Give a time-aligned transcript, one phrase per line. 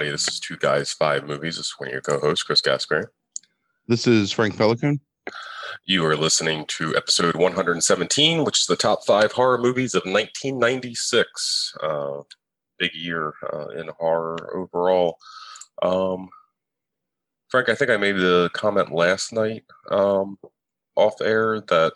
[0.00, 0.16] Everybody.
[0.16, 1.58] This is Two Guys, Five Movies.
[1.58, 3.12] This is one of your co hosts, Chris Gasper.
[3.86, 4.98] This is Frank Pelican.
[5.84, 11.74] You are listening to episode 117, which is the top five horror movies of 1996.
[11.82, 12.22] Uh,
[12.78, 15.18] big year uh, in horror overall.
[15.82, 16.30] Um,
[17.50, 20.38] Frank, I think I made the comment last night um,
[20.96, 21.92] off air that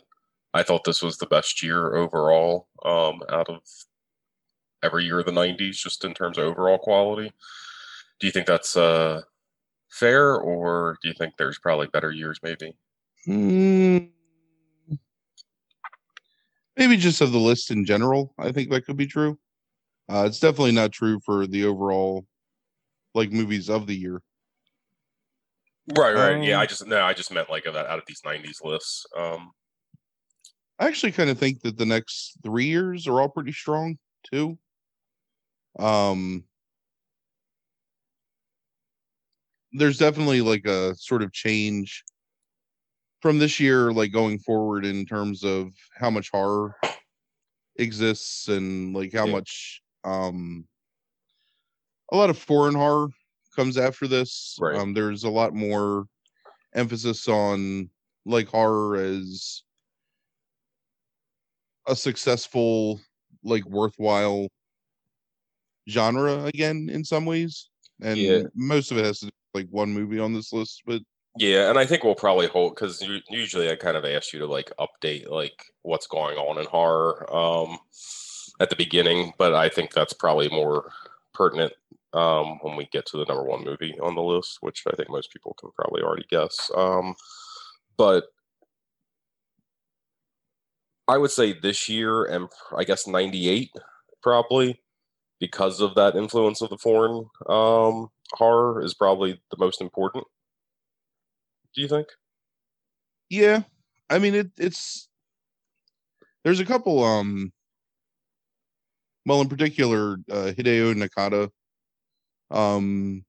[0.52, 3.62] I thought this was the best year overall um, out of
[4.82, 7.32] every year of the 90s, just in terms of overall quality.
[8.24, 9.20] Do you think that's uh,
[9.90, 12.74] fair, or do you think there's probably better years, maybe?
[13.28, 14.08] Mm,
[16.74, 18.32] maybe just of the list in general.
[18.38, 19.38] I think that could be true.
[20.10, 22.24] Uh, it's definitely not true for the overall
[23.12, 24.22] like movies of the year.
[25.94, 26.36] Right, right.
[26.36, 29.04] Um, yeah, I just no, I just meant like out of these '90s lists.
[29.14, 29.50] Um,
[30.78, 33.98] I actually kind of think that the next three years are all pretty strong
[34.32, 34.56] too.
[35.78, 36.44] Um,
[39.74, 42.04] there's definitely like a sort of change
[43.20, 46.76] from this year, like going forward in terms of how much horror
[47.76, 49.32] exists and like how yeah.
[49.32, 50.64] much um
[52.12, 53.08] a lot of foreign horror
[53.56, 54.56] comes after this.
[54.60, 54.76] Right.
[54.76, 56.06] Um, there's a lot more
[56.74, 57.88] emphasis on
[58.24, 59.62] like horror as
[61.86, 63.00] a successful,
[63.42, 64.48] like worthwhile
[65.88, 67.68] genre again in some ways.
[68.00, 68.42] And yeah.
[68.54, 71.02] most of it has to do like one movie on this list, but
[71.36, 74.46] yeah, and I think we'll probably hold because usually I kind of ask you to
[74.46, 77.78] like update like what's going on in horror um,
[78.60, 80.92] at the beginning, but I think that's probably more
[81.32, 81.72] pertinent
[82.12, 85.10] um, when we get to the number one movie on the list, which I think
[85.10, 86.70] most people can probably already guess.
[86.76, 87.16] Um,
[87.96, 88.26] but
[91.08, 93.70] I would say this year and I guess 98
[94.22, 94.80] probably
[95.40, 100.24] because of that influence of the foreign um, horror is probably the most important.
[101.74, 102.08] Do you think?
[103.30, 103.62] Yeah,
[104.10, 104.50] I mean it.
[104.56, 105.08] It's
[106.44, 107.02] there's a couple.
[107.02, 107.52] Um,
[109.26, 111.48] well, in particular, uh, Hideo Nakata,
[112.50, 113.24] um,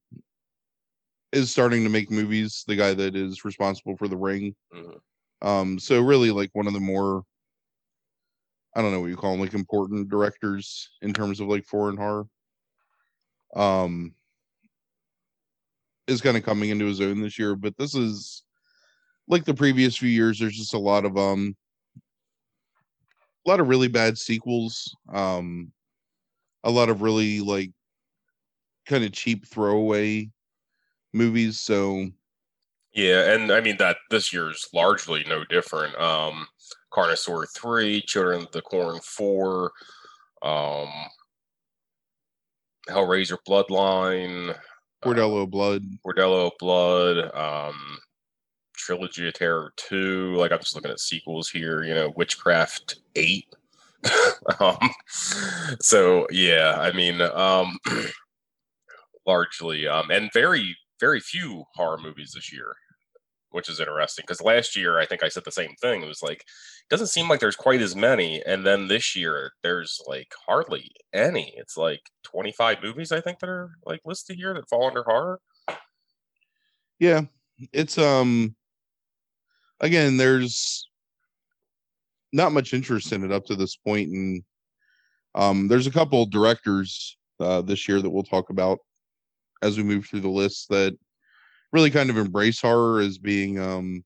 [1.32, 2.64] is starting to make movies.
[2.68, 4.56] The guy that is responsible for The Ring.
[4.74, 5.48] Mm-hmm.
[5.48, 7.24] Um, so really, like one of the more
[8.76, 11.96] I don't know what you call them, like important directors in terms of like foreign
[11.96, 12.28] horror.
[13.56, 14.14] Um,
[16.08, 18.44] is kind of coming into his own this year, but this is
[19.28, 20.40] like the previous few years.
[20.40, 21.56] There's just a lot of um,
[23.46, 24.96] a lot of really bad sequels.
[25.12, 25.72] Um,
[26.64, 27.72] a lot of really like
[28.86, 30.30] kind of cheap throwaway
[31.14, 31.60] movies.
[31.60, 32.10] So
[32.94, 35.96] yeah, and I mean that this year's largely no different.
[36.00, 36.48] Um,
[36.94, 39.72] Carnosaur 3, Children of the Corn 4,
[40.44, 40.88] um,
[42.88, 44.56] Hellraiser Bloodline,
[45.06, 47.98] Bordello Blood, Bordello Blood, um,
[48.76, 50.36] Trilogy of Terror 2.
[50.36, 53.46] Like I'm just looking at sequels here, you know, Witchcraft 8.
[54.60, 54.78] um,
[55.80, 57.78] so yeah, I mean, um,
[59.28, 62.76] largely, um, and very, very few horror movies this year
[63.56, 66.04] which is interesting because last year I think I said the same thing.
[66.04, 69.54] It was like it doesn't seem like there's quite as many, and then this year
[69.64, 71.54] there's like hardly any.
[71.56, 75.40] It's like 25 movies I think that are like listed here that fall under horror.
[77.00, 77.22] Yeah,
[77.72, 78.58] it's um
[79.80, 80.90] again there's
[82.34, 84.44] not much interest in it up to this point, and
[85.34, 88.80] um there's a couple directors uh, this year that we'll talk about
[89.62, 90.98] as we move through the list that
[91.76, 94.02] really kind of embrace horror as being um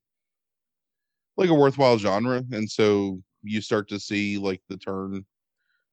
[1.36, 2.42] like a worthwhile genre.
[2.50, 5.24] And so you start to see like the turn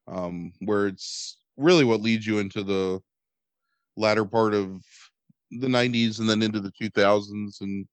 [0.08, 3.00] um where it's really what leads you into the
[3.96, 4.82] latter part of
[5.52, 7.86] the 90s and then into the 2000s and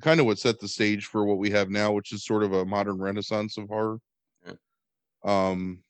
[0.00, 2.52] kind of what set the stage for what we have now which is sort of
[2.52, 3.98] a modern renaissance of horror.
[4.46, 4.54] Yeah.
[5.24, 5.82] um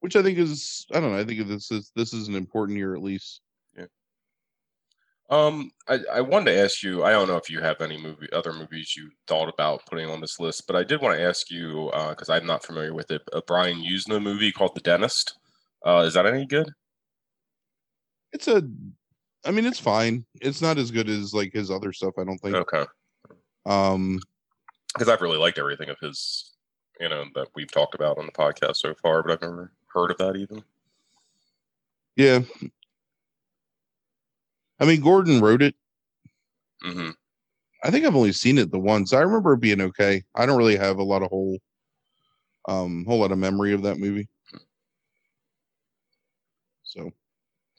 [0.00, 2.76] which i think is i don't know i think this is this is an important
[2.76, 3.40] year at least
[5.30, 7.04] um, I, I wanted to ask you.
[7.04, 10.20] I don't know if you have any movie, other movies you thought about putting on
[10.20, 13.12] this list, but I did want to ask you because uh, I'm not familiar with
[13.12, 13.22] it.
[13.32, 15.38] A Brian Yuzna movie called The Dentist.
[15.86, 16.70] Uh, is that any good?
[18.32, 18.62] It's a.
[19.44, 20.26] I mean, it's fine.
[20.40, 22.14] It's not as good as like his other stuff.
[22.18, 22.56] I don't think.
[22.56, 22.84] Okay.
[23.66, 24.20] Um,
[24.92, 26.52] because I've really liked everything of his,
[26.98, 30.10] you know, that we've talked about on the podcast so far, but I've never heard
[30.10, 30.64] of that even.
[32.16, 32.40] Yeah,
[34.80, 35.74] I mean, Gordon wrote it.
[36.84, 37.10] Mm-hmm.
[37.84, 39.12] I think I've only seen it the once.
[39.12, 40.22] I remember it being okay.
[40.34, 41.58] I don't really have a lot of whole,
[42.68, 44.28] um, whole lot of memory of that movie.
[46.82, 47.12] So,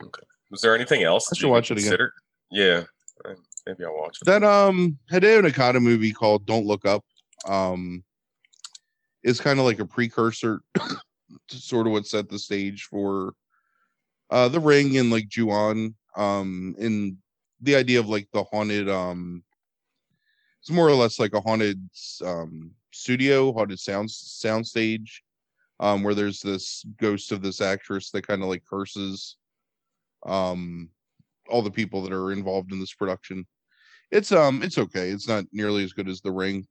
[0.03, 0.24] Okay.
[0.50, 1.27] Was there anything else?
[1.27, 2.09] I that should you watch it again.
[2.51, 2.83] Yeah,
[3.25, 3.33] uh,
[3.65, 4.25] maybe I'll watch it.
[4.25, 7.03] That um Hideo Nakata movie called Don't Look Up
[7.48, 8.03] um
[9.24, 13.33] is kind of like a precursor to sort of what set the stage for
[14.30, 17.18] uh the ring and like Ju-On um in
[17.62, 19.44] the idea of like the haunted um
[20.62, 21.81] it's more or less like a haunted
[22.25, 25.24] um studio haunted sound sound stage
[25.80, 29.38] um where there's this ghost of this actress that kind of like curses
[30.25, 30.90] um
[31.50, 33.46] all the people that are involved in this production.
[34.12, 35.10] It's um it's okay.
[35.10, 36.68] It's not nearly as good as the ring.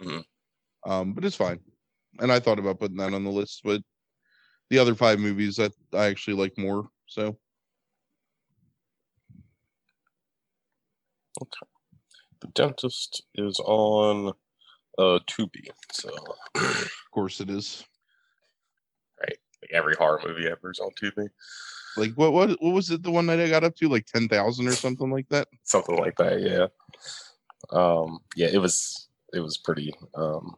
[0.00, 0.24] Mhm.
[0.86, 1.60] um but it's fine.
[2.20, 3.82] And i thought about putting that on the list but
[4.70, 7.36] the other five movies that i actually like more so
[12.40, 14.32] The Dentist is on
[14.98, 16.10] uh Tubi, so
[16.54, 17.84] of course it is
[19.20, 19.38] Right.
[19.62, 21.28] like every horror movie ever is on Tubi,
[21.96, 24.68] like what what what was it the one that i got up to like 10,000
[24.68, 26.40] or something like that something like that.
[26.40, 26.66] Yeah,
[27.70, 29.92] um, yeah, it was it was pretty.
[30.14, 30.56] Um,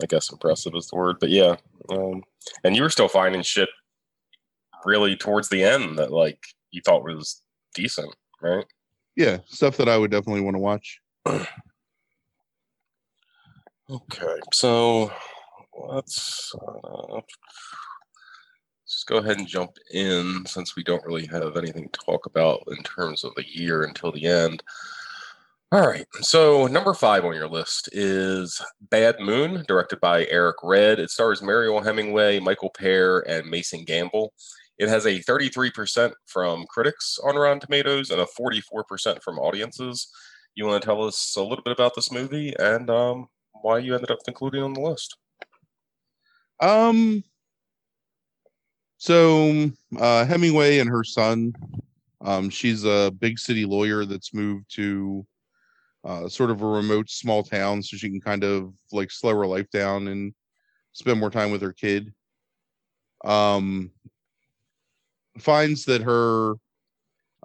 [0.00, 1.56] I guess impressive is the word, but yeah,
[1.90, 2.22] um,
[2.62, 3.68] and you were still finding shit
[4.84, 6.38] really towards the end that like
[6.70, 7.42] you thought was
[7.74, 8.64] decent, right?
[9.18, 11.00] Yeah stuff that i would definitely want to watch
[13.90, 15.10] Okay, so
[15.88, 17.20] let's uh,
[18.86, 22.62] just go ahead and jump in since we don't really have anything to talk about
[22.68, 24.62] in terms of the year until the end.
[25.72, 28.60] All right, so number five on your list is
[28.90, 30.98] Bad Moon, directed by Eric Red.
[30.98, 34.34] It stars Mariel Hemingway, Michael Pear, and Mason Gamble.
[34.78, 40.08] It has a 33% from critics on Rotten Tomatoes and a 44% from audiences.
[40.54, 43.28] You want to tell us a little bit about this movie and um,
[43.62, 45.16] why you ended up including on the list?
[46.60, 47.22] Um.
[49.00, 51.52] So uh, Hemingway and her son,
[52.20, 55.24] um, she's a big city lawyer that's moved to
[56.04, 59.46] uh, sort of a remote small town, so she can kind of like slow her
[59.46, 60.34] life down and
[60.92, 62.12] spend more time with her kid.
[63.24, 63.92] Um,
[65.42, 66.54] finds that her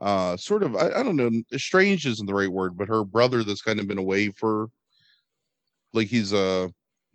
[0.02, 3.44] uh sort of I, I don't know estranged isn't the right word but her brother
[3.44, 4.70] that's kind of been away for
[5.94, 6.72] like he's a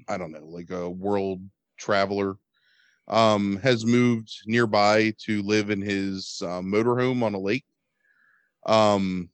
[0.09, 1.41] i don't know like a world
[1.77, 2.37] traveler
[3.09, 7.65] um has moved nearby to live in his uh, motorhome on a lake.
[8.67, 9.31] Um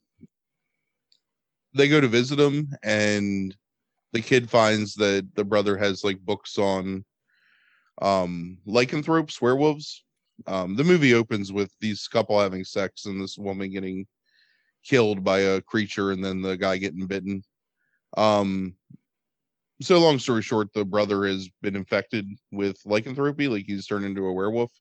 [1.74, 3.54] they go to visit him and
[4.12, 7.04] the kid finds that the brother has like books on
[8.00, 10.04] um lycanthropes werewolves
[10.46, 14.06] um the movie opens with these couple having sex and this woman getting
[14.84, 17.42] killed by a creature and then the guy getting bitten.
[18.16, 18.74] Um
[19.80, 24.26] so long story short the brother has been infected with lycanthropy like he's turned into
[24.26, 24.72] a werewolf.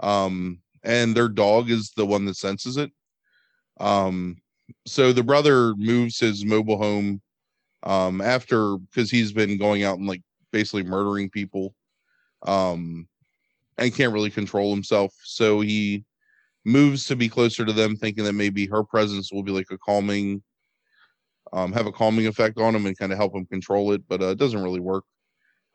[0.00, 2.90] Um and their dog is the one that senses it.
[3.78, 4.36] Um
[4.86, 7.20] so the brother moves his mobile home
[7.82, 11.74] um after because he's been going out and like basically murdering people.
[12.46, 13.08] Um
[13.78, 15.12] and can't really control himself.
[15.24, 16.04] So he
[16.66, 19.78] moves to be closer to them thinking that maybe her presence will be like a
[19.78, 20.42] calming
[21.52, 24.20] um have a calming effect on him and kind of help him control it but
[24.20, 25.04] uh, it doesn't really work.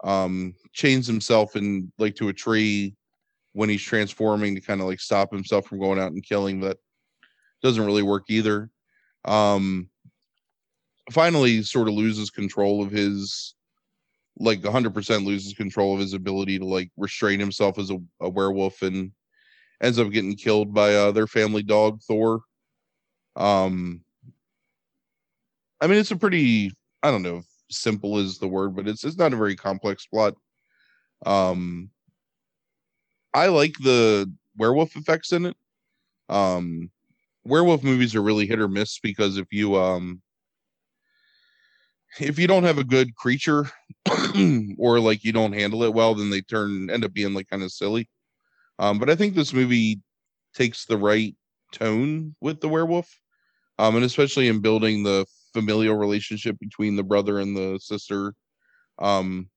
[0.03, 2.93] Um chains himself in like to a tree
[3.53, 6.77] when he's transforming to kind of like stop himself from going out and killing that
[7.63, 8.69] doesn't really work either.
[9.23, 9.89] Um
[11.09, 13.55] finally sort of loses control of his
[14.41, 18.81] like 100% loses control of his ability to like restrain himself as a, a werewolf
[18.81, 19.11] and
[19.81, 22.41] ends up getting killed by uh, their family dog thor.
[23.35, 24.01] Um
[25.79, 26.71] i mean it's a pretty
[27.01, 30.35] i don't know simple is the word but it's it's not a very complex plot.
[31.25, 31.89] Um
[33.33, 35.55] i like the werewolf effects in it.
[36.27, 36.91] Um
[37.45, 40.21] werewolf movies are really hit or miss because if you um
[42.19, 43.69] if you don't have a good creature
[44.77, 47.63] or like you don't handle it well then they turn end up being like kind
[47.63, 48.09] of silly.
[48.79, 50.01] Um but i think this movie
[50.53, 51.35] takes the right
[51.71, 53.09] tone with the werewolf
[53.79, 58.33] um and especially in building the familial relationship between the brother and the sister
[58.99, 59.49] um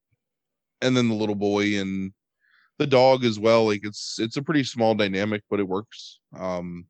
[0.81, 2.13] and then the little boy and
[2.79, 3.67] the dog as well.
[3.67, 6.21] Like it's it's a pretty small dynamic but it works.
[6.37, 6.87] Um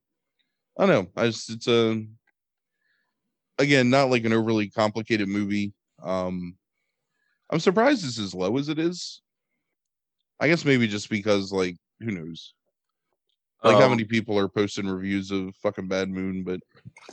[0.79, 1.23] i don't know.
[1.23, 2.05] I just it's a
[3.59, 5.73] again not like an overly complicated movie.
[6.03, 6.57] Um
[7.51, 9.23] i'm surprised it's as low as it is.
[10.41, 12.55] I guess maybe just because like who knows?
[13.63, 16.61] Like how Um, many people are posting reviews of fucking bad moon but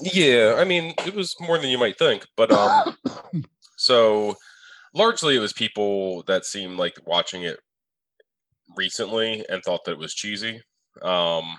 [0.02, 2.98] Yeah, I mean, it was more than you might think, but um,
[3.78, 4.36] so
[4.94, 7.60] largely it was people that seemed like watching it
[8.76, 10.62] recently and thought that it was cheesy.
[11.02, 11.58] Um,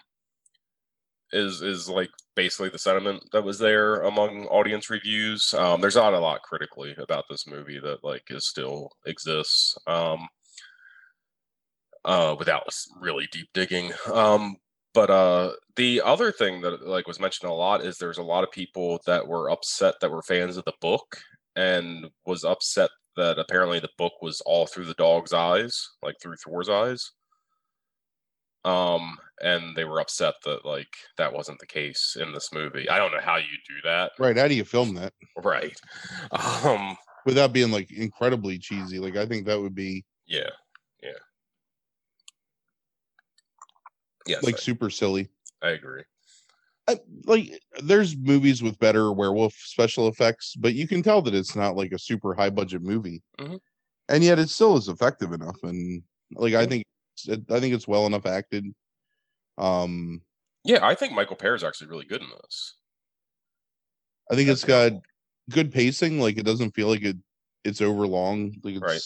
[1.32, 5.54] is is like basically the sentiment that was there among audience reviews.
[5.54, 9.76] Um, there's not a lot critically about this movie that like is still exists.
[9.86, 10.28] Um,
[12.04, 12.64] uh, without
[13.00, 13.92] really deep digging.
[14.12, 14.56] Um,
[14.94, 18.44] but uh, the other thing that like was mentioned a lot is there's a lot
[18.44, 21.18] of people that were upset that were fans of the book
[21.56, 26.36] and was upset that apparently the book was all through the dog's eyes, like through
[26.36, 27.12] Thor's eyes.
[28.64, 32.88] Um, and they were upset that like that wasn't the case in this movie.
[32.88, 34.12] I don't know how you do that.
[34.18, 34.36] Right.
[34.36, 35.12] How do you film that?
[35.36, 35.78] Right.
[36.64, 36.96] Um,
[37.26, 38.98] without being like incredibly cheesy.
[38.98, 40.50] Like I think that would be yeah,
[41.02, 41.10] yeah.
[44.26, 45.28] Yes, like super silly.
[45.62, 46.04] I agree.
[46.88, 51.54] I, like there's movies with better werewolf special effects, but you can tell that it's
[51.54, 53.60] not like a super high budget movie, Mhm.
[54.08, 55.56] and yet it still is effective enough.
[55.62, 56.84] And like I think,
[57.28, 58.64] I think it's well enough acted.
[59.58, 60.22] Um,
[60.64, 62.74] Yeah, I think Michael Pear is actually really good in this.
[64.30, 64.92] I think That's it's got
[65.50, 66.20] good pacing.
[66.20, 67.16] Like it doesn't feel like it
[67.64, 68.54] it's overlong.
[68.62, 69.02] Like Right.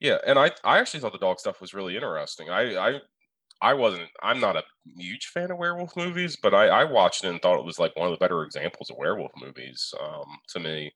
[0.00, 2.50] Yeah, and I I actually thought the dog stuff was really interesting.
[2.50, 3.00] I I
[3.62, 4.64] I wasn't I'm not a
[4.96, 7.96] huge fan of werewolf movies, but I I watched it and thought it was like
[7.96, 9.94] one of the better examples of werewolf movies.
[10.00, 10.92] Um, to me,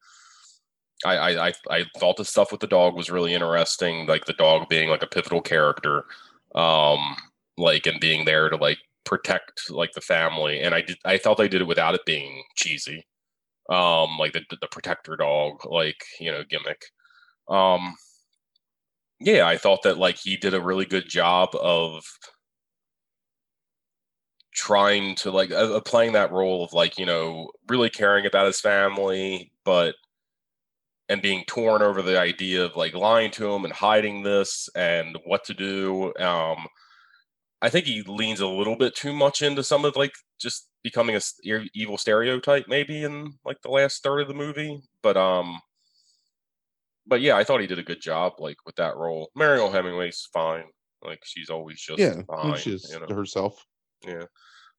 [1.05, 4.33] I I I, I thought the stuff with the dog was really interesting, like the
[4.33, 6.05] dog being like a pivotal character,
[6.55, 7.17] um,
[7.59, 10.61] like and being there to like protect like the family.
[10.61, 13.07] And I did I thought they did it without it being cheesy,
[13.71, 16.83] um, like the the protector dog, like you know gimmick.
[17.49, 17.95] Um,
[19.21, 22.05] yeah, I thought that like he did a really good job of
[24.55, 28.61] trying to like uh, playing that role of like you know really caring about his
[28.61, 29.95] family, but
[31.09, 35.17] and being torn over the idea of like lying to him and hiding this and
[35.25, 36.13] what to do.
[36.19, 36.67] Um,
[37.63, 41.17] I think he leans a little bit too much into some of like just becoming
[41.17, 41.21] a
[41.75, 45.61] evil stereotype maybe in like the last third of the movie, but um
[47.07, 49.31] but yeah, I thought he did a good job, like with that role.
[49.35, 50.65] Mariel Hemingway's fine,
[51.03, 53.07] like she's always just yeah, fine, she's you know.
[53.15, 53.65] herself.
[54.07, 54.25] Yeah,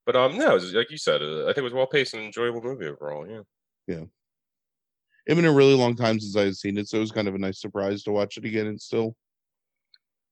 [0.06, 2.24] but um, no, was- like you said, uh, I think it was well paced and
[2.24, 3.28] enjoyable movie overall.
[3.30, 3.42] Yeah.
[3.88, 4.04] Yeah,
[5.26, 7.28] It's been a really long time since I had seen it, so it was kind
[7.28, 9.16] of a nice surprise to watch it again and still,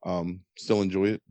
[0.05, 1.23] um, still enjoy it.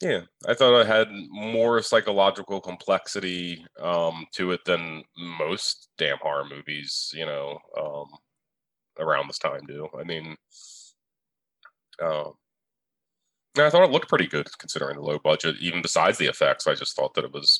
[0.00, 6.44] Yeah, I thought it had more psychological complexity um to it than most damn horror
[6.48, 8.06] movies, you know, um,
[8.98, 9.88] around this time do.
[9.98, 10.36] I mean,
[13.56, 15.56] yeah, I thought it looked pretty good considering the low budget.
[15.60, 17.58] Even besides the effects, I just thought that it was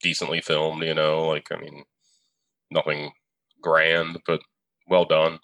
[0.00, 0.82] decently filmed.
[0.82, 1.84] You know, like I mean,
[2.70, 3.12] nothing
[3.62, 4.40] grand, but
[4.88, 5.38] well done.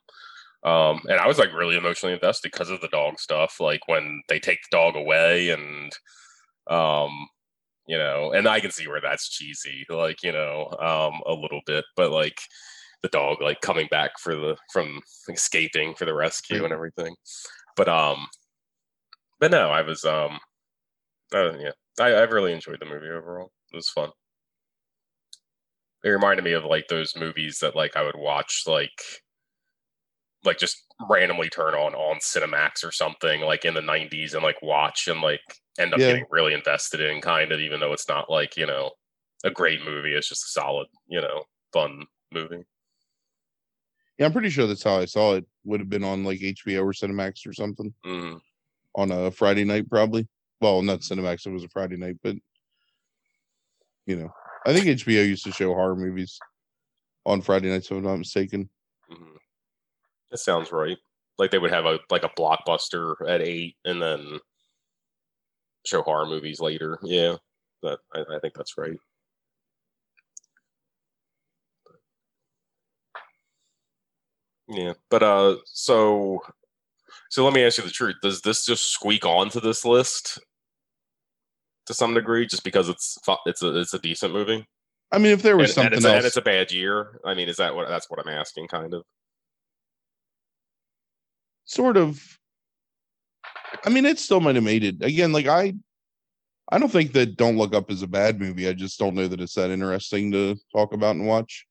[0.63, 3.57] Um, and I was like really emotionally invested because of the dog stuff.
[3.61, 5.93] Like when they take the dog away, and
[6.69, 7.29] um,
[7.87, 11.61] you know, and I can see where that's cheesy, like you know, um, a little
[11.67, 12.39] bit, but like
[13.03, 15.01] the dog like coming back for the from
[15.31, 17.15] escaping for the rescue and everything.
[17.77, 18.27] But um,
[19.41, 20.39] but no, I was um,
[21.35, 23.51] uh, yeah, I I really enjoyed the movie overall.
[23.73, 24.11] It was fun
[26.03, 29.03] it reminded me of like those movies that like I would watch like
[30.45, 34.61] like just randomly turn on on Cinemax or something like in the 90s and like
[34.63, 35.41] watch and like
[35.79, 36.09] end up Yeah.
[36.09, 38.91] getting really invested in kind of even though it's not like, you know,
[39.45, 42.65] a great movie, it's just a solid, you know, fun movie.
[44.19, 45.47] Yeah, I'm pretty sure that's how I saw it.
[45.65, 48.41] Would have been on like HBO or Cinemax or something Mm,
[48.95, 50.29] on a Friday night, probably.
[50.61, 52.37] Well, not Cinemax; it was a Friday night, but
[54.07, 54.31] you know,
[54.67, 56.39] I think HBO used to show horror movies
[57.27, 58.71] on Friday nights, if I'm not mistaken.
[60.31, 60.99] That sounds right.
[61.39, 64.41] Like they would have a like a blockbuster at 8 and then
[65.87, 66.99] show horror movies later.
[67.03, 67.37] Yeah.
[67.83, 68.99] That I, I think that's right.
[74.69, 76.41] Yeah, but uh, so
[77.31, 80.39] so let me ask you the truth: Does this just squeak onto this list
[81.87, 84.65] to some degree, just because it's it's a it's a decent movie
[85.13, 87.21] I mean, if there was and, and something it's a, and it's a bad year?
[87.25, 88.69] I mean, is that what that's what I'm asking?
[88.69, 89.05] Kind of.
[91.71, 92.21] Sort of.
[93.87, 95.33] I mean, it still might have made it again.
[95.33, 95.73] Like I,
[96.71, 98.69] I don't think that Don't Look Up is a bad movie.
[98.69, 101.67] I just don't know that it's that interesting to talk about and watch.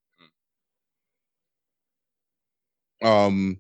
[3.02, 3.60] Um,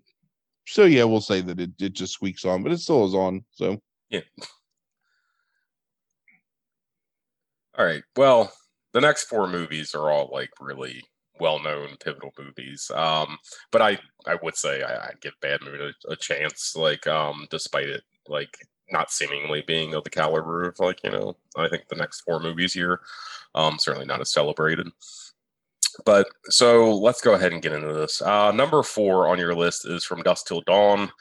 [0.66, 3.44] so yeah, we'll say that it it just squeaks on, but it still is on.
[3.52, 3.80] So
[4.10, 4.22] yeah.
[7.78, 8.04] All right.
[8.18, 8.52] Well,
[8.94, 11.02] the next four movies are all like really
[11.40, 12.92] well-known pivotal movies.
[12.94, 13.38] Um,
[13.72, 17.48] but I I would say I, I'd give Bad Moon a, a chance, like um,
[17.50, 18.58] despite it like
[18.92, 22.40] not seemingly being of the caliber of like you know I think the next four
[22.40, 23.02] movies here.
[23.56, 24.88] Um, certainly not as celebrated.
[26.06, 28.22] But so let's go ahead and get into this.
[28.22, 31.12] Uh, number four on your list is From Dusk Till Dawn,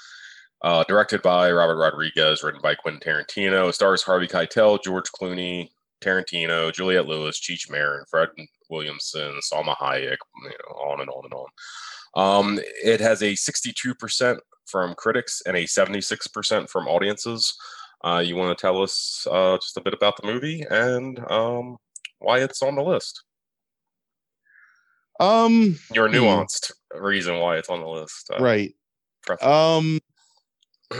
[0.62, 3.72] uh, directed by Robert Rodriguez, written by Quentin Tarantino.
[3.72, 5.70] Stars Harvey Keitel, George Clooney,
[6.00, 8.28] Tarantino, Juliette Lewis, Cheech Marin, Fred
[8.68, 11.48] Williamson, Salma Hayek, you know, on and on and on.
[12.14, 17.56] Um, it has a 62% from critics and a 76% from audiences.
[18.04, 21.76] Uh, you want to tell us uh, just a bit about the movie and um,
[22.18, 23.24] why it's on the list?
[25.20, 26.14] Um, Your hmm.
[26.14, 28.30] nuanced reason why it's on the list.
[28.30, 28.74] Uh, right.
[29.42, 30.00] Um,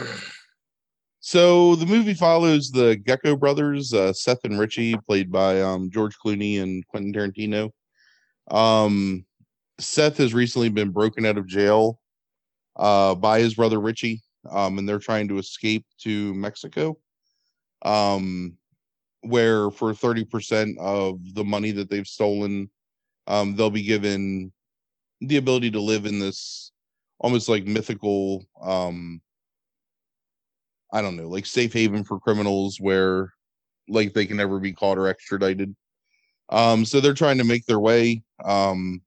[1.29, 6.17] so the movie follows the Gecko brothers, uh, Seth and Richie, played by um, George
[6.17, 7.71] Clooney and Quentin Tarantino.
[8.51, 9.27] Um,
[9.79, 12.01] Seth has recently been broken out of jail
[12.77, 16.97] uh, by his brother Richie, um, and they're trying to escape to Mexico,
[17.83, 18.57] um,
[19.21, 22.71] where for 30% of the money that they've stolen,
[23.27, 24.51] um, they'll be given
[25.21, 26.73] the ability to live in this
[27.21, 29.21] almost like mythical um
[30.93, 33.33] i don't know like safe haven for criminals where
[33.89, 35.75] like they can never be caught or extradited.
[36.51, 38.23] Um so they're trying to make their way.
[38.45, 39.03] Um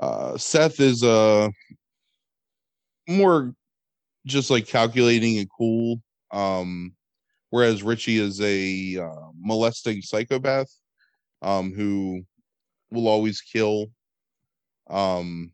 [0.00, 1.48] uh seth is uh
[3.08, 3.54] more
[4.26, 6.00] just like calculating and cool.
[6.30, 6.94] Um
[7.50, 10.72] whereas richie is a uh, molesting psychopath
[11.42, 12.22] um who
[12.92, 13.86] will always kill
[14.88, 15.50] um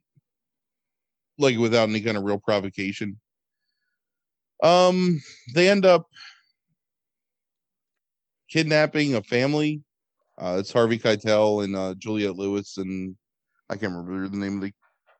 [1.38, 3.18] like without any kind of real provocation
[4.62, 5.20] um
[5.54, 6.06] they end up
[8.48, 9.82] kidnapping a family
[10.38, 13.16] uh it's harvey keitel and uh juliette lewis and
[13.70, 14.72] i can't remember the name of the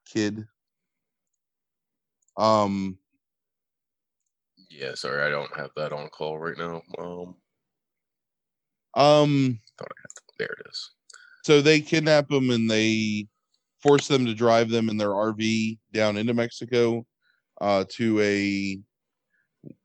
[0.06, 0.46] kid
[2.36, 2.96] um
[4.70, 6.82] yeah, sorry, I don't have that on call right now.
[6.98, 7.34] Um,
[8.94, 10.90] um thought I had to, there it is.
[11.44, 13.26] so they kidnap them and they
[13.82, 17.06] force them to drive them in their RV down into Mexico
[17.60, 18.78] uh, to a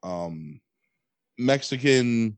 [0.03, 0.59] um,
[1.37, 2.37] Mexican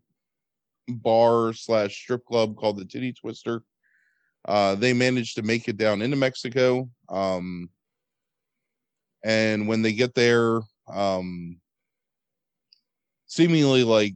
[0.87, 3.63] bar slash strip club called the Titty Twister.
[4.45, 6.89] Uh, they managed to make it down into Mexico.
[7.09, 7.69] Um,
[9.23, 11.57] and when they get there, um,
[13.27, 14.15] seemingly like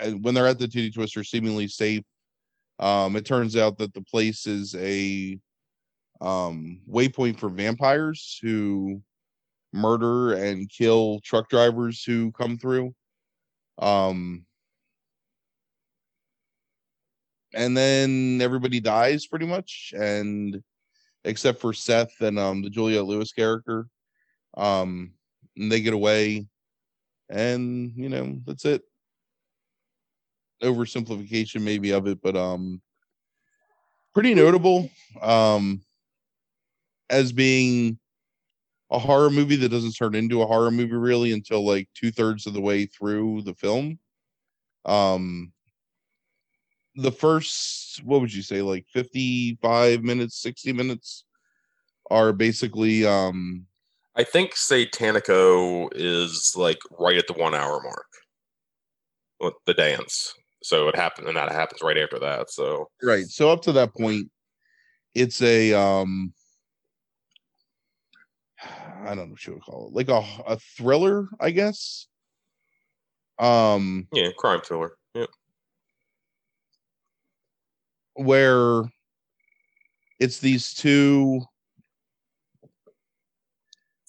[0.00, 2.02] uh, when they're at the Titty Twister, seemingly safe.
[2.80, 5.38] Um, it turns out that the place is a
[6.20, 9.00] um, waypoint for vampires who
[9.74, 12.94] murder and kill truck drivers who come through.
[13.78, 14.46] Um,
[17.52, 20.62] and then everybody dies pretty much, and
[21.24, 23.86] except for Seth and um, the Juliette Lewis character,
[24.56, 25.12] um,
[25.56, 26.46] they get away,
[27.28, 28.82] and you know that's it.
[30.62, 32.80] Oversimplification maybe of it, but um,
[34.14, 34.88] pretty notable.
[35.20, 35.82] Um,
[37.10, 37.98] as being
[38.90, 42.46] a horror movie that doesn't turn into a horror movie really until like two thirds
[42.46, 43.98] of the way through the film.
[44.84, 45.52] Um,
[46.96, 51.24] the first, what would you say, like 55 minutes, 60 minutes
[52.10, 53.66] are basically, um,
[54.16, 58.06] I think Satanico is like right at the one hour mark
[59.40, 60.32] with the dance.
[60.62, 62.50] So it happened, and that happens right after that.
[62.50, 63.26] So right.
[63.26, 64.30] So up to that point,
[65.14, 66.32] it's a, um,
[69.04, 72.06] I don't know what you would call it, like a a thriller, I guess.
[73.38, 74.96] Um, yeah, crime thriller.
[75.14, 75.26] Yeah,
[78.14, 78.82] where
[80.20, 81.42] it's these two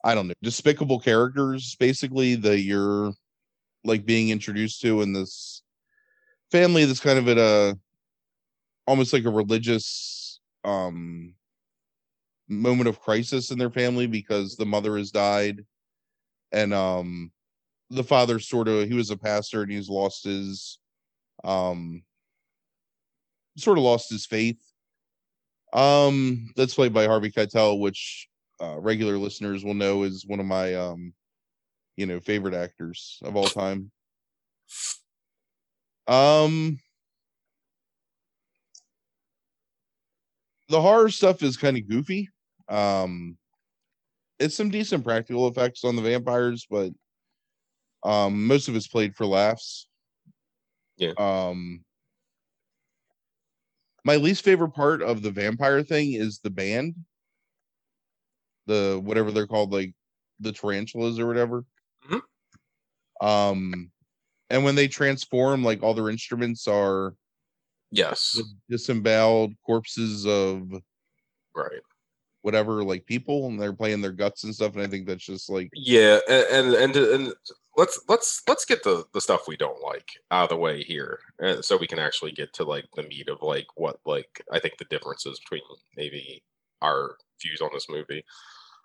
[0.04, 3.12] I don't know, despicable characters basically that you're
[3.84, 5.64] like being introduced to in this
[6.52, 7.78] family that's kind of at a
[8.88, 11.34] almost like a religious um
[12.48, 15.66] moment of crisis in their family because the mother has died.
[16.52, 17.32] And um
[17.90, 20.80] the father sort of he was a pastor and he's lost his
[21.44, 22.04] um
[23.58, 24.60] sort of lost his faith.
[25.74, 28.28] Um that's played by harvey keitel which
[28.62, 31.14] uh, regular listeners will know is one of my um
[31.98, 33.92] you know favorite actors of all time.
[36.08, 36.80] Um
[40.70, 42.30] the horror stuff is kind of goofy
[42.70, 43.38] um
[44.40, 46.92] it's some decent practical effects on the vampires but
[48.04, 49.88] um most of it's played for laughs
[50.98, 51.16] Yeah.
[51.18, 51.86] um
[54.04, 56.96] my least favorite part of the vampire thing is the band
[58.68, 59.94] the whatever they're called like
[60.40, 61.66] the tarantulas or whatever
[62.04, 62.26] Mhm.
[63.22, 63.92] um
[64.50, 67.16] and when they transform, like all their instruments are
[67.92, 68.56] Yes.
[68.70, 70.72] disemboweled corpses of
[71.56, 71.82] Right.
[72.46, 74.76] Whatever, like people, and they're playing their guts and stuff.
[74.76, 77.34] And I think that's just like Yeah, a- and and and
[77.78, 81.20] let's let's let's get the the stuff we don't like out of the way here,
[81.62, 84.78] so we can actually get to like the meat of like what like I think
[84.78, 85.64] the differences between
[85.98, 86.44] maybe
[86.82, 88.24] our views on this movie.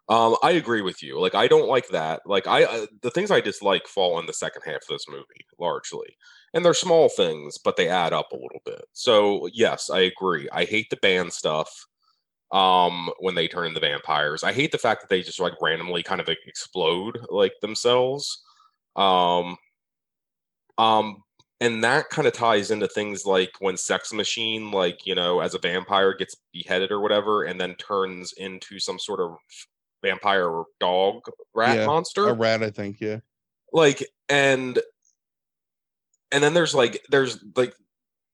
[0.08, 1.20] Um, I agree with you.
[1.20, 2.22] Like, I don't like that.
[2.26, 5.46] Like, I uh, the things I dislike fall in the second half of this movie
[5.58, 6.16] largely,
[6.54, 8.86] and they're small things, but they add up a little bit.
[8.92, 10.48] So yes, I agree.
[10.52, 11.86] I hate the band stuff.
[12.52, 16.02] Um, when they turn into vampires, I hate the fact that they just like randomly
[16.02, 18.42] kind of like, explode like themselves.
[18.96, 19.56] Um,
[20.78, 21.22] um,
[21.60, 25.54] and that kind of ties into things like when Sex Machine, like you know, as
[25.54, 29.36] a vampire gets beheaded or whatever, and then turns into some sort of
[30.02, 31.20] vampire dog
[31.54, 33.00] rat Yeah, monster a rat, I think.
[33.00, 33.18] Yeah.
[33.72, 34.78] like and
[36.32, 37.74] and then there's like there's like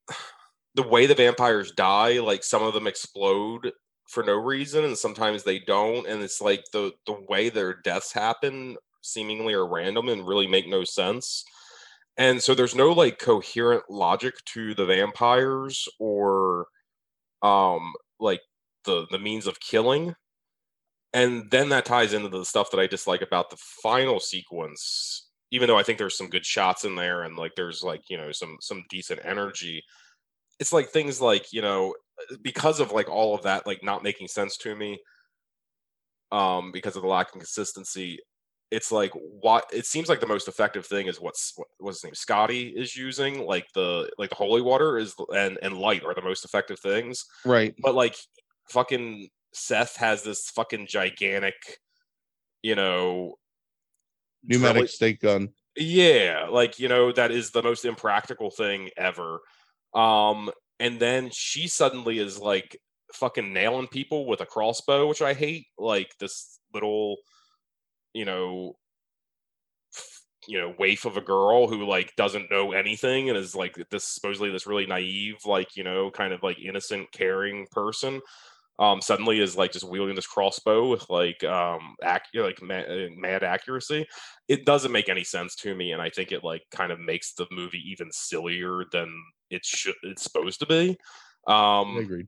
[0.75, 3.73] the way the vampires die like some of them explode
[4.09, 8.13] for no reason and sometimes they don't and it's like the the way their deaths
[8.13, 11.45] happen seemingly are random and really make no sense
[12.17, 16.67] and so there's no like coherent logic to the vampires or
[17.43, 18.41] um like
[18.85, 20.15] the the means of killing
[21.13, 25.29] and then that ties into the stuff that I dislike about the final sequence.
[25.51, 28.17] Even though I think there's some good shots in there, and like there's like you
[28.19, 29.83] know some some decent energy,
[30.59, 31.95] it's like things like you know
[32.43, 34.99] because of like all of that like not making sense to me,
[36.33, 38.19] um, because of the lack of consistency.
[38.73, 42.05] It's like what it seems like the most effective thing is what's what, what's his
[42.05, 46.15] name Scotty is using like the like the holy water is and and light are
[46.15, 47.77] the most effective things Right.
[47.81, 48.17] but like
[48.69, 51.55] fucking Seth has this fucking gigantic,
[52.63, 53.37] you know,
[54.43, 55.51] Pneumatic stake gun.
[55.77, 59.41] yeah, like you know that is the most impractical thing ever.
[59.97, 62.79] Um, and then she suddenly is like
[63.15, 65.67] fucking nailing people with a crossbow, which I hate.
[65.79, 67.19] Like this little,
[68.15, 68.77] you know,
[69.95, 73.77] f- you know, waif of a girl who like doesn't know anything and is like
[73.91, 78.21] this supposedly this really naive, like you know, kind of like innocent, caring person.
[78.81, 83.45] Um, suddenly is like just wielding this crossbow with like um, ac- like uh, mad
[83.45, 84.07] accuracy
[84.49, 87.35] it doesn't make any sense to me and i think it like kind of makes
[87.35, 89.13] the movie even sillier than
[89.51, 90.97] it should it's supposed to be.
[91.47, 92.27] I um agreed.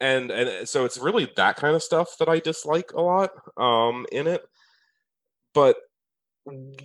[0.00, 4.06] and and so it's really that kind of stuff that i dislike a lot um
[4.12, 4.42] in it.
[5.54, 5.76] But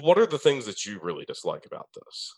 [0.01, 2.36] what are the things that you really dislike about this?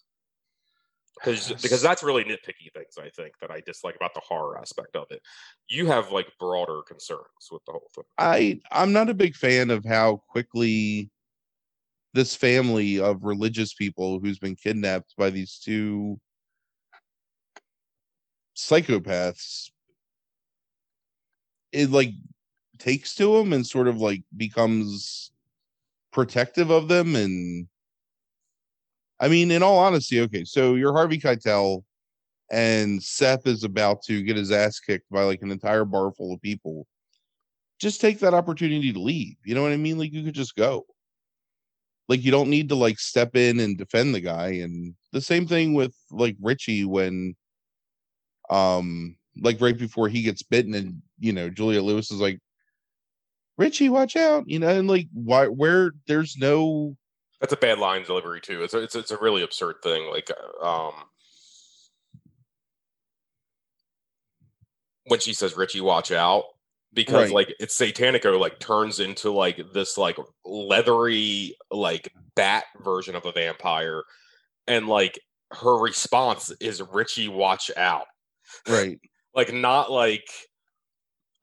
[1.16, 4.96] Because because that's really nitpicky things i think that i dislike about the horror aspect
[4.96, 5.22] of it.
[5.68, 8.06] You have like broader concerns with the whole thing.
[8.18, 11.10] I I'm not a big fan of how quickly
[12.13, 16.20] this family of religious people who's been kidnapped by these two
[18.58, 19.70] psychopaths
[21.72, 22.12] it like
[22.80, 25.32] takes to them and sort of like becomes
[26.12, 27.67] protective of them and
[29.20, 31.84] I mean in all honesty okay so you're Harvey Keitel
[32.52, 36.34] and Seth is about to get his ass kicked by like an entire bar full
[36.34, 36.88] of people
[37.80, 39.36] just take that opportunity to leave.
[39.46, 39.98] You know what I mean?
[39.98, 40.86] Like you could just go.
[42.10, 44.48] Like you don't need to like step in and defend the guy.
[44.48, 47.36] And the same thing with like Richie when
[48.50, 52.40] um like right before he gets bitten and you know Julia Lewis is like
[53.58, 56.96] Richie, watch out, you know, and like why where there's no
[57.42, 58.64] That's a bad line delivery too.
[58.64, 60.10] It's a, it's it's a really absurd thing.
[60.12, 60.30] Like
[60.62, 60.94] um
[65.06, 66.44] when she says Richie, watch out,
[66.94, 67.34] because Right.
[67.34, 73.32] like it's Satanico like turns into like this like leathery like bat version of a
[73.32, 74.04] vampire,
[74.68, 75.20] and like
[75.52, 78.06] her response is Richie, watch out.
[78.68, 79.00] Right.
[79.36, 80.28] Like not like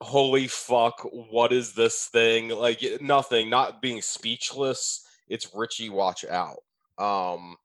[0.01, 2.49] holy fuck, what is this thing?
[2.49, 5.05] Like nothing, not being speechless.
[5.29, 6.57] It's Richie, watch out.
[6.97, 7.55] Um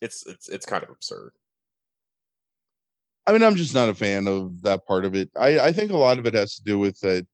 [0.00, 1.30] it's it's it's kind of absurd.
[3.26, 5.30] I mean, I'm just not a fan of that part of it.
[5.38, 7.26] I, I think a lot of it has to do with that.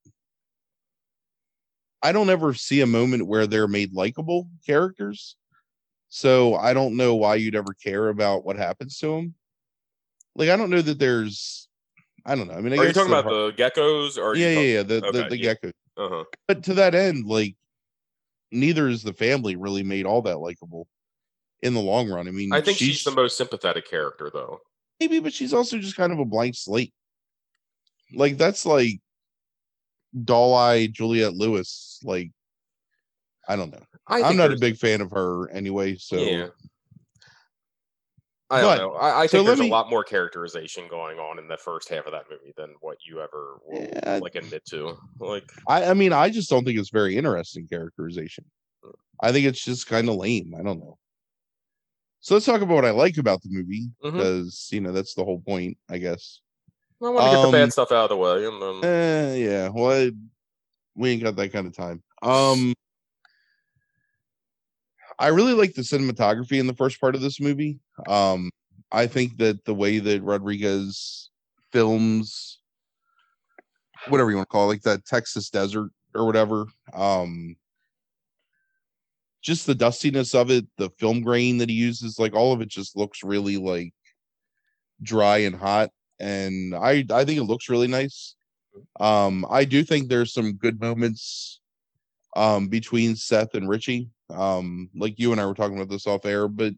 [2.02, 5.36] I don't ever see a moment where they're made likable characters.
[6.08, 9.34] So I don't know why you'd ever care about what happens to them.
[10.36, 11.68] Like, I don't know that there's,
[12.24, 12.54] I don't know.
[12.54, 15.00] I mean, I Are you talking the about the geckos or yeah, yeah, yeah, the,
[15.00, 15.42] the, okay, the yeah.
[15.54, 15.72] gecko.
[15.96, 16.24] Uh-huh.
[16.48, 17.56] But to that end, like,
[18.52, 20.88] neither is the family really made all that likable
[21.62, 22.26] in the long run.
[22.26, 24.60] I mean, I think she's, the most sympathetic character though.
[25.00, 26.92] maybe, but she's also just kind of a blank slate.
[28.14, 29.00] Like that's like
[30.24, 32.00] doll eye Juliette Lewis.
[32.02, 32.30] Like
[33.48, 33.82] I don't know.
[34.06, 35.96] I I'm not a big fan of her anyway.
[35.96, 36.48] So yeah.
[38.52, 38.98] I But- don't know.
[38.98, 41.88] I, I think let there's me- a lot more characterization going on in the first
[41.88, 44.18] half of that movie than what you ever will Yeah.
[44.20, 44.98] like admit to.
[45.20, 48.44] Like, I, I mean, I just don't think it's very interesting characterization.
[49.22, 50.54] I think it's just kind of lame.
[50.58, 50.98] I don't know.
[52.20, 55.24] So let's talk about what I like about the movie because you know that's the
[55.24, 56.40] whole point, I guess.
[57.02, 59.34] I want to get the Um, bad stuff out of the way, and then Eh,
[59.36, 59.68] yeah.
[59.68, 60.10] Well, I,
[60.94, 62.02] we ain't got that kind of time.
[62.22, 62.74] Um,
[65.20, 67.78] I really like the cinematography in the first part of this movie.
[68.08, 68.50] Um,
[68.90, 71.28] I think that the way that Rodriguez
[71.70, 72.58] films,
[74.08, 77.54] whatever you want to call it, like that Texas desert or whatever, um,
[79.42, 82.68] just the dustiness of it, the film grain that he uses, like all of it
[82.68, 83.92] just looks really like
[85.02, 85.90] dry and hot.
[86.18, 88.36] And I I think it looks really nice.
[88.98, 91.59] Um, I do think there's some good moments
[92.36, 94.08] um between Seth and Richie.
[94.30, 96.74] Um, like you and I were talking about this off air, but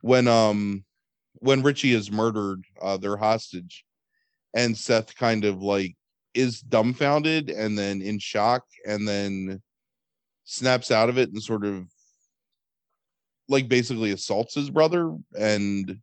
[0.00, 0.84] when um
[1.36, 3.84] when Richie is murdered, uh they're hostage,
[4.54, 5.96] and Seth kind of like
[6.34, 9.62] is dumbfounded and then in shock and then
[10.44, 11.86] snaps out of it and sort of
[13.48, 15.98] like basically assaults his brother and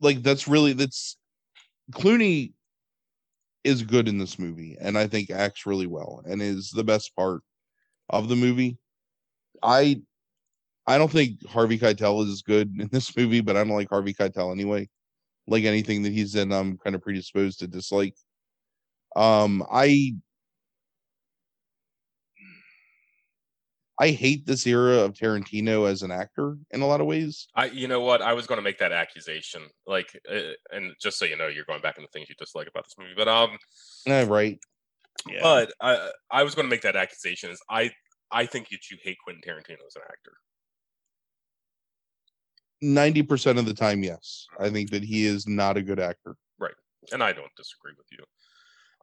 [0.00, 1.16] like that's really that's
[1.92, 2.52] Clooney
[3.68, 7.14] is good in this movie and I think acts really well and is the best
[7.14, 7.42] part
[8.10, 8.78] of the movie.
[9.62, 10.02] I
[10.86, 14.14] I don't think Harvey Keitel is good in this movie, but I don't like Harvey
[14.14, 14.88] Keitel anyway.
[15.46, 18.14] Like anything that he's in, I'm kind of predisposed to dislike.
[19.16, 20.14] Um, I
[24.00, 27.48] I hate this era of Tarantino as an actor in a lot of ways.
[27.56, 29.62] I, you know what, I was going to make that accusation.
[29.86, 32.84] Like, uh, and just so you know, you're going back into things you dislike about
[32.84, 33.58] this movie, but um,
[34.06, 34.58] Eh, right.
[35.28, 35.40] Yeah.
[35.42, 37.50] but I, I was going to make that accusation.
[37.50, 37.90] Is I,
[38.30, 40.32] I think that you hate Quentin Tarantino as an actor.
[42.84, 44.46] 90% of the time, yes.
[44.60, 46.36] I think that he is not a good actor.
[46.60, 46.74] Right,
[47.12, 48.18] and I don't disagree with you.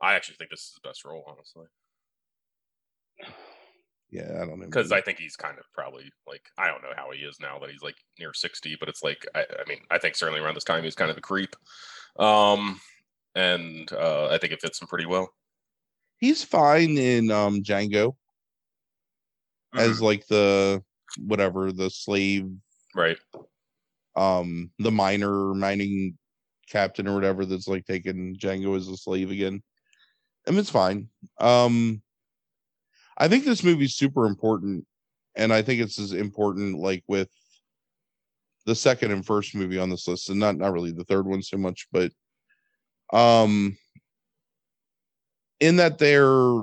[0.02, 1.66] I actually think this is his best role, honestly,
[4.16, 4.66] Yeah, I don't know.
[4.66, 7.60] because I think he's kind of probably like I don't know how he is now
[7.60, 10.56] that he's like near sixty, but it's like I, I mean I think certainly around
[10.56, 11.56] this time he's kind of a creep,
[12.20, 12.80] um,
[13.36, 15.30] and uh, I think it fits him pretty well.
[16.18, 18.16] he's fine in um Django
[19.76, 20.82] as like the
[21.20, 22.50] whatever the slave
[22.96, 23.18] right,
[24.16, 26.18] um the miner mining
[26.70, 29.62] captain or whatever that's like taking Django as a slave again.
[30.48, 31.10] And it's fine.
[31.40, 32.02] Um
[33.18, 34.86] I think this movie's super important
[35.36, 37.30] and I think it's as important like with
[38.66, 41.42] the second and first movie on this list and not not really the third one
[41.42, 42.12] so much but
[43.14, 43.78] um
[45.60, 46.62] in that they're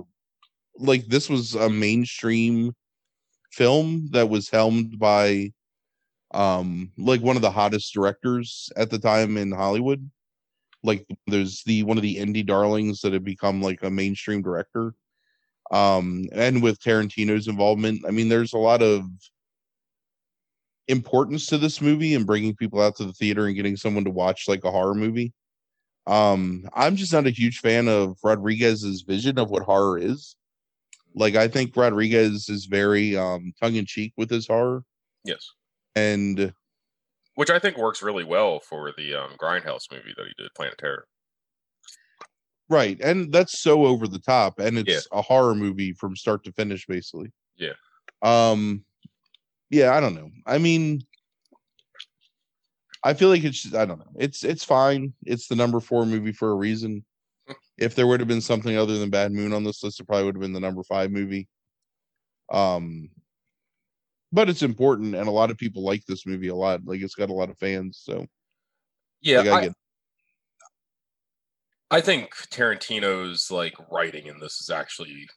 [0.78, 2.72] like this was a mainstream
[3.52, 5.52] film that was helmed by
[6.32, 10.10] um like one of the hottest directors at the time in Hollywood.
[10.82, 14.94] Like there's the one of the indie darlings that had become like a mainstream director.
[15.72, 19.04] Um and with Tarantino's involvement, I mean there's a lot of
[20.88, 24.10] importance to this movie and bringing people out to the theater and getting someone to
[24.10, 25.32] watch like a horror movie.
[26.06, 30.36] Um I'm just not a huge fan of Rodriguez's vision of what horror is.
[31.14, 34.84] Like I think Rodriguez is very um tongue in cheek with his horror
[35.24, 35.50] yes,
[35.96, 36.52] and
[37.34, 40.76] which I think works really well for the um, Grindhouse movie that he did, Planet
[40.78, 41.06] Terror.
[42.72, 45.18] Right and that's so over the top and it's Yeah.
[45.18, 47.30] a horror movie from start to finish basically.
[47.56, 47.74] Yeah.
[48.22, 48.84] um
[49.70, 50.30] yeah i don't know.
[50.46, 51.02] I mean
[53.04, 54.12] i feel like it's i don't know.
[54.18, 55.12] It's it's fine.
[55.24, 57.04] It's the number four movie for a reason.
[57.78, 60.24] If there would have been something other than bad moon on this list it probably
[60.24, 61.48] would have been the number five movie.
[62.50, 63.10] Um
[64.32, 66.80] but it's important and a lot of people like this movie a lot.
[66.86, 68.26] Like it's got a lot of fans so
[69.20, 69.70] Yeah, I
[71.92, 75.28] I, think Tarantino's like writing in this is actually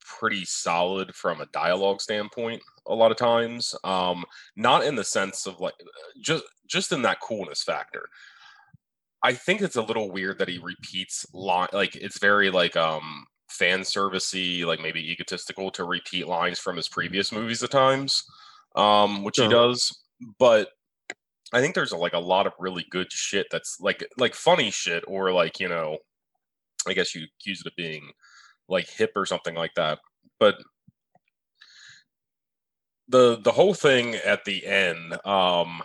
[0.00, 4.24] pretty solid from a dialogue standpoint a lot of times um
[4.56, 5.74] not in the sense of like
[6.20, 8.08] just just in that coolness factor.
[9.22, 13.26] I think it's a little weird that he repeats line like it's very like um
[13.48, 18.24] fan servicey like maybe egotistical to repeat lines from his previous movies at times
[18.76, 19.92] um which he does
[20.38, 20.68] but
[21.52, 25.04] I think there's like a lot of really good shit that's like like funny shit
[25.06, 25.98] or like you know,
[26.86, 28.10] I guess you accuse it of being
[28.68, 29.98] like hip or something like that.
[30.38, 30.56] But
[33.08, 35.82] the the whole thing at the end, um,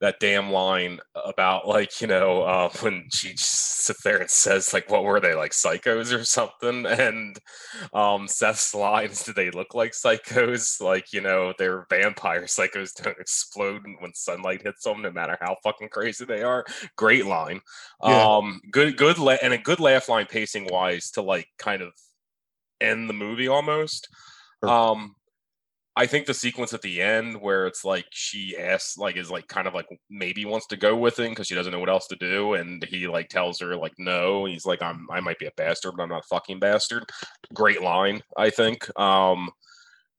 [0.00, 4.90] that damn line about like you know uh, when she sits there and says like
[4.90, 6.86] what were they like psychos or something?
[6.86, 7.38] And
[7.92, 10.80] um seth's lines do they look like psychos?
[10.90, 15.56] Like you know they're vampire psychos don't explode when sunlight hits them no matter how
[15.62, 16.64] fucking crazy they are.
[16.96, 17.60] Great line.
[18.02, 18.36] Yeah.
[18.36, 21.92] um good good la- and a good laugh line pacing wise to like kind of
[22.80, 24.08] end the movie almost.
[24.62, 25.14] Um
[25.96, 29.48] I think the sequence at the end where it's like she asks, like, is like
[29.48, 32.06] kind of like maybe wants to go with him because she doesn't know what else
[32.08, 34.44] to do, and he like tells her like no.
[34.44, 37.04] He's like, I'm I might be a bastard, but I'm not a fucking bastard.
[37.54, 38.88] Great line, I think.
[38.98, 39.50] Um,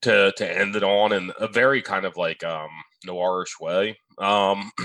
[0.02, 2.70] to to end it on in a very kind of like um
[3.08, 3.98] noirish way.
[4.18, 4.72] Um.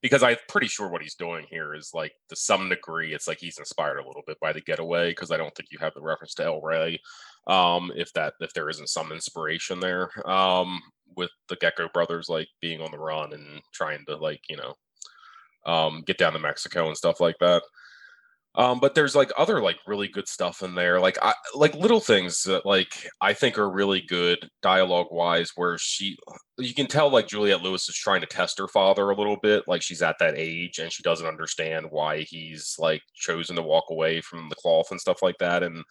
[0.00, 3.38] because I'm pretty sure what he's doing here is like to some degree, it's like
[3.40, 6.02] he's inspired a little bit by the getaway because I don't think you have the
[6.02, 7.00] reference to El Rey
[7.48, 10.80] um, if that if there isn't some inspiration there um,
[11.16, 14.74] with the Gecko brothers like being on the run and trying to like you know
[15.66, 17.62] um, get down to Mexico and stuff like that.
[18.54, 22.00] Um, but there's like other like really good stuff in there, like I, like little
[22.00, 26.16] things that like I think are really good dialogue wise, where she
[26.58, 29.62] you can tell like Juliette Lewis is trying to test her father a little bit,
[29.68, 33.84] like she's at that age and she doesn't understand why he's like chosen to walk
[33.90, 35.84] away from the cloth and stuff like that, and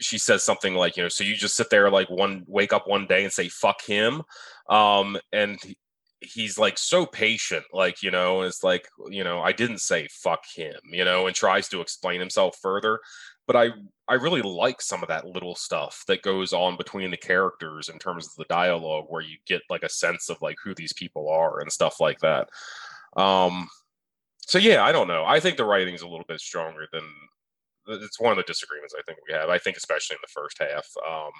[0.00, 2.86] she says something like, you know, so you just sit there like one wake up
[2.86, 4.22] one day and say fuck him,
[4.68, 5.58] um, and
[6.20, 10.08] he's like so patient, like you know, and it's like you know, I didn't say
[10.10, 13.00] fuck him, you know, and tries to explain himself further.
[13.46, 13.68] But I
[14.08, 17.98] I really like some of that little stuff that goes on between the characters in
[17.98, 21.28] terms of the dialogue, where you get like a sense of like who these people
[21.28, 22.48] are and stuff like that.
[23.16, 23.68] Um,
[24.40, 25.24] so yeah, I don't know.
[25.24, 27.02] I think the writing's a little bit stronger than
[27.88, 29.48] it's one of the disagreements I think we have.
[29.48, 31.32] I think especially in the first half, um,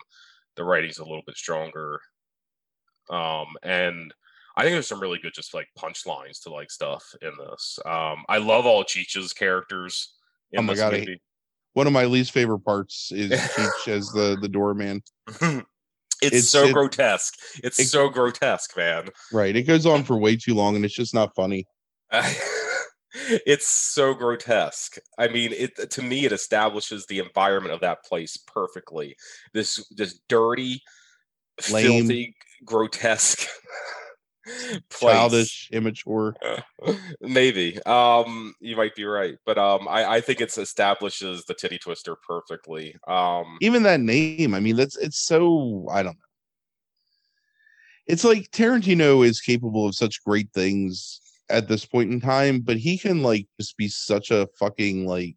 [0.57, 2.01] the writing's a little bit stronger,
[3.11, 4.13] um, and
[4.57, 7.79] I think there's some really good just like punchlines to like stuff in this.
[7.85, 10.15] Um, I love all Cheech's characters.
[10.57, 10.95] oh my god!
[10.95, 11.07] I,
[11.75, 15.03] one of my least favorite parts is Cheech as the the doorman.
[16.23, 17.35] It's, it's, so it, grotesque.
[17.63, 19.11] It's it, so grotesque, man.
[19.33, 19.55] Right.
[19.55, 21.67] It goes on for way too long and it's just not funny.
[23.47, 24.99] it's so grotesque.
[25.19, 29.17] I mean, it to me it establishes the environment of that place perfectly.
[29.53, 30.83] This this dirty,
[31.71, 32.07] Lame.
[32.07, 33.49] filthy, grotesque
[34.91, 35.13] place.
[35.13, 36.37] childish, immature.
[37.21, 37.83] Maybe.
[37.85, 42.17] Um, you might be right, but um, I I think it establishes the titty twister
[42.17, 42.97] perfectly.
[43.07, 44.55] Um, even that name.
[44.55, 46.23] I mean, that's it's so I don't know.
[48.07, 52.77] It's like Tarantino is capable of such great things at this point in time, but
[52.77, 55.37] he can like just be such a fucking like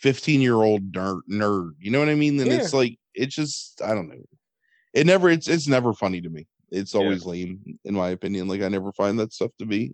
[0.00, 1.72] 15 year old nerd, nerd.
[1.78, 2.38] You know what I mean?
[2.40, 2.58] And yeah.
[2.58, 4.22] it's like it's just I don't know.
[4.94, 6.46] It never it's it's never funny to me.
[6.70, 7.30] It's always yeah.
[7.30, 8.48] lame in my opinion.
[8.48, 9.92] Like I never find that stuff to be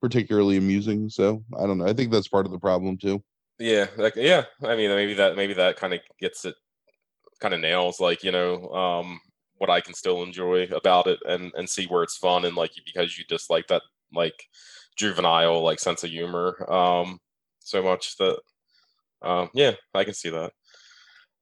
[0.00, 1.08] particularly amusing.
[1.08, 1.86] So I don't know.
[1.86, 3.22] I think that's part of the problem too.
[3.58, 4.44] Yeah, like yeah.
[4.62, 6.54] I mean maybe that maybe that kind of gets it
[7.40, 9.20] kind of nails like, you know, um
[9.58, 12.72] what I can still enjoy about it and and see where it's fun and like
[12.84, 14.48] because you just like that like
[14.96, 17.18] juvenile like sense of humor um
[17.60, 18.38] so much that
[19.22, 20.52] um yeah I can see that.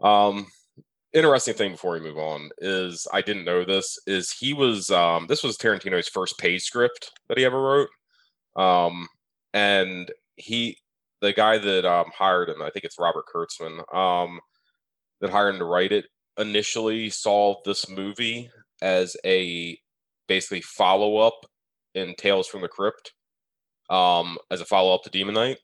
[0.06, 0.46] Um
[1.12, 5.26] interesting thing before we move on is I didn't know this is he was um
[5.26, 7.88] this was Tarantino's first paid script that he ever wrote.
[8.56, 9.08] Um
[9.54, 10.76] and he
[11.20, 14.40] the guy that um hired him I think it's Robert Kurtzman um
[15.20, 16.06] that hired him to write it
[16.38, 19.78] initially saw this movie as a
[20.28, 21.46] basically follow up
[21.94, 23.12] in Tales from the Crypt,
[23.90, 25.58] um, as a follow up to Demon Knight.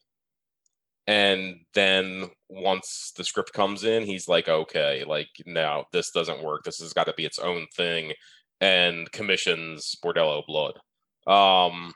[1.07, 6.65] And then once the script comes in, he's like, okay, like, no, this doesn't work.
[6.65, 8.13] This has got to be its own thing.
[8.61, 10.79] And commissions Bordello Blood
[11.27, 11.95] um,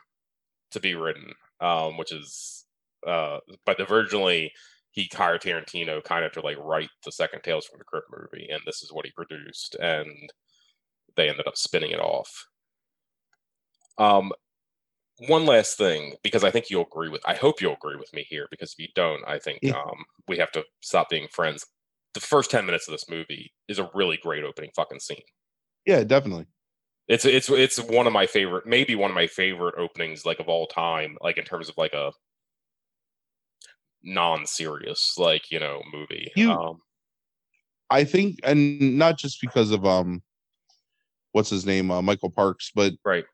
[0.71, 2.65] to be written, um, which is,
[3.05, 3.37] uh,
[3.67, 4.51] but originally
[4.93, 8.47] he hired Tarantino kind of to like write the second Tales from the Crypt movie,
[8.49, 10.31] and this is what he produced, and
[11.15, 12.29] they ended up spinning it off.
[13.97, 14.31] Um,
[15.27, 17.21] one last thing, because I think you'll agree with.
[17.25, 19.73] I hope you'll agree with me here, because if you don't, I think yeah.
[19.73, 21.65] um, we have to stop being friends.
[22.13, 25.17] The first ten minutes of this movie is a really great opening fucking scene.
[25.85, 26.45] Yeah, definitely.
[27.07, 30.47] It's it's it's one of my favorite, maybe one of my favorite openings like of
[30.47, 32.11] all time, like in terms of like a
[34.03, 36.79] non-serious like you know movie you, um
[37.89, 40.21] i think and not just because of um
[41.31, 43.25] what's his name uh, michael parks but right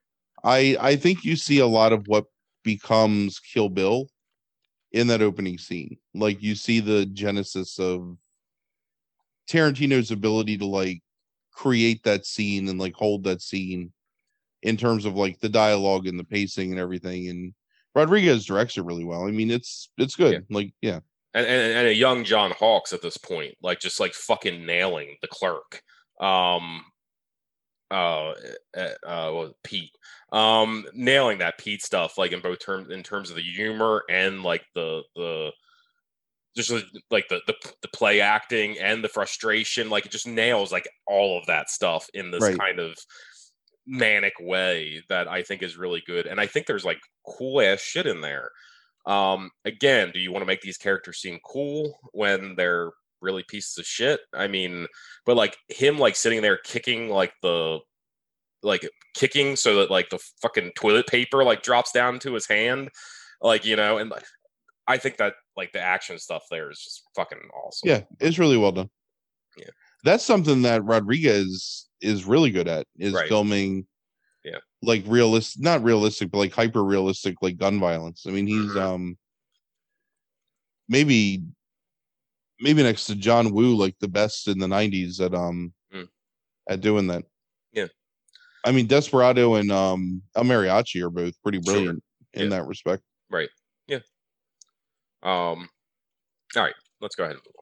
[0.44, 2.26] i i think you see a lot of what
[2.64, 4.08] becomes kill bill
[4.92, 8.18] in that opening scene like you see the genesis of
[9.50, 11.02] tarantino's ability to like
[11.52, 13.92] create that scene and like hold that scene
[14.64, 17.30] in terms of like the dialogue and the pacing and everything.
[17.30, 17.54] And
[17.96, 19.28] Rodriguez directs it really well.
[19.28, 20.34] I mean, it's it's good.
[20.34, 20.56] Yeah.
[20.56, 21.00] Like, yeah,
[21.34, 25.18] and, and and a young John Hawkes at this point, like just like fucking nailing
[25.22, 25.82] the clerk.
[26.20, 26.84] Um,
[27.92, 28.34] uh,
[28.78, 29.96] uh, uh well, Pete,
[30.32, 34.44] um, nailing that Pete stuff, like in both terms, in terms of the humor and
[34.44, 35.52] like the the
[36.56, 36.72] just
[37.12, 41.38] like the, the the play acting and the frustration, like it just nails like all
[41.38, 42.58] of that stuff in this Right.
[42.58, 42.98] kind of
[43.86, 46.26] manic way that I think is really good.
[46.26, 48.50] And I think there's like cool ass shit in there.
[49.06, 53.78] Um, again, do you want to make these characters seem cool when they're really pieces
[53.78, 54.20] of shit?
[54.34, 54.88] I mean,
[55.26, 57.80] but like him like sitting there kicking like the
[58.62, 62.90] like kicking so that like the fucking toilet paper like drops down to his hand,
[63.42, 64.26] like you know, and like,
[64.88, 67.90] I think that like the action stuff there is just fucking awesome.
[67.90, 68.90] yeah, it's really well done.
[69.58, 69.72] Yeah.
[70.04, 73.28] that's something that Rodriguez is really good at is Right.
[73.28, 73.86] filming.
[74.46, 74.60] Yeah.
[74.82, 78.26] like realistic, not realistic, but like hyper realistic, like gun violence.
[78.26, 78.78] I mean, he's Mhm.
[78.82, 79.18] um
[80.88, 81.44] maybe
[82.62, 86.10] maybe next to John Woo, like the best in the '90s at um Mm.
[86.70, 87.26] at doing that.
[87.74, 87.88] Yeah.
[88.64, 91.74] I mean, Desperado and um El Mariachi are both pretty Sure.
[91.74, 92.50] brilliant in Yeah.
[92.50, 93.04] that respect.
[93.30, 93.50] Right.
[93.88, 94.00] Yeah.
[95.22, 95.70] Um,
[96.56, 97.59] all right, let's go ahead and move on.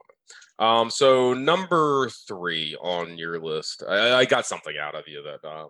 [0.59, 5.47] Um, so number three on your list, I, I got something out of you that
[5.47, 5.69] um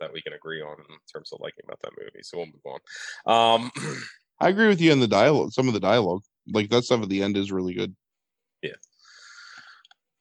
[0.00, 2.22] that we can agree on in terms of liking about that movie.
[2.22, 2.80] So we'll move
[3.26, 3.62] on.
[3.62, 3.70] Um,
[4.40, 5.52] I agree with you in the dialogue.
[5.52, 7.94] Some of the dialogue, like that stuff at the end, is really good.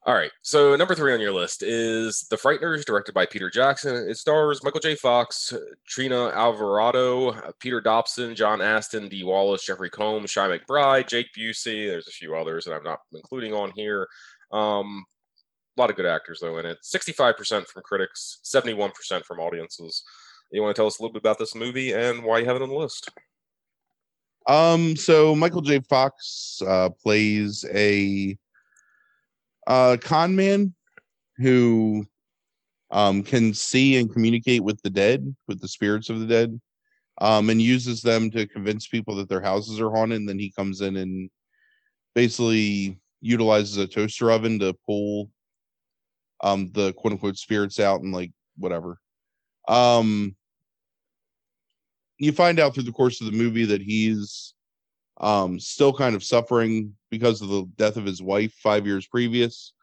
[0.03, 4.09] All right, so number three on your list is The Frighteners, directed by Peter Jackson.
[4.09, 4.95] It stars Michael J.
[4.95, 5.53] Fox,
[5.87, 11.87] Trini Alvarado, Peter Dobson, John Astin, Dee Wallace, Jeffrey Combs, Chi McBride, Jake Busey.
[11.87, 14.07] There's a few others that I'm not including on here.
[14.51, 15.05] Um,
[15.77, 16.79] a lot of good actors though in it.
[16.83, 20.03] 65% from critics, 71% from audiences.
[20.51, 22.55] You want to tell us a little bit about this movie and why you have
[22.55, 23.11] it on the list?
[24.47, 25.79] Um, so Michael J.
[25.81, 28.35] Fox uh, plays a
[29.67, 30.73] uh, con man
[31.37, 32.05] who
[32.91, 36.59] um, can see and communicate with the dead, with the spirits of the dead,
[37.19, 40.19] um, and uses them to convince people that their houses are haunted.
[40.19, 41.29] And then he comes in and
[42.15, 45.29] basically utilizes a toaster oven to pull
[46.43, 48.97] um, the quote unquote spirits out and like whatever.
[49.67, 50.35] Um,
[52.17, 54.53] you find out through the course of the movie that he's
[55.19, 59.73] um still kind of suffering because of the death of his wife five years previous.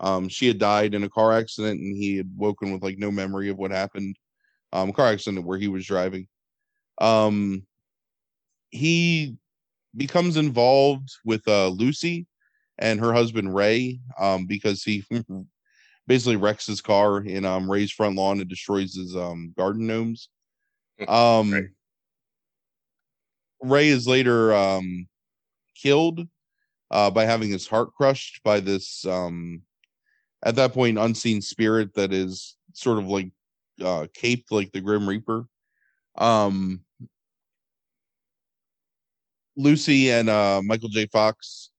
[0.00, 3.10] Um she had died in a car accident and he had woken with like no
[3.12, 4.16] memory of what happened.
[4.72, 6.28] Um car accident where he was driving.
[7.00, 7.66] Um
[8.70, 9.36] he
[9.96, 12.26] becomes involved with uh lucy
[12.78, 15.04] and her husband ray um because he
[16.06, 20.28] basically wrecks his car in um ray's front lawn and destroys his um garden gnomes.
[21.08, 21.64] Um Right.
[23.60, 25.08] Ray is later um,
[25.80, 26.26] killed
[26.90, 29.62] uh, by having his heart crushed by this, um,
[30.42, 33.30] at that point, unseen spirit that is sort of like
[33.84, 35.46] uh, caped like the Grim Reaper.
[36.16, 36.80] Um,
[39.56, 41.06] Lucy and uh, Michael J.
[41.06, 41.70] Fox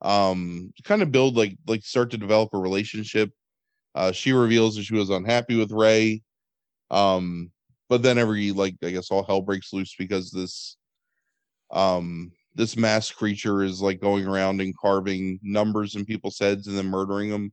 [0.00, 3.30] um, kind of build like like start to develop a relationship.
[3.94, 6.22] Uh, she reveals that she was unhappy with Ray,
[6.90, 7.50] um,
[7.88, 10.76] but then every like I guess all hell breaks loose because this
[11.70, 16.76] um this mass creature is like going around and carving numbers in people's heads and
[16.76, 17.52] then murdering them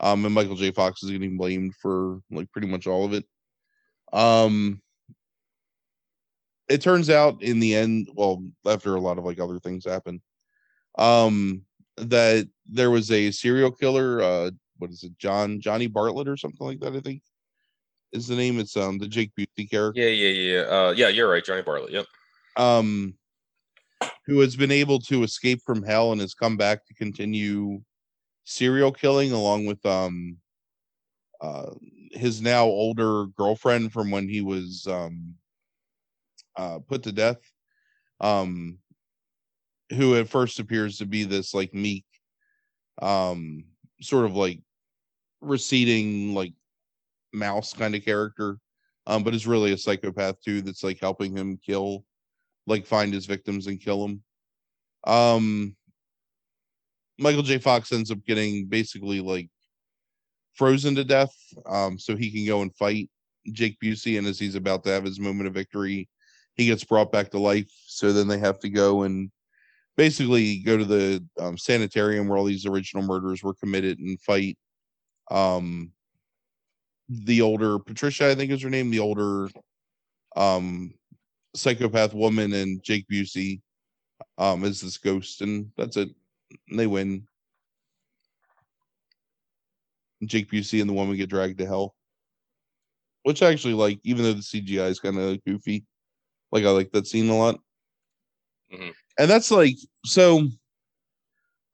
[0.00, 3.24] um and michael j fox is getting blamed for like pretty much all of it
[4.12, 4.82] um
[6.68, 10.20] it turns out in the end well after a lot of like other things happen
[10.98, 11.62] um
[11.96, 16.66] that there was a serial killer uh what is it john johnny bartlett or something
[16.66, 17.22] like that i think
[18.12, 20.60] is the name it's um the jake busey character Yeah, yeah, yeah.
[20.62, 21.92] Uh, yeah, you're right, Johnny Bartlett.
[21.92, 22.06] Yep.
[22.56, 23.14] um
[24.26, 27.80] who has been able to escape from hell and has come back to continue
[28.44, 30.36] serial killing along with um
[31.40, 31.70] uh
[32.12, 35.34] his now older girlfriend from when he was um
[36.56, 37.38] uh put to death
[38.20, 38.78] um
[39.90, 42.04] who at first appears to be this like meek
[43.02, 43.64] um
[44.00, 44.60] sort of like
[45.40, 46.52] receding like
[47.32, 48.58] mouse kind of character
[49.06, 52.04] um but is really a psychopath too that's like helping him kill
[52.70, 54.22] like find his victims and kill them
[55.06, 55.76] um
[57.18, 57.58] michael j.
[57.58, 59.48] Fox ends up getting basically like
[60.54, 61.34] frozen to death
[61.66, 63.10] um so he can go and fight
[63.52, 66.08] jake busey and as he's about to have his moment of victory
[66.60, 67.70] he gets brought back to life.
[67.86, 69.30] So then they have to go and
[69.96, 74.56] basically go to the um, sanitarium where all these original murders were committed and fight
[75.30, 75.92] um
[77.08, 79.48] the older Patricia, I think is her name, the older
[80.36, 80.94] um
[81.54, 83.60] psychopath woman, and Jake Busey
[84.38, 86.10] um is this ghost, and that's it.
[86.68, 87.26] And they win.
[90.24, 91.94] Jake Busey and the woman get dragged to hell.
[93.22, 95.84] Which I actually like, even though the CGI is kind of goofy.
[96.52, 97.60] Like I like that scene a lot.
[98.72, 98.92] Mhm.
[99.18, 100.48] And that's like so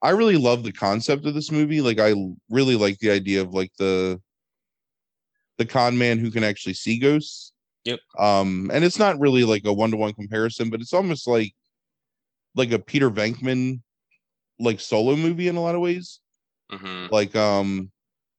[0.02, 1.80] I really love the concept of this movie.
[1.80, 2.14] Like I
[2.50, 4.20] really like the idea of like the
[5.58, 7.52] the con man who can actually see ghosts.
[7.86, 8.00] Yep.
[8.18, 11.54] Um and it's not really like a one-to-one comparison, but it's almost like
[12.56, 13.80] like a Peter Venkman
[14.58, 16.20] like solo movie in a lot of ways.
[16.70, 17.90] hmm Like um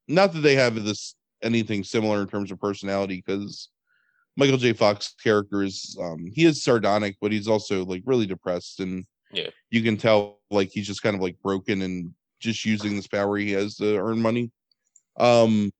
[0.07, 3.69] not that they have this anything similar in terms of personality because
[4.35, 4.73] Michael J.
[4.73, 9.49] Fox character is um he is sardonic, but he's also like really depressed and Yeah.
[9.71, 13.37] you can tell like he's just kind of like broken and just using this power
[13.37, 14.51] he has to earn money.
[15.17, 15.71] Um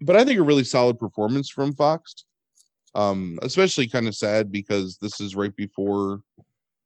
[0.00, 2.24] but I think a really solid performance from Fox.
[2.96, 6.22] Um, especially kind of sad because this is right before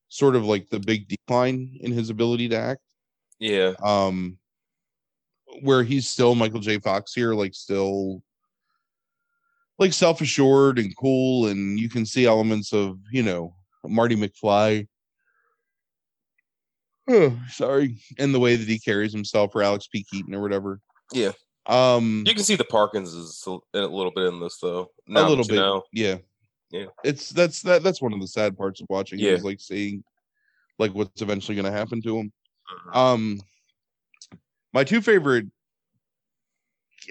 [0.09, 2.81] sort of like the big decline in his ability to act
[3.39, 3.75] Yeah.
[3.81, 4.37] um
[5.63, 6.79] where he's still Michael J.
[6.81, 8.23] Fox here, like still
[9.79, 13.55] like self-assured and cool, and you can see elements of, you know,
[13.85, 14.87] Marty McFly.
[17.09, 20.05] Oh, sorry, in the way that he carries himself or Alex P.
[20.11, 20.81] Keaton or whatever.
[21.13, 21.33] Yeah.
[21.67, 24.91] Um You can see the Parkinson's a a little bit in this though.
[25.07, 25.57] a Now that little bit.
[25.57, 25.83] know.
[25.93, 26.17] Yeah.
[26.71, 26.87] Yeah.
[27.05, 29.33] It's that's that that's one of the sad parts of watching Yeah.
[29.33, 30.03] is like seeing
[30.79, 32.33] like what's eventually gonna happen to him.
[32.89, 32.97] Mhm.
[32.97, 33.41] Um,
[34.73, 35.47] my two favorite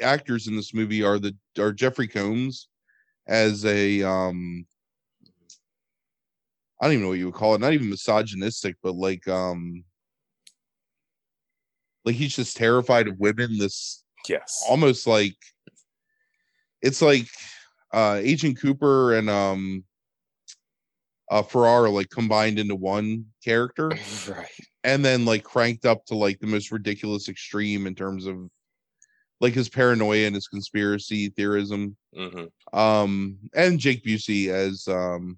[0.02, 2.68] actors in this movie are the are Jeffrey Combs
[3.28, 4.66] as a um,
[6.82, 9.84] I don't even know what you would call it, not even misogynistic, but like um,
[12.06, 13.58] like he's just terrified of women.
[13.58, 14.64] This Yes.
[14.70, 15.36] almost like
[16.82, 17.28] it's like
[17.94, 19.84] uh Agent Cooper and um
[21.32, 23.92] uh Farrar like combined into one character.
[24.28, 24.48] Right.
[24.84, 28.38] and then like cranked up to like the most ridiculous extreme in terms of
[29.42, 31.96] like his paranoia and his conspiracy theorism.
[32.16, 35.38] Hmm um and jake busey as um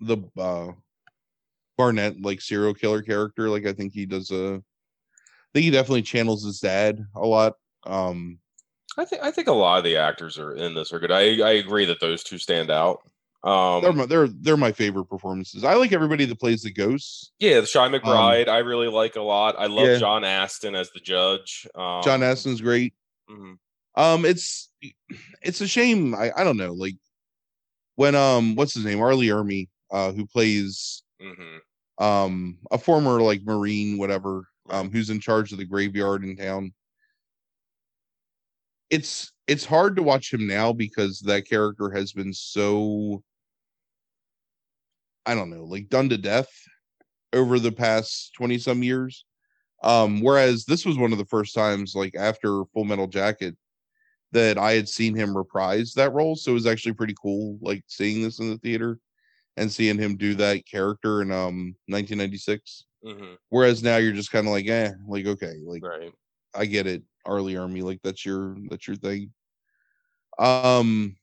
[0.00, 0.70] the uh
[1.76, 3.48] barnett like serial killer character.
[3.48, 7.54] Like i think he does a i think he definitely channels his dad a lot
[7.84, 8.38] um
[8.98, 11.12] I think I think a lot of the actors are in this are good.
[11.12, 12.98] I I agree that those two stand out.
[13.42, 16.70] Um, they're Um, my, they're they're my favorite performances i like everybody that plays the
[16.70, 19.54] ghosts yeah, the Chi McBride I really like a lot.
[19.58, 19.98] I love Um, yeah.
[19.98, 21.66] John Astin as the judge.
[21.74, 22.92] Um, john astin's great
[23.30, 23.56] mhm.
[23.96, 24.70] Um, it's
[25.42, 26.14] it's a shame.
[26.14, 26.72] I I don't know.
[26.72, 26.96] Like
[27.96, 29.00] when um, what's his name?
[29.00, 29.14] R.
[29.14, 31.58] Lee Ermey, uh, who plays Mhm.
[31.98, 36.72] um a former like Marine, whatever, um, who's in charge of the graveyard in town.
[38.90, 43.22] It's it's hard to watch him now because that character has been so
[45.26, 46.50] I don't know, like done to death
[47.34, 49.24] over the past 20 some years.
[49.84, 53.56] Um, whereas this was one of the first times, like after Full Metal Jacket,
[54.32, 56.36] that I had seen him reprise that role.
[56.36, 59.00] So it was actually pretty cool, like seeing this in the theater
[59.56, 62.86] and seeing him do that character in um 1996.
[63.02, 63.38] Mhm.
[63.50, 66.14] Whereas now you're just kind of like, eh, like okay, like Right.
[66.54, 67.40] I get it, R.
[67.40, 69.32] Lee Ermey, like that's your that's your thing.
[70.38, 71.16] Um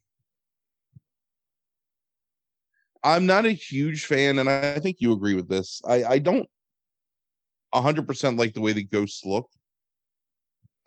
[3.03, 5.82] I'm not a huge fan, and I think you agree with this.
[5.88, 6.47] I I don't
[7.71, 9.49] 100% like the way the ghosts look,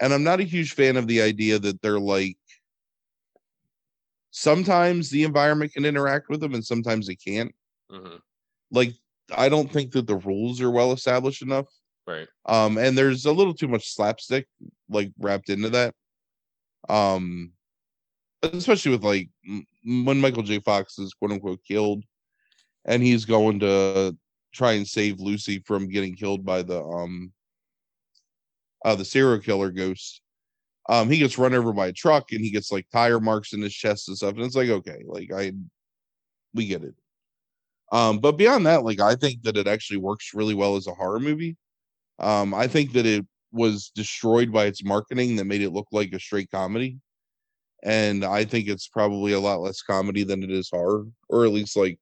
[0.01, 2.36] and I'm not a huge fan of the idea that they're like.
[4.32, 7.55] Sometimes the environment can interact with them, and sometimes it can't.
[7.91, 8.16] hmm
[8.70, 8.95] Like
[9.36, 11.66] I don't think that the rules are well established enough.
[12.07, 12.28] Right.
[12.46, 14.46] um and there's a little too much slapstick
[14.88, 15.94] like wrapped into that.
[16.88, 17.53] Um
[18.42, 19.28] especially with like
[19.84, 20.61] when michael j.
[20.61, 22.03] Fox is quote unquote killed
[22.86, 24.16] and he's going to
[24.53, 27.32] try and save lucy from getting killed by the um
[28.84, 30.22] uh the serial killer ghost
[30.88, 33.61] um he gets run over by a truck and he gets like tire marks in
[33.61, 35.53] his chest and stuff and it's like okay like i
[36.55, 36.94] we get it.
[37.92, 40.94] Um but beyond that like i think that it actually works really well as a
[40.94, 41.57] horror movie
[42.20, 46.12] um, I think that it was destroyed by its marketing that made it look like
[46.12, 46.98] a straight comedy.
[47.82, 51.52] And I think it's probably a lot less comedy than it is horror, or at
[51.52, 51.98] least like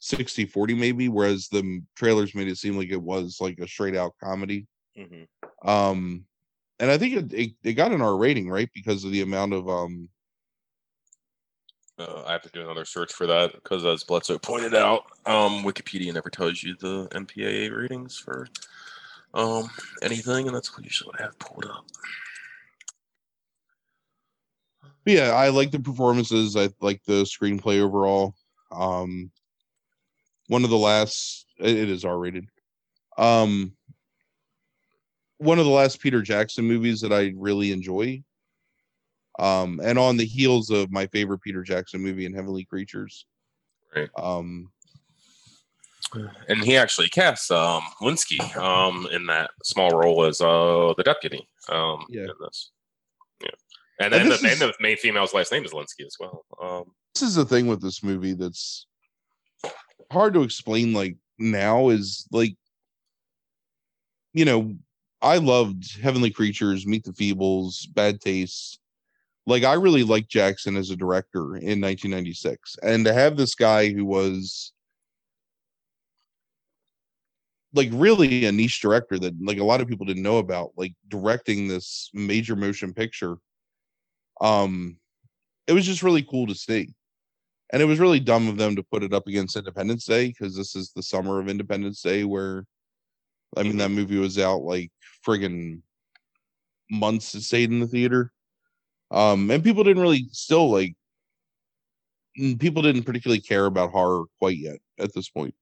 [0.00, 3.96] 60 40 maybe, whereas the trailers made it seem like it was like a straight
[3.96, 4.66] out comedy.
[4.96, 5.24] hmm
[5.66, 6.26] Um,
[6.78, 8.68] and I think it, it, it got an R rating, right?
[8.74, 10.08] Because of the amount of um
[11.98, 15.62] Uh, I have to do another search for that because, as Bledsoe pointed out, um,
[15.62, 18.48] Wikipedia never tells you the MPAA ratings for
[19.34, 19.70] um,
[20.02, 21.84] anything, and that's usually what I have pulled up.
[25.04, 26.56] But yeah, I like the performances.
[26.56, 28.34] I like the screenplay overall.
[28.70, 29.30] Um,
[30.48, 32.46] one of the last, it is R rated.
[33.18, 33.72] Um,
[35.38, 38.22] one of the last Peter Jackson movies that I really enjoy.
[39.38, 43.26] Um, and on the heels of my favorite Peter Jackson movie in Heavenly Creatures.
[43.94, 44.10] Right.
[44.16, 44.70] Um,
[46.48, 51.48] and he actually casts um Lynskey um in that small role as uh the deputy
[51.68, 52.22] um Yeah.
[52.22, 52.70] in this.
[53.42, 53.48] Yeah.
[54.00, 56.44] And And then the, is- and the main female's last name is Lynskey as well.
[56.62, 56.84] Um
[57.14, 58.86] this is the thing with this movie that's
[60.10, 62.54] hard to explain like now is like
[64.32, 64.74] you know
[65.20, 68.78] i loved heavenly creatures meet the feebles bad taste
[69.46, 73.88] like i really liked jackson as a director in 1996 and to have this guy
[73.90, 74.72] who was
[77.74, 80.94] like really a niche director that like a lot of people didn't know about like
[81.08, 83.36] directing this major motion picture
[84.40, 84.96] um
[85.66, 86.88] it was just really cool to see
[87.72, 90.54] and it was really dumb of them to put it up against Independence Day because
[90.54, 92.66] this is the summer of Independence Day where
[93.56, 94.90] I mean that movie was out like
[95.26, 95.80] friggin'
[96.90, 98.30] months it stayed in the theater.
[99.10, 100.94] Um and people didn't really still like
[102.58, 105.54] people didn't particularly care about horror quite yet at this point.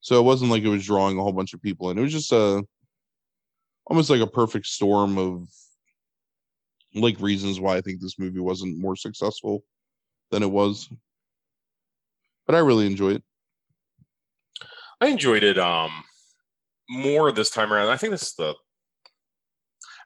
[0.00, 1.98] So it wasn't like it was drawing a whole bunch of people in.
[1.98, 2.64] It was just a
[3.86, 5.48] almost like a perfect storm of
[6.94, 9.62] like reasons why I think this movie wasn't more successful
[10.30, 10.88] than it was.
[12.46, 13.22] But I really enjoyed it.
[15.00, 16.04] I enjoyed it um
[16.88, 17.88] more this time around.
[17.88, 18.54] I think this is the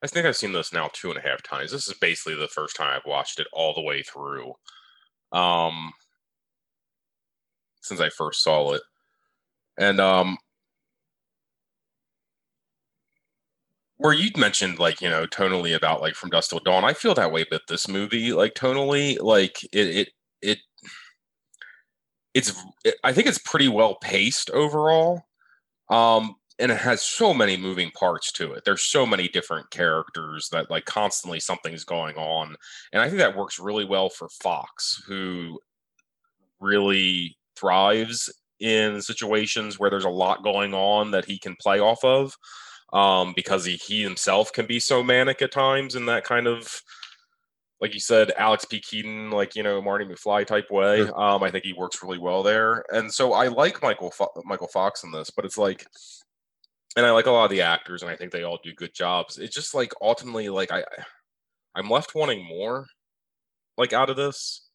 [0.03, 1.73] I think I've seen this now two and a half times.
[1.73, 4.53] This is basically the first time I've watched it all the way through.
[5.33, 5.93] Um
[7.81, 8.83] since I first saw it.
[9.79, 10.39] And um
[13.97, 17.15] where you'd mentioned like, you know, tonally about like from Dusk Till Dawn, I feel
[17.15, 20.09] that way, but this movie, like tonally, like it it
[20.43, 20.59] it
[22.35, 22.53] it's
[22.85, 25.23] it, I think it's pretty well paced overall.
[25.91, 28.65] Um and it has so many moving parts to it.
[28.65, 32.57] There's so many different characters that like constantly something's going on.
[32.93, 35.61] And I think that works really well for Fox, who
[36.61, 42.05] really thrives in situations where there's a lot going on that he can play off
[42.05, 42.37] of.
[42.93, 46.81] Um, because he, he himself can be so manic at times in that kind of
[47.81, 48.81] like you said, Alex P.
[48.81, 51.03] Keaton, like you know, Marty McFly type way.
[51.03, 54.69] Um, I think he works really well there, and so I like Michael Fo- Michael
[54.69, 55.87] Fox in this, but it's like,
[56.97, 58.95] and I like a lot of the actors, and I think they all do good
[58.95, 59.39] jobs.
[59.39, 60.83] It's just like ultimately, like I,
[61.75, 62.87] I'm left wanting more,
[63.77, 64.67] like out of this,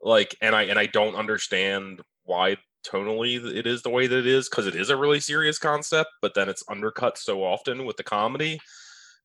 [0.00, 2.56] like, and I and I don't understand why
[2.86, 6.10] tonally it is the way that it is because it is a really serious concept,
[6.22, 8.60] but then it's undercut so often with the comedy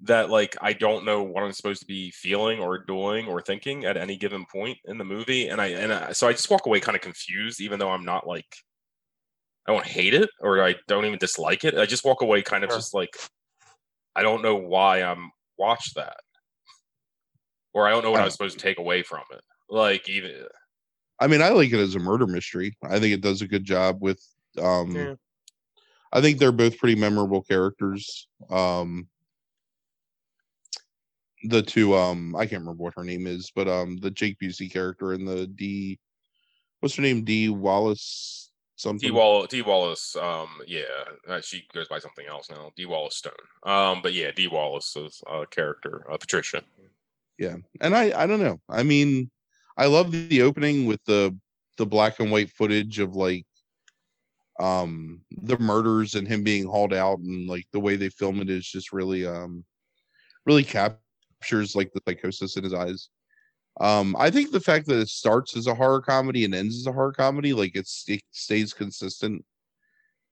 [0.02, 3.86] that like I don't know what I'm supposed to be feeling or doing or thinking
[3.86, 6.66] at any given point in the movie, and I and I, so I just walk
[6.66, 8.56] away kind of confused, even though I'm not like
[9.68, 11.78] I don't hate it or I don't even dislike it.
[11.78, 12.78] I just walk away kind of Sure.
[12.78, 13.16] just like
[14.16, 16.18] I don't know why I'm watched that,
[17.74, 19.42] or I don't know what I was supposed to take away from it.
[19.70, 20.32] Like even
[21.22, 22.76] I mean, I like it as a murder mystery.
[22.84, 24.22] I think it does a good job with
[24.60, 25.14] um Yeah.
[26.12, 28.28] I think they're both pretty memorable characters.
[28.50, 29.08] Um
[31.44, 34.72] the two um I can't remember what her name is, but um the Jake Busey
[34.72, 36.00] character and the Dee
[36.80, 37.24] what's her name?
[37.24, 39.10] Dee Wallace something.
[39.10, 39.50] Dee Wallace.
[39.50, 40.82] Dee Wallace, um, yeah,
[41.28, 42.72] uh, she goes by something else now.
[42.76, 46.64] Dee Wallace Stone, um, but yeah, Dee Wallace is a character, uh, Patricia.
[47.38, 49.32] yeah and i i don't know i mean
[49.78, 51.36] i love the opening with the
[51.78, 53.46] the black and white footage of like
[54.60, 58.50] um the murders and him being hauled out and like the way they film it
[58.50, 59.64] is just really um
[60.46, 63.10] really captures like the psychosis in his eyes.
[63.80, 66.88] Um i think the fact that it starts as a horror comedy and ends as
[66.88, 69.44] a horror comedy like it's it stays consistent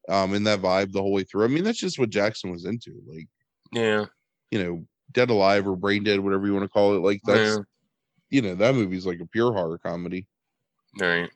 [0.10, 1.46] um in that vibe the whole way through.
[1.46, 3.30] I mean that's just what jackson was into like
[3.72, 4.06] Yeah,
[4.52, 7.40] you know dead alive or brain dead whatever you want to call it like that's
[7.40, 7.64] yeah,
[8.30, 10.28] you know that movie's like a pure horror comedy.
[11.00, 11.30] right.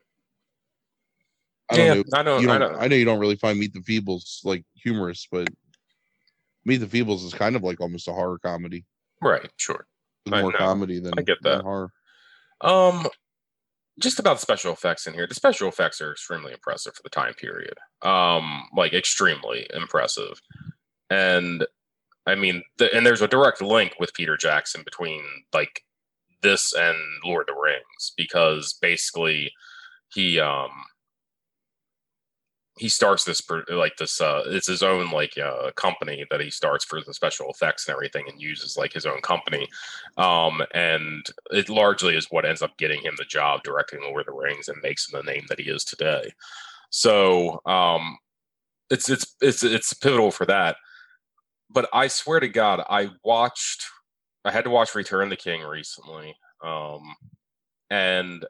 [1.69, 2.03] I don't yeah, know.
[2.13, 2.81] I don't, you I don't, don't.
[2.83, 5.47] I know you don't really find Meet the Feebles like humorous, but
[6.65, 8.85] Meet the Feebles is kind of like almost a horror comedy.
[9.21, 9.87] right, sure.
[10.25, 11.63] It's more comedy than I get that.
[11.63, 11.91] horror.
[12.61, 13.07] Um,
[13.99, 15.27] just about the special effects in here.
[15.27, 17.75] The special effects are extremely impressive for the time period.
[18.01, 20.41] Um, like extremely impressive,
[21.09, 21.65] and
[22.25, 25.23] I mean, the, and there's a direct link with Peter Jackson between
[25.53, 25.83] like
[26.43, 29.51] this and Lord of the Rings because basically
[30.13, 30.69] he um
[32.79, 36.83] he starts this like this uh it's his own like uh company that he starts
[36.83, 39.67] for the special effects and everything and uses like his own company.
[40.17, 44.25] Um and it largely is what ends up getting him the job directing lord of
[44.27, 46.31] the rings and makes him the name that he is today.
[46.89, 48.17] So um
[48.89, 50.77] it's it's it's it's pivotal for that.
[51.69, 53.85] But i swear to god i watched
[54.45, 57.01] i had to watch return the king recently um
[57.89, 58.45] and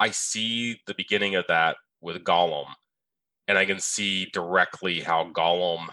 [0.00, 2.66] i see the beginning of that with Gollum,
[3.48, 5.88] and I can see directly how Gollum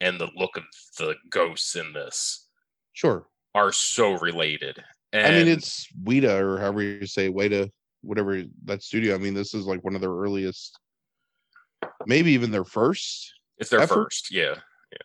[0.00, 0.62] and the look of
[0.96, 2.46] the ghosts in this
[2.92, 3.26] Sure.
[3.54, 4.82] are so related.
[5.12, 7.68] And I mean, it's Weta or however you say Weta,
[8.02, 9.14] whatever that studio.
[9.14, 10.78] I mean, this is like one of their earliest,
[12.06, 13.34] maybe even their first.
[13.58, 14.04] it's their effort.
[14.04, 14.54] first, yeah.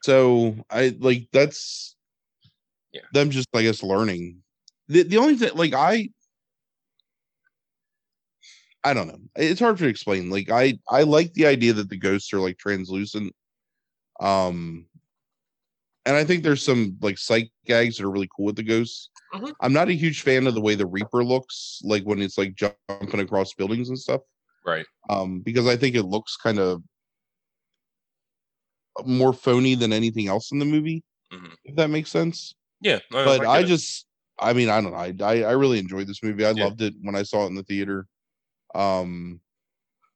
[0.03, 1.94] So I like that's
[2.95, 3.01] Yeah.
[3.11, 4.41] them just I guess learning.
[4.87, 6.09] The the only thing like I
[8.83, 9.19] I don't know.
[9.35, 10.29] It's hard to explain.
[10.29, 13.33] Like I I like the idea that the ghosts are like translucent.
[14.21, 14.87] Um
[16.05, 19.09] and I think there's some like psych gags that are really cool with the ghosts.
[19.33, 19.53] Mhm.
[19.59, 22.55] I'm not a huge fan of the way the Reaper looks, like when it's like
[22.55, 24.21] jumping across buildings and stuff.
[24.65, 24.85] Right.
[25.09, 26.83] Um, because I think it looks kind of
[29.03, 31.55] more phony than anything else in the movie, Mhm.
[31.65, 32.53] if that makes sense.
[32.85, 32.99] Yeah.
[33.09, 34.05] no, But get I just,
[34.37, 35.25] I mean, I don't know.
[35.25, 36.45] I, I, I really enjoyed this movie.
[36.45, 36.65] I Yeah.
[36.65, 38.05] loved it when I saw it in the theater.
[38.75, 39.41] Um,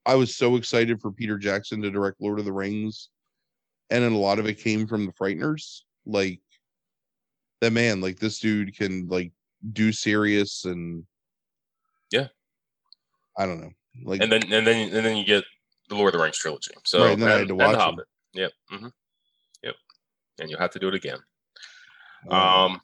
[0.06, 3.10] I was so excited for Peter Jackson to direct Lord of the Rings,
[3.90, 5.82] and then a lot of it came from the Frighteners.
[6.06, 6.42] Like
[7.62, 9.32] that man, like this dude can like
[9.74, 11.04] do serious and
[12.12, 12.28] Yeah.
[13.36, 13.72] I don't know.
[14.04, 15.44] Like and then and then and then you get
[15.90, 16.72] the Lord of the Rings trilogy.
[16.86, 17.78] So Right, and then I had to watch.
[17.78, 18.06] Hobbit.
[18.34, 18.52] Yep.
[18.70, 18.88] hmm
[19.64, 19.76] Yep.
[20.40, 21.18] And you'll have to do it again.
[22.30, 22.82] Uh, Um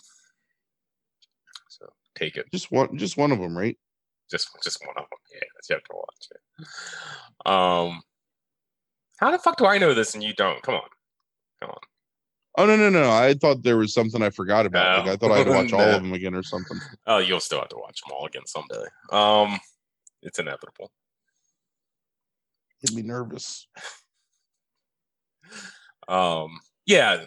[1.70, 2.46] so take it.
[2.52, 3.78] just one, just one of them, right?
[4.30, 5.20] Just just one of them.
[5.34, 7.48] Yeah, you have to watch it.
[7.52, 8.02] Um
[9.18, 10.62] how the fuck do I know this and you don't?
[10.62, 10.90] Come on.
[11.62, 11.80] Come on.
[12.58, 13.12] Oh no, no, no!
[13.12, 15.00] I thought there was something I forgot about.
[15.06, 16.80] Like I thought I had to watch all of them again or something.
[17.06, 18.86] Oh, you'll still have to watch them all again someday.
[19.12, 19.60] Um
[20.22, 20.92] it's inevitable.
[22.84, 23.68] Get me nervous.
[26.08, 27.26] Um, yeah,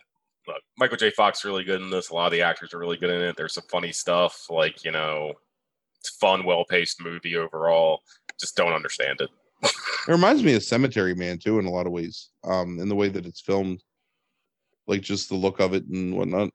[0.79, 1.11] Michael J.
[1.11, 2.11] Fox is really good in this.
[2.11, 3.37] A lot of the actors are really good in it.
[3.37, 5.33] There's some funny stuff, like you know,
[6.01, 8.01] it's fun, well-paced movie overall.
[8.41, 9.31] Just don't understand it.
[9.63, 12.31] It reminds me of Cemetery Man too, in a lot of ways.
[12.45, 13.83] Um, in the way that it's filmed,
[14.87, 16.51] like just the look of it and whatnot.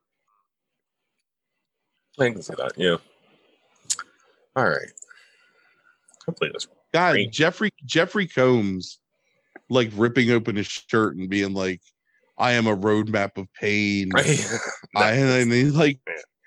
[2.20, 2.74] I can see that.
[2.78, 2.98] Yeah.
[4.56, 4.92] All right.
[6.26, 6.68] Hopefully this.
[6.94, 7.32] God, Great.
[7.32, 9.00] Jeffrey Jeffrey Combs,
[9.70, 11.82] like ripping open his shirt and being like,
[12.38, 14.12] "I am a roadmap of pain."
[14.96, 16.00] I, and then like,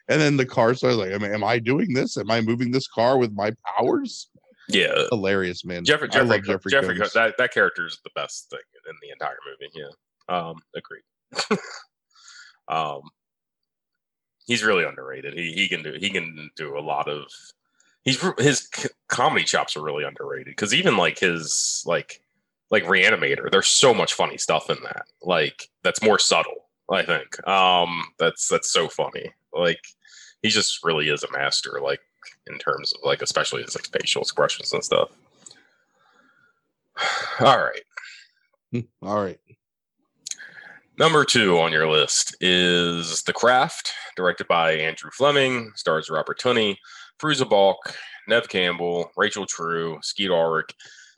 [0.08, 2.16] and then the car starts like, am, am I doing this?
[2.16, 4.28] Am I moving this car with my powers?
[4.68, 5.04] yeah.
[5.10, 5.84] Hilarious, man.
[5.84, 8.58] Jeffrey Jeffrey Jeffrey, Jeffrey that that character is the best thing
[8.88, 9.72] in the entire movie.
[9.74, 9.88] Yeah.
[10.28, 10.56] Um.
[10.74, 11.60] Agreed.
[12.68, 13.02] um.
[14.46, 15.34] He's really underrated.
[15.34, 17.24] He he can do he can do a lot of.
[18.04, 22.22] He's his c- comedy chops are really underrated because even like his like
[22.70, 25.06] like Reanimator, there's so much funny stuff in that.
[25.22, 26.66] Like that's more subtle.
[26.90, 27.46] I think.
[27.48, 28.04] Um.
[28.18, 29.32] That's that's so funny.
[29.52, 29.80] Like
[30.42, 31.80] he just really is a master.
[31.82, 32.00] Like
[32.46, 35.10] in terms of like especially his like facial expressions and stuff.
[37.40, 38.84] All right.
[39.02, 39.38] All right.
[40.98, 46.76] Number two on your list is The Craft, directed by Andrew Fleming, stars Robert Tunney,
[47.20, 47.94] Fairuza Balk,
[48.28, 50.70] Neve Campbell, Rachel True, Skeet Ulrich.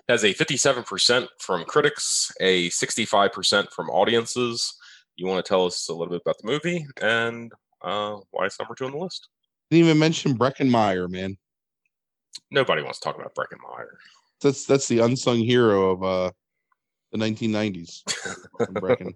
[0.08, 4.74] Has a 57% from critics, a 65% from audiences.
[5.16, 7.52] You want to tell us a little bit about the movie and
[7.82, 9.28] uh, why it's number two on the list?
[9.70, 11.36] Didn't even mention Breckin Meyer, man.
[12.50, 13.98] Nobody wants to talk about Breckin Meyer.
[14.40, 16.30] That's that's the unsung hero of uh
[17.12, 18.02] the 1990s.
[18.60, 19.14] Breckin.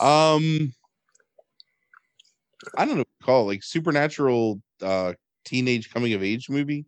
[0.00, 0.74] um,
[2.76, 5.12] I don't know what to call it, like supernatural uh
[5.44, 6.86] teenage coming of age movie.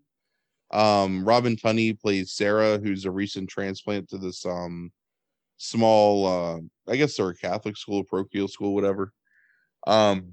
[0.75, 4.91] Um, Robin Tunney plays Sarah, who's a recent transplant to this um
[5.57, 6.61] small uh
[6.91, 9.13] I guess they're a Catholic school, parochial school, whatever.
[9.87, 10.33] Um,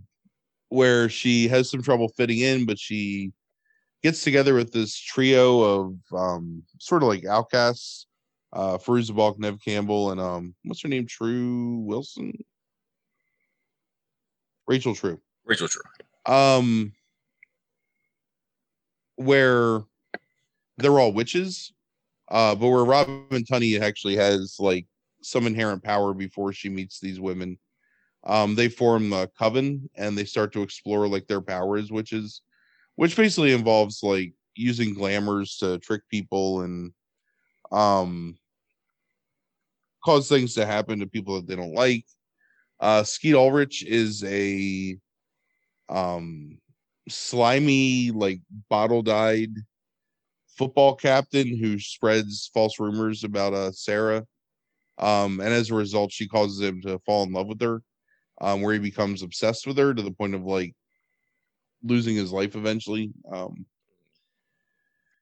[0.69, 3.33] where she has some trouble fitting in, but she
[4.01, 8.07] gets together with this trio of um sort of like outcasts
[8.53, 11.05] uh Fairuza Balk, Neve Campbell, and um what's her name?
[11.05, 12.33] True Wilson?
[14.65, 15.21] Rachel True.
[15.45, 15.83] Rachel True.
[16.25, 16.93] Um
[19.17, 19.81] where
[20.81, 21.73] they're all witches,
[22.29, 24.85] uh, but where Robin Tunney actually has like
[25.21, 27.57] some inherent power before she meets these women.
[28.23, 32.41] Um, they form a coven and they start to explore like their powers, as witches,
[32.95, 36.91] which basically involves like using glamours to trick people and
[37.71, 38.37] um,
[40.03, 42.05] cause things to happen to people that they don't like.
[42.79, 44.97] Uh, Skeet Ulrich is a
[45.89, 46.59] um,
[47.09, 49.53] slimy, like bottle dyed
[50.61, 54.23] football captain who spreads false rumors about uh, Sarah.
[54.99, 57.81] Um, and as a result, she causes him to fall in love with her,
[58.41, 60.75] um, where he becomes obsessed with her to the point of like
[61.81, 63.11] losing his life eventually.
[63.33, 63.65] Um,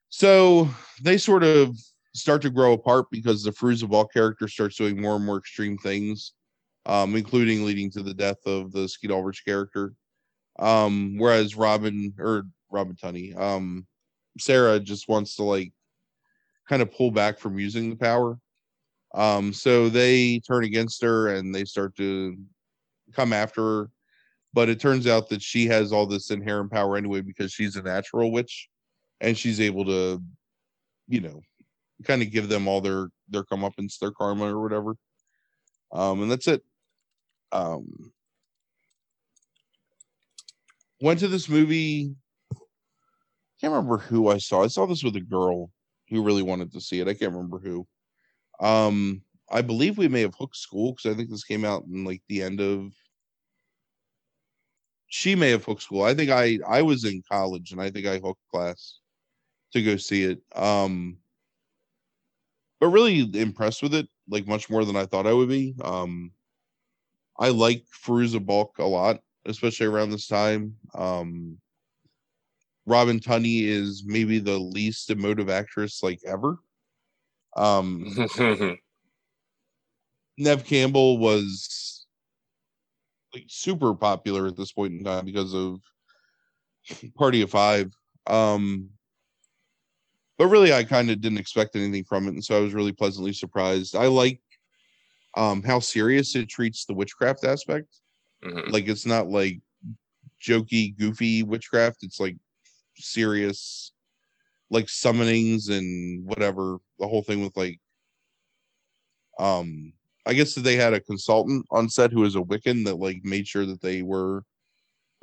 [0.09, 0.67] so
[1.01, 1.73] they sort of
[2.13, 5.77] start to grow apart because the Fairuza Balk character starts doing more and more extreme
[5.77, 6.33] things,
[6.85, 9.93] um, including leading to the death of the Skeet Ulrich character.
[10.57, 13.87] Um, whereas Robin or Robin Tunney, um,
[14.39, 15.71] Sarah just wants to like
[16.67, 18.37] kind of pull back from using the power.
[19.15, 22.37] Um, so they turn against her and they start to
[23.13, 23.89] come after her.
[24.53, 27.83] But it turns out that she has all this inherent power anyway because she's a
[27.83, 28.67] natural witch
[29.21, 30.21] and she's able to,
[31.07, 31.41] you know,
[32.03, 34.95] kind of give them all their their comeuppance, their karma or whatever.
[35.91, 36.63] Um, and that's it.
[37.51, 38.11] Um,
[41.01, 42.15] went to this movie.
[43.59, 44.63] Can't remember who I saw.
[44.63, 45.71] I saw this with a girl
[46.09, 47.07] who really wanted to see it.
[47.07, 47.87] I can't remember who.
[48.59, 52.05] Um, I believe we may have hooked school because I think this came out in
[52.05, 52.93] like the end of.
[55.07, 56.03] She may have hooked school.
[56.03, 58.99] I think I I was in college and I think I hooked class
[59.73, 60.41] to go see it.
[60.55, 61.19] Um,
[62.79, 65.75] but really impressed with it, like much more than I thought I would be.
[65.83, 66.31] Um,
[67.39, 70.77] I like Fairuza Balk a lot, especially around this time.
[70.93, 71.59] Um,
[72.89, 76.57] Robin Tunney is maybe the least emotive actress like ever.
[77.55, 78.03] Um,
[80.37, 82.07] Neve Campbell was
[83.33, 85.79] like super popular at this point in time because of
[87.15, 87.93] Party of Five.
[88.25, 88.89] Um,
[90.39, 92.93] but really, I kind of didn't expect anything from it, and so I was really
[92.93, 93.95] pleasantly surprised.
[93.95, 94.41] I like
[95.37, 97.99] um, how serious it treats the witchcraft aspect.
[98.43, 98.71] Mhm.
[98.71, 99.59] Like it's not like
[100.41, 102.03] jokey, goofy witchcraft.
[102.03, 102.37] It's like
[102.99, 103.91] serious,
[104.69, 106.77] like summonings and whatever.
[106.99, 107.79] The whole thing with like,
[109.39, 109.93] um,
[110.25, 113.21] I guess that they had a consultant on set who was a Wiccan that like
[113.23, 114.43] made sure that they were,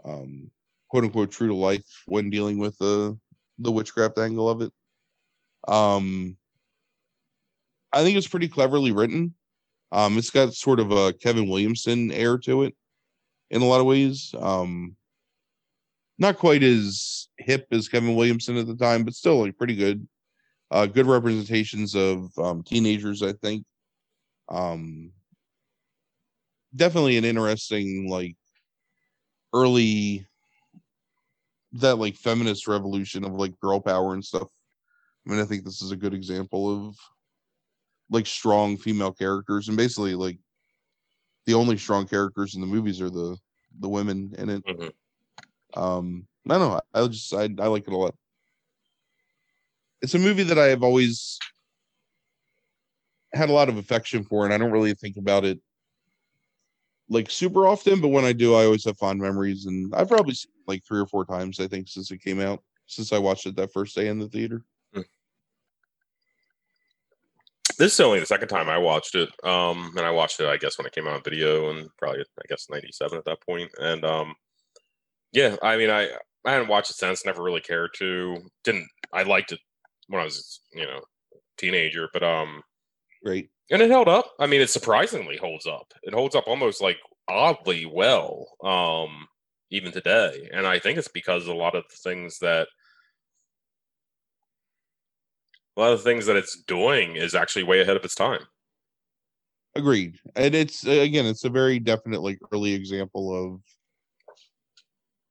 [0.04, 0.50] um,
[0.88, 3.18] quote unquote true to life when dealing with the
[3.58, 4.72] the witchcraft angle of it.
[5.68, 6.36] Um,
[7.92, 9.34] I think it's pretty cleverly written.
[9.92, 12.74] Um, it's got sort of a Kevin Williamson air to it
[13.50, 14.34] in a lot of ways.
[14.38, 14.96] Um,
[16.18, 20.06] not quite as hip as Kevin Williamson at the time, but still like pretty good.
[20.70, 23.64] Uh, good representations of um, teenagers, I think.
[24.48, 25.12] Um,
[26.74, 28.36] definitely an interesting like
[29.54, 30.26] early
[31.72, 34.48] that like feminist revolution of like girl power and stuff.
[35.26, 36.96] I mean, I think this is a good example of
[38.10, 40.38] like strong female characters and basically like
[41.46, 43.36] the only strong characters in the movies are the
[43.80, 44.64] the women in it.
[44.64, 44.92] Mhm.
[45.74, 46.80] Um, I don't know.
[46.94, 48.14] I just I I like it a lot.
[50.02, 51.38] It's a movie that I have always
[53.32, 55.58] had a lot of affection for, and I don't really think about it
[57.08, 58.00] like super often.
[58.00, 61.00] But when I do, I always have fond memories, and I've probably seen like three
[61.00, 61.60] or four times.
[61.60, 64.28] I think since it came out, since I watched it that first day in the
[64.28, 64.64] theater.
[67.78, 69.28] This is only the second time I watched it.
[69.44, 72.20] Um, and I watched it, I guess, when it came out on video, and probably,
[72.20, 73.70] I guess, '97 at that point.
[73.78, 74.34] And um,
[75.32, 76.10] yeah, I mean, I
[76.44, 77.24] I hadn't watched it since.
[77.24, 78.38] Never really cared to.
[78.64, 79.60] Didn't I liked it
[80.08, 81.00] when I was, you know,
[81.58, 82.62] teenager, but um,
[83.24, 83.50] Great.
[83.70, 84.32] and it held up.
[84.38, 85.92] I mean, it surprisingly holds up.
[86.02, 86.98] It holds up almost like
[87.28, 89.26] oddly well, um,
[89.70, 90.48] even today.
[90.52, 92.68] And I think it's because a lot of the things that
[95.76, 98.46] a lot of the things that it's doing is actually way ahead of its time.
[99.74, 100.18] Agreed.
[100.34, 103.60] And it's again, it's a very definite like early example of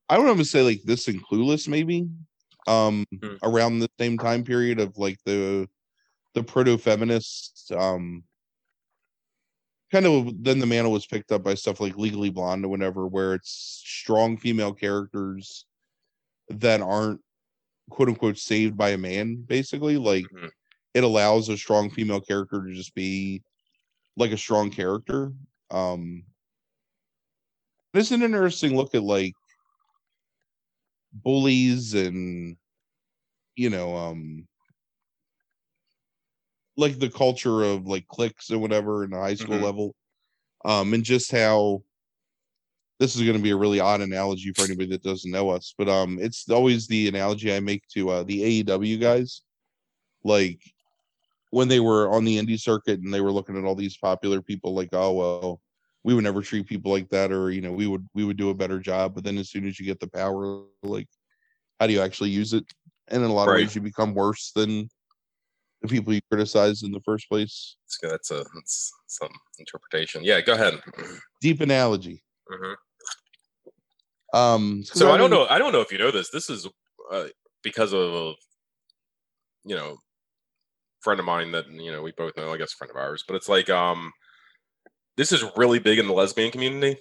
[0.10, 2.08] I want to say like this and clueless maybe.
[2.68, 3.38] Um Hmm.
[3.44, 5.70] around the same time period of like the
[6.36, 8.26] the proto feminist um
[9.92, 13.08] kind of then the mantle was picked up by stuff like legally blonde or whatever
[13.08, 13.50] where it's
[13.86, 15.66] strong female characters
[16.50, 17.22] that aren't
[17.90, 20.50] quote unquote saved by a man basically like Mhm.
[20.94, 23.44] it allows a strong female character to just be
[24.18, 25.34] like a strong character
[25.72, 26.26] um
[27.94, 29.34] it's an interesting look at like
[31.24, 32.58] bullies and
[33.56, 34.48] you know um
[36.78, 39.64] like the culture of like cliques and whatever in the high school Mhm.
[39.64, 39.96] level
[40.66, 41.82] um and just how
[43.00, 45.74] this is going to be a really odd analogy for anybody that doesn't know us
[45.78, 49.42] but um it's always the analogy i make to uh the aew guys
[50.24, 50.60] like
[51.52, 54.42] when they were on the indie circuit and they were looking at all these popular
[54.42, 55.62] people like oh well
[56.06, 58.52] we would never treat people like that or you know we would we would do
[58.52, 61.08] a better job but then as soon as you get the power like
[61.80, 62.64] how do you actually use it
[63.08, 63.56] and in a lot Right.
[63.56, 64.88] of ways you become worse than
[65.82, 70.24] the people you criticized in the first place That's, a that's some interpretation.
[70.24, 70.80] Yeah, go ahead.
[71.42, 72.76] deep analogy Mhm.
[74.34, 75.48] um So I don't know.
[75.48, 76.30] I don't know if you know this.
[76.30, 76.68] This is
[77.12, 77.28] uh,
[77.64, 78.34] because of a,
[79.64, 79.98] you know,
[81.02, 82.54] friend of mine that you know we both know.
[82.54, 84.12] I guess a friend of ours, but it's like um,
[85.18, 86.98] this is really big in the lesbian community.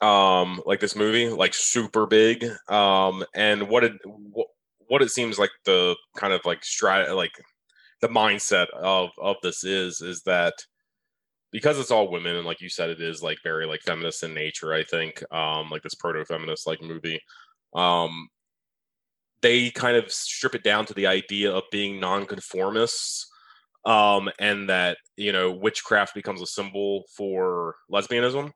[0.00, 2.44] Um, like this movie, like super big.
[2.68, 7.32] Um, and what it what, it seems like the kind of like strat like
[8.00, 10.54] the mindset of of this is is that
[11.50, 14.34] because it's all women and like you said it is like very like feminist in
[14.34, 17.20] nature i think um like this proto-feminist like movie
[17.74, 18.28] um
[19.40, 23.30] they kind of strip it down to the idea of being nonconformists
[23.84, 28.50] um and that you know witchcraft becomes a symbol for lesbianism.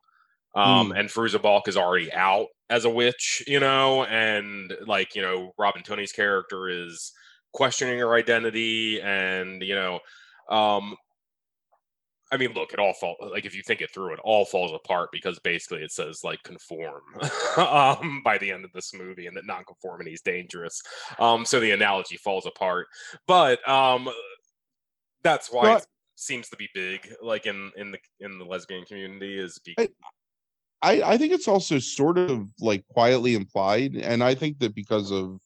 [0.55, 5.23] Um and Fairuza Balk is already out as a witch you know and like you
[5.23, 7.13] know Robin Tunney's character is
[7.53, 10.01] questioning her identity and you know
[10.49, 10.97] um
[12.33, 14.73] I mean, look, it all fall like if you think it through, it all falls
[14.73, 17.03] apart because basically it says like conform
[17.59, 20.81] um, by the end of this movie, and that nonconformity is dangerous.
[21.19, 22.87] Um, so the analogy falls apart,
[23.27, 24.09] but um,
[25.23, 28.85] that's why Well, it seems to be big, like in in the in the lesbian
[28.85, 34.35] community, is be- I- I, think it's also sort of like quietly implied, and I
[34.35, 35.39] think that because of,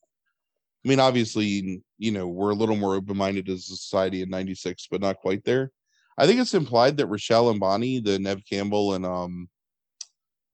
[0.85, 4.89] I mean, obviously, you know, we're a little more open-minded as a society in '96,
[4.91, 5.71] but not quite there.
[6.17, 9.51] I think it's implied that Rochelle and Bonnie, the Neve Campbell and um,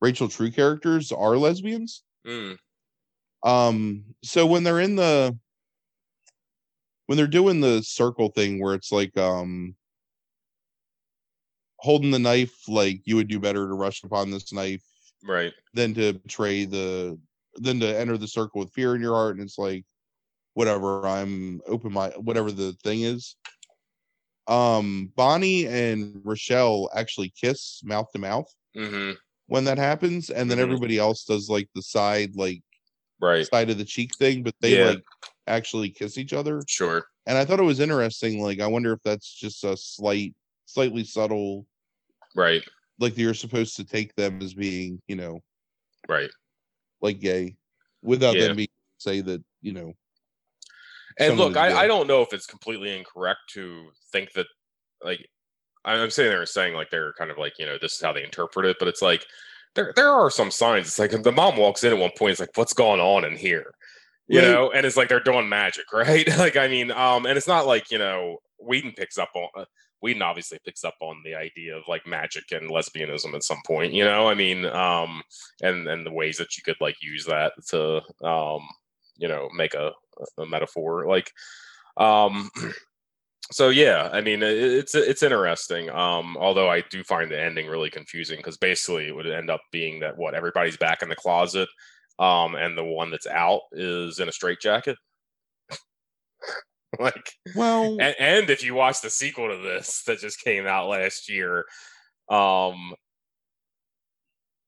[0.00, 2.02] Rachel True characters, are lesbians.
[2.26, 2.58] Mm,
[3.44, 5.38] Um, so when they're in the,
[7.12, 9.76] when they're doing the circle thing where it's like um,
[11.76, 14.82] holding the knife, like you would do better to rush upon this knife
[15.22, 17.20] right, than to betray the
[17.56, 19.36] than to enter the circle with fear in your heart.
[19.36, 19.84] And it's like
[20.54, 23.36] whatever i'm open my whatever the thing is.
[24.46, 29.10] Um bonnie and rochelle actually kiss mouth to mouth hmm
[29.48, 30.30] when that happens.
[30.30, 30.62] And then Mhm.
[30.62, 32.62] everybody else does like the side like
[33.20, 34.86] right, side of the cheek thing but they Yeah.
[34.86, 35.04] like
[35.46, 39.00] actually kiss each other sure, and i thought it was interesting like i wonder if
[39.04, 40.34] that's just a slight
[40.66, 41.66] slightly subtle
[42.34, 42.62] right,
[42.98, 45.40] like you're supposed to take them as being you know
[46.08, 46.30] right.
[47.00, 47.56] like gay
[48.02, 48.48] without Yeah.
[48.48, 48.68] them being
[48.98, 49.92] say that you know
[51.18, 51.84] And look, I.
[51.84, 54.46] I don't know if it's completely incorrect to think that,
[55.04, 55.28] like,
[55.84, 58.24] I'm sitting there saying like they're kind of like you know this is how they
[58.24, 59.26] interpret it, but it's like
[59.74, 60.86] there there are some signs.
[60.86, 62.32] It's like the mom walks in at one point.
[62.32, 63.74] It's like what's going on in here,
[64.28, 64.48] you Right.
[64.48, 64.70] know?
[64.72, 66.26] And it's like they're doing magic, right?
[66.38, 69.48] like I mean, um, and it's not like you know Whedon picks up on.
[69.56, 69.64] Uh,
[70.00, 73.92] Whedon obviously picks up on the idea of like magic and lesbianism at some point,
[73.92, 74.28] you know.
[74.28, 75.22] I mean, um,
[75.62, 78.60] and and the ways that you could like use that to, um,
[79.16, 79.92] you know, make a,
[80.38, 81.30] a metaphor like
[81.96, 82.50] um
[83.50, 87.90] so yeah i mean it's it's interesting um although i do find the ending really
[87.90, 91.68] confusing because basically it would end up being that what everybody's back in the closet
[92.22, 94.96] um and the one that's out is in a straitjacket.
[97.00, 100.90] Like well and, and if you watch the sequel to this that just came out
[100.90, 101.64] last year
[102.28, 102.92] um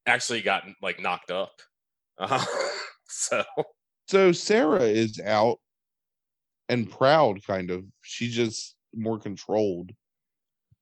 [0.07, 1.52] actually got like knocked up.
[2.16, 2.42] Uh,
[3.09, 3.44] so.
[4.09, 5.59] So sarah is out
[6.70, 7.84] and proud kind of.
[8.00, 9.92] She's just more controlled.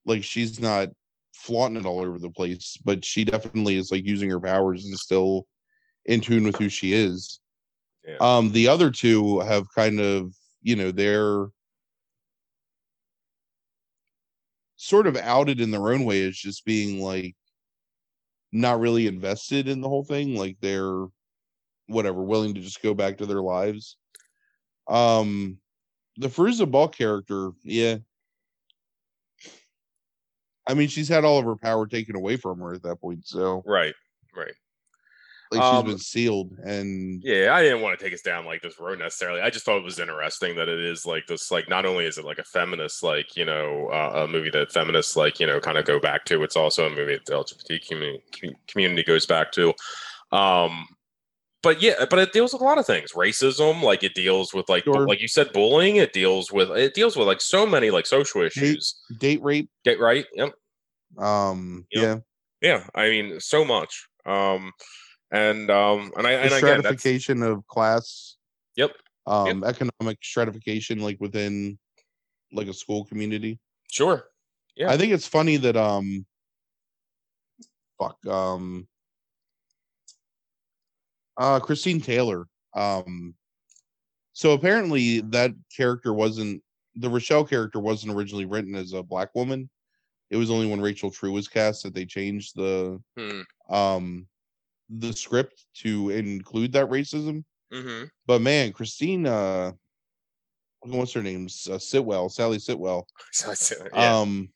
[0.07, 0.91] Like she's not
[1.35, 4.97] flaunting it all over the place but she definitely is like using her powers and
[4.97, 5.45] still
[6.07, 7.41] in tune with who she is.
[8.07, 8.17] Yeah.
[8.21, 11.47] um the other two have kind of you know they're
[14.77, 17.37] sort of outed in their own way as just being like
[18.51, 21.07] not really invested in the whole thing like they're
[21.87, 23.97] whatever willing to just go back to their lives.
[24.89, 25.59] Um
[26.17, 27.99] the Fairuza Balk character yeah.
[30.67, 33.27] I mean she's had all of her power taken away from her at that point
[33.27, 33.95] so right
[34.35, 34.55] right
[35.53, 38.63] like Um, she's been sealed and Yeah, I didn't want to take us down like
[38.63, 39.41] this road necessarily.
[39.41, 41.51] I just thought it was interesting that it is like this.
[41.51, 44.73] Like, not only is it like a feminist, like you know, uh, a movie that
[44.73, 46.43] feminists like you know kind of go back to.
[46.43, 49.73] It's also a movie that the LGBT community community goes back to.
[50.33, 50.87] Um,
[51.63, 53.13] but yeah, but it deals with a lot of things.
[53.13, 55.07] Racism, like it deals with like Sure.
[55.07, 55.97] like you said, bullying.
[55.97, 59.01] It deals with it deals with like so many like social issues.
[59.19, 60.27] date rape Get right?
[60.35, 60.55] Yep.
[61.19, 62.03] um Yep.
[62.03, 62.17] yeah
[62.69, 62.87] Yeah.
[62.95, 64.09] I mean, so much.
[64.27, 64.73] Um,
[65.33, 68.37] and um, and I and again, stratification of class
[68.77, 68.93] yep.
[69.27, 71.79] um economic stratification like within
[72.53, 73.59] like a school community.
[73.91, 74.25] Sure.
[74.77, 74.91] Yeah.
[74.91, 76.27] I think it's funny that um
[77.99, 78.87] fuck um
[81.39, 82.47] uh Christine Taylor.
[82.75, 83.35] Um
[84.35, 86.63] so apparently that character wasn't
[86.95, 89.71] the Rochelle character wasn't originally written as a black woman.
[90.31, 93.43] It was only when Rachel True was cast that they changed the Hmm.
[93.75, 94.27] um
[94.99, 97.45] the script to include that racism.
[97.73, 98.05] Mm-hmm.
[98.27, 99.73] But man, Christine uh
[100.85, 101.45] what's her name?
[101.47, 103.05] Uh, Sitwell, Sally Sitwell.
[103.95, 104.19] Yeah.
[104.21, 104.51] Um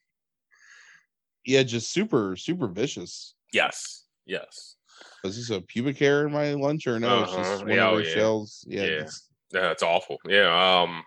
[1.45, 3.33] yeah, just super, super vicious.
[3.53, 4.03] yes.
[4.25, 4.75] Yes.
[5.23, 7.19] Is this a pubic hair in my lunch or no?
[7.23, 7.37] Uh-huh.
[7.37, 8.13] just one Yeah, of oh, those yeah.
[8.13, 8.65] shells.
[8.67, 8.81] Yeah.
[8.81, 8.87] Yeah.
[8.87, 10.17] it's- Yeah, it's awful.
[10.27, 10.81] Yeah.
[10.81, 11.03] Um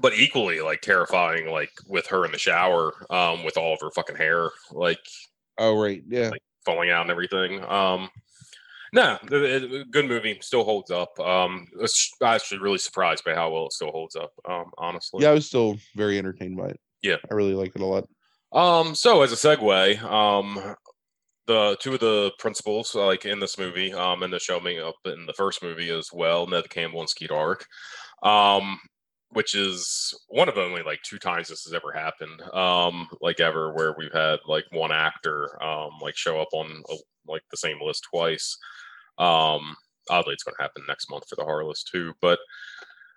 [0.00, 3.90] but equally like terrifying like with her in the shower um with all of her
[3.90, 5.00] fucking hair like
[5.58, 6.02] Oh right.
[6.08, 6.30] Yeah.
[6.64, 7.64] Falling out and everything.
[7.64, 8.08] Um
[8.92, 11.18] no, good movie, still holds up.
[11.20, 15.22] Um it's actually really surprised by how well it still holds up, um, honestly.
[15.22, 16.80] Yeah, I was still very entertained by it.
[17.02, 17.16] Yeah.
[17.30, 18.08] I really liked it a lot.
[18.52, 20.74] Um, so as a segue, um,
[21.46, 25.26] the two of the principals, like in this movie, um, and the showing up in
[25.26, 27.62] the first movie as well, Neve Campbell and Skeet Ulrich,
[28.22, 28.78] um,
[29.32, 33.72] which is one of only like two times this has ever happened, um, like ever
[33.72, 37.78] where we've had like one actor, um, like show up on uh, like the same
[37.82, 38.56] list twice.
[39.18, 39.76] Um,
[40.08, 42.38] oddly, it's going to happen next month for the horror list too, but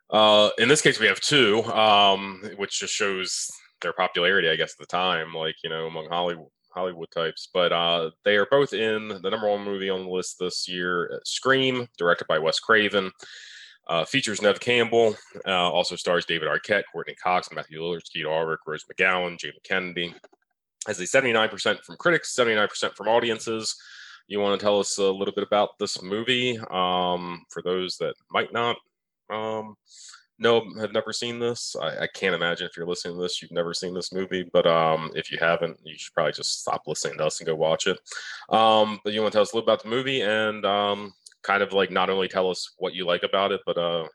[0.09, 3.49] uh, in this case, we have two, um, which just shows
[3.81, 7.49] their popularity, I guess, at the time, like you know, among Hollywood Hollywood types.
[7.53, 11.11] But uh, they are both in the number one movie on the list this year,
[11.13, 13.11] uh, Scream, directed by Wes Craven.
[13.87, 15.15] Uh, features Neve Campbell,
[15.45, 20.13] uh, also stars David Arquette, Courteney Cox, Matthew Lillard, Skeet Ulrich, Rose McGowan, Jamie Kennedy.
[20.87, 23.75] Has a 79% from critics, 79% from audiences.
[24.27, 28.15] You want to tell us a little bit about this movie um, for those that
[28.31, 28.77] might not
[29.29, 29.75] um,
[30.39, 31.75] know, have never seen this.
[31.81, 34.49] I, I can't imagine if you're listening to this, you've never seen this movie.
[34.51, 37.55] But um, if you haven't, you should probably just stop listening to us and go
[37.55, 37.99] watch it.
[38.49, 41.13] Um, but you want to tell us a little about the movie and um,
[41.43, 44.07] kind of like not only tell us what you like about it, but uh,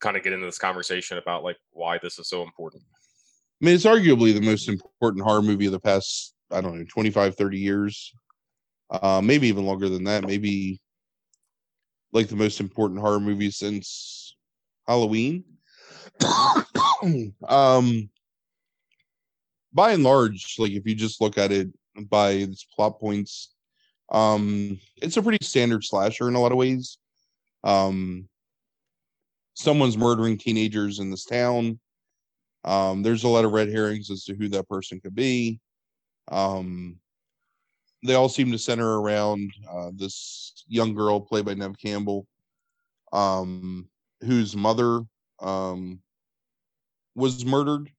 [0.00, 2.82] kind of get into this conversation about like why this is so important.
[3.62, 6.84] I mean, it's arguably the most important horror movie of the past, I don't know,
[6.88, 8.12] 25, 30 years.
[8.90, 10.26] Uh, maybe even longer than that.
[10.26, 10.80] Maybe
[12.12, 14.36] like the most important horror movie since
[14.86, 15.44] Halloween.
[17.48, 18.10] um,
[19.72, 21.68] by and large, like if you just look at it
[22.08, 23.53] by its plot points,
[24.10, 26.98] um, it's a pretty standard slasher in a lot of ways.
[27.62, 28.28] Um,
[29.54, 31.78] someone's murdering teenagers in this town.
[32.64, 35.60] Um, there's a lot of red herrings as to who that person could be.
[36.30, 36.96] Um,
[38.02, 42.26] they all seem to center around uh, this young girl played by Neve Campbell,
[43.12, 43.88] um,
[44.20, 45.02] whose mother
[45.40, 46.00] um,
[47.14, 47.90] was murdered.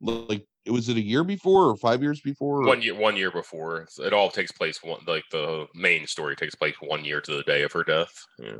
[0.00, 2.62] Like, it was it a year before or five years before?
[2.62, 4.82] or- One year, one year before it all takes place.
[4.82, 8.24] One like the main story takes place one year to the day of her death.
[8.38, 8.58] Yeah.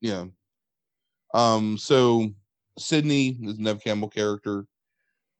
[0.00, 0.24] Yeah.
[1.34, 2.30] Um, so
[2.78, 4.66] Sidney is Neve Campbell character,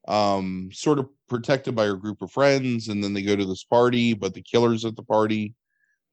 [0.09, 3.65] um, sort of protected by her group of friends, and then they go to this
[3.65, 5.55] party, but the killer's at the party.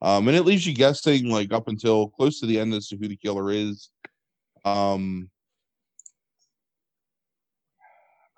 [0.01, 2.97] Um, and it leaves you guessing like up until close to the end as to
[2.97, 3.89] who the killer is.
[4.65, 5.29] Um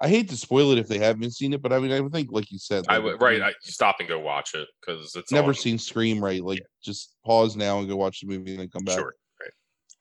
[0.05, 2.13] I hate to spoil it if they haven't seen it, but I mean I would
[2.13, 3.41] think like you said, I would right.
[3.41, 6.43] I stop and go watch it because it's never on- seen Scream, right?
[6.43, 8.99] Like just pause now and go watch the movie and then come back.
[8.99, 9.15] Sure.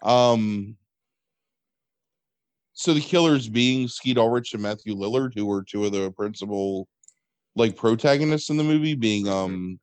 [0.03, 0.77] Um.
[2.75, 6.87] So the killers being Skeet Ulrich and Matthew Lillard, who were two of the principal,
[7.57, 9.81] like protagonists in the movie, being um,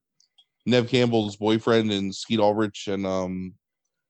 [0.68, 3.56] Neve Campbell's boyfriend and Skeet Ulrich and um,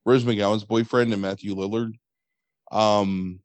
[0.04, 1.92] Rose McGowan's boyfriend and Matthew Lillard.
[2.70, 3.40] Um,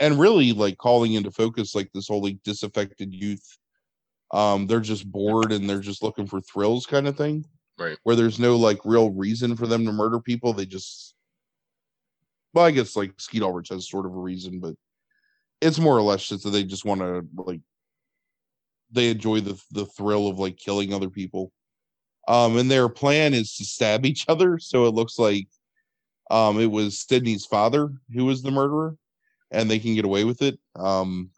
[0.00, 3.58] and really like calling into focus like this whole like disaffected youth.
[4.32, 7.44] Um, they're just bored and they're just looking for thrills, kind of thing.
[7.78, 7.98] Right.
[8.02, 10.52] Where there's no like real reason for them to murder people.
[10.52, 11.14] They just
[12.54, 14.74] well, I guess like Skeet Ulrich has sort of a reason, but
[15.60, 17.60] it's more or less just that they just want to like
[18.90, 21.52] they enjoy the the thrill of like killing other people.
[22.28, 25.48] Um, and their plan is to stab each other, so it looks like
[26.30, 28.96] um it was Sidney's father who was the murderer,
[29.50, 30.58] and they can get away with it.
[30.76, 31.30] Um,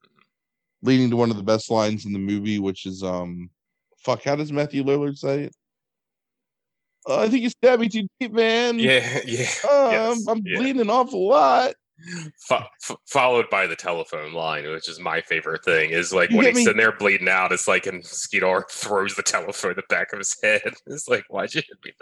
[0.83, 3.51] leading to one of the best lines in the movie, which is um,
[3.99, 5.57] fuck, how does Matthew Lillard say it?
[7.09, 8.79] "Uh, I think you stabbed me too deep, man.
[8.79, 9.47] Yeah, yeah.
[9.71, 10.59] Um, yes, I'm yeah.
[10.59, 11.75] bleeding an awful lot.
[12.51, 15.91] F- followed by the telephone line, which is my favorite thing.
[15.91, 17.53] Is like You when he's me- sitting there bleeding out.
[17.53, 20.63] It's like and Skeeter throws the telephone in the back of his head.
[20.87, 21.93] It's like why'd you hit me?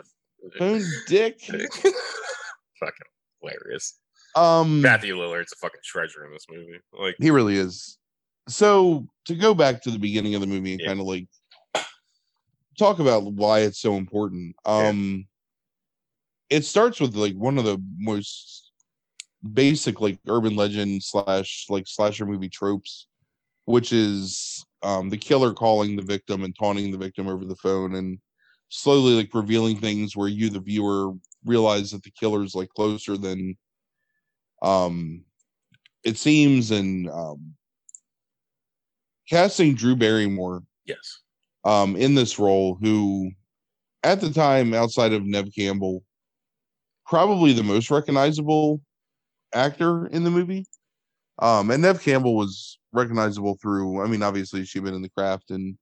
[0.61, 1.41] Own dick.
[1.43, 1.77] Fucking
[3.43, 3.99] hilarious.
[4.35, 6.79] Um, Matthew Lillard's a fucking treasure in this movie.
[6.93, 7.99] Like, he really is.
[8.49, 10.89] So to go back to the beginning of the movie and Yeah.
[10.89, 11.27] kind of like
[12.79, 14.57] talk about why it's so important.
[14.65, 15.27] Um,
[16.49, 18.73] it starts with like one of the most
[19.53, 23.07] basic like urban legend slash like slasher movie tropes,
[23.65, 27.95] which is um the killer calling the victim and taunting the victim over the phone
[27.95, 28.19] and
[28.69, 31.13] slowly like revealing things where you the viewer
[31.45, 33.57] realize that the killer's like closer than
[34.63, 35.25] um
[36.05, 37.55] it seems and um
[39.29, 41.21] casting Drew Barrymore yes,
[41.65, 43.31] um in this role who
[44.03, 46.03] at the time outside of Neve Campbell
[47.07, 48.81] probably the most recognizable
[49.55, 50.67] actor in the movie
[51.41, 55.51] um and Neve Campbell was recognizable through I mean obviously she'd been in the craft
[55.51, 55.77] and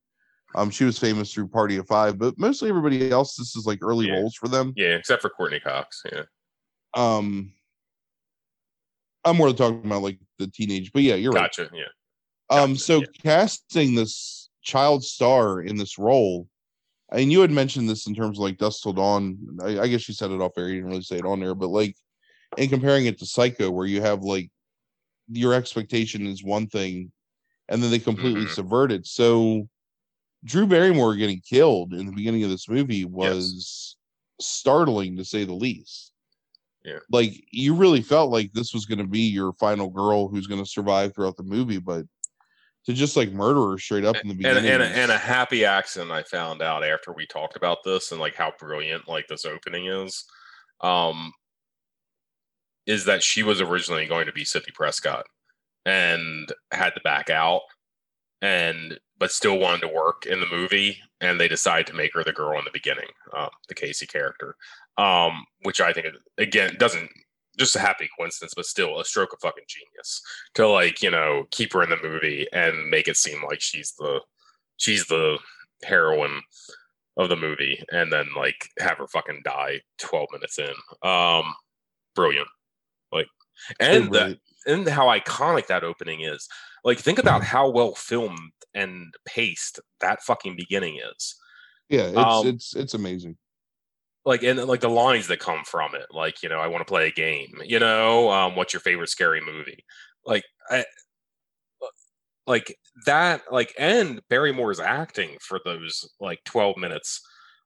[0.54, 3.80] um she was famous through Party of 5 but mostly everybody else this is like
[3.82, 4.14] early Yeah.
[4.14, 6.02] roles for them yeah, except for Courteney Cox.
[6.10, 6.22] Yeah,
[6.94, 7.52] um
[9.28, 11.70] I'm more talking about like the teenage but yeah you're right gotcha.
[11.72, 11.84] Yeah,
[12.50, 13.06] Um, so yeah.
[13.22, 16.48] casting this child star in this role,
[17.12, 19.38] and you had mentioned this in terms of like Dusk Till Dawn.
[19.62, 20.68] I, I guess you said it off air.
[20.68, 21.96] You didn't really say it on there, but like
[22.56, 24.50] in comparing it to Psycho, where you have like
[25.30, 27.12] your expectation is one thing,
[27.68, 28.50] and then they completely Mhm.
[28.50, 29.06] subvert it.
[29.06, 29.68] So
[30.44, 33.96] Drew Barrymore getting killed in the beginning of this movie was
[34.40, 36.12] startling to say the least.
[36.84, 36.98] Yeah.
[37.10, 40.62] Like you really felt like this was going to be your final girl who's going
[40.62, 42.04] to survive throughout the movie, but
[42.86, 44.70] to just like murder her straight up in the and beginning.
[44.70, 48.20] and a, and a happy accident I found out after we talked about this and
[48.20, 50.24] like how brilliant like this opening is,
[50.80, 51.32] um,
[52.86, 55.26] is that she was originally going to be Sidney Prescott
[55.84, 57.62] and had to back out
[58.40, 62.22] and but still wanted to work in the movie and they decided to make her
[62.22, 64.54] the girl in the beginning um, the casey character
[64.98, 66.06] um, which i think
[66.38, 67.08] again doesn't
[67.58, 70.22] just a happy coincidence but still a stroke of fucking genius
[70.54, 73.94] to like you know keep her in the movie and make it seem like she's
[73.98, 74.20] the
[74.76, 75.38] she's the
[75.84, 76.40] heroine
[77.16, 81.52] of the movie and then like have her fucking die 12 minutes in um
[82.14, 82.46] brilliant
[83.10, 83.26] like
[83.80, 86.48] and the, and how iconic that opening is.
[86.84, 91.36] Like, think about how well filmed and paced that fucking beginning is.
[91.88, 93.36] yeah, it's um, it's it's amazing.
[94.28, 96.90] Like, and like the lines that come from it, like, you know, I want to
[96.90, 99.82] play a game, you know, um, what's your favorite scary movie?
[100.26, 100.84] Like, I,
[102.46, 102.76] like
[103.06, 107.20] that, like, and Barrymore's acting for those like 12 minutes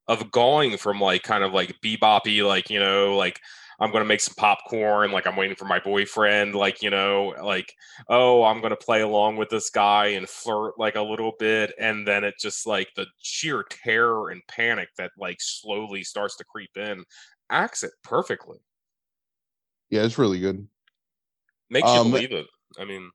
[0.08, 3.40] of going from like kind of like beboppy, like, you know, like,
[3.80, 7.72] I'm gonna make some popcorn, like I'm waiting for my boyfriend, like you know, like
[8.08, 12.06] oh, I'm gonna play along with this guy and flirt like a little bit, and
[12.06, 16.76] then it just like the sheer terror and panic that like slowly starts to creep
[16.76, 17.04] in,
[17.50, 18.58] acts it perfectly,
[19.90, 20.66] Yeah, it's really good.
[21.70, 22.46] makes Um, you believe it.
[22.78, 23.10] I mean,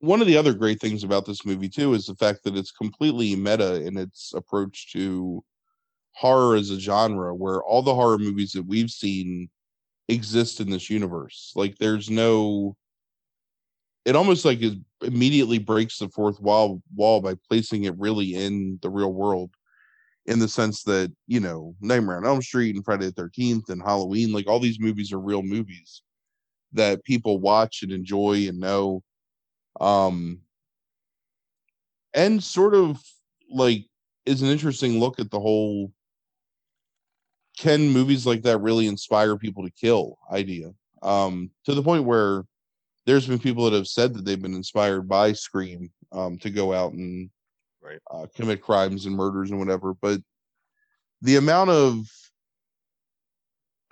[0.00, 2.72] One of the other great things about this movie too is the fact that it's
[2.72, 5.44] completely meta in its approach to
[6.12, 9.48] horror as a genre, where all the horror movies that we've seen
[10.08, 11.52] exist in this universe.
[11.54, 12.76] Like, there's no.
[14.04, 18.78] It almost like it immediately breaks the fourth wall wall by placing it really in
[18.82, 19.50] the real world,
[20.26, 23.80] in the sense that you know Nightmare on Elm Street and Friday the Thirteenth and
[23.80, 26.02] Halloween, like all these movies are real movies
[26.72, 29.02] that people watch and enjoy and know
[29.80, 30.40] um
[32.14, 33.00] and sort of
[33.50, 33.86] like
[34.26, 35.90] is an interesting look at the whole
[37.58, 40.72] can movies like that really inspire people to kill idea
[41.02, 42.44] um to the point where
[43.04, 46.72] there's been people that have said that they've been inspired by scream um to go
[46.72, 47.30] out and
[47.82, 47.98] Right.
[48.12, 50.20] uh, commit crimes and murders and whatever but
[51.20, 52.04] the amount of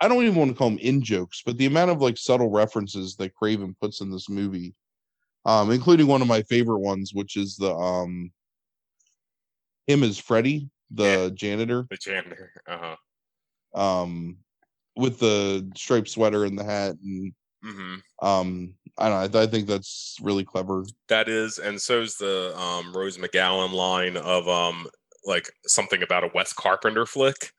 [0.01, 2.49] I don't even want to call them in jokes, but the amount of like subtle
[2.49, 4.73] references that Craven puts in this movie,
[5.45, 8.31] um, including one of my favorite ones, which is the um
[9.85, 11.29] him as Freddy, the Yeah.
[11.35, 12.95] janitor, the janitor, uh huh.
[13.73, 14.37] Um,
[14.95, 17.33] with the striped sweater and the hat, and
[17.63, 19.39] hmm um, I don't know.
[19.39, 20.85] I, I think that's really clever.
[21.07, 24.87] That is, and so is the um, Rose McGowan line of um,
[25.25, 27.51] like something about a Wes Carpenter flick.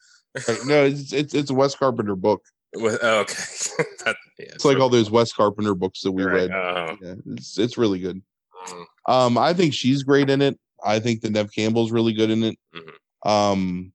[0.67, 2.43] No, it's, it's it's a Wes Carpenter book.
[2.75, 3.35] With, oh, okay,
[4.05, 6.51] that, yeah, It's like all those Wes Carpenter books that we right, read.
[6.51, 6.97] uh-huh.
[7.03, 8.23] Yeah, it's it's really good.
[8.67, 8.85] Mhm.
[9.09, 10.59] Um, I think she's great in it.
[10.85, 12.59] I think that Neve Campbell's really good in it.
[12.75, 13.31] Mhm.
[13.31, 13.92] Um,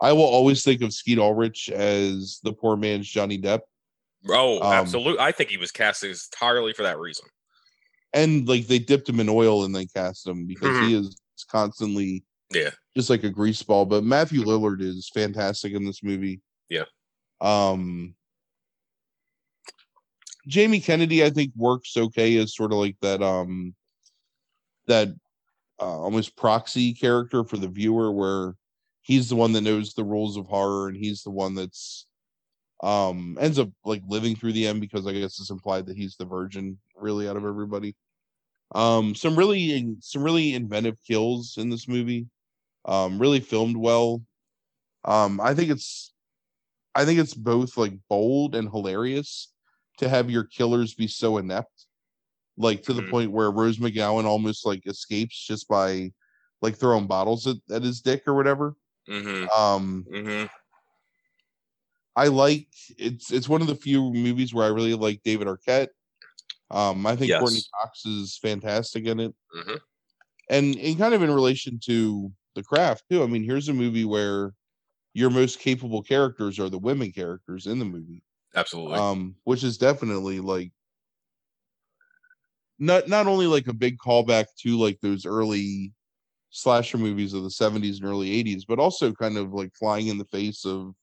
[0.00, 3.60] I will always think of Skeet Ulrich as the poor man's Johnny Depp,
[4.28, 5.20] Oh, Um, absolutely.
[5.20, 7.26] I think he was cast entirely for that reason.
[8.12, 11.16] and like they dipped him in oil and they cast him because he is
[11.50, 12.70] constantly Yeah.
[12.96, 13.84] just like a grease ball.
[13.84, 16.40] But Matthew Lillard is fantastic in this movie.
[16.70, 16.84] Yeah.
[17.40, 18.14] Um,
[20.46, 23.74] Jamie Kennedy, I think, works okay as sort of like that um
[24.86, 25.08] that
[25.80, 28.54] uh, almost proxy character for the viewer, where
[29.06, 32.06] he's the one that knows the rules of horror and he's the one that's
[32.82, 36.16] um ends up like living through the end because I guess it's implied that he's
[36.16, 37.96] the virgin really out of everybody.
[38.74, 42.28] Um, some really some really inventive kills in this movie.
[42.86, 44.22] Um, really filmed well.
[45.04, 46.14] Um, I think it's
[46.94, 49.52] I think it's both like bold and hilarious
[49.98, 51.86] to have your killers be so inept,
[52.58, 53.10] like to the Mhm.
[53.10, 56.12] point where Rose McGowan almost like escapes just by
[56.62, 58.76] like throwing bottles at, at his dick or whatever.
[59.08, 59.46] Mm-hmm.
[59.56, 60.46] Um, Mm-hmm.
[62.14, 62.68] I like
[62.98, 65.88] it's it's one of the few movies where I really like David Arquette.
[66.70, 69.78] Um, I think Courteney Cox is fantastic in it, Mhm.
[70.48, 73.22] and and kind of in relation to the craft too.
[73.22, 74.52] I mean, here's a movie where
[75.14, 78.24] your most capable characters are the women characters in the movie,
[78.54, 78.98] Absolutely.
[78.98, 80.72] um, which is definitely like
[82.78, 85.92] not not only like a big callback to like those early
[86.56, 90.18] slasher movies of the 70s and early 80s but also kind of like flying in
[90.18, 90.94] the face of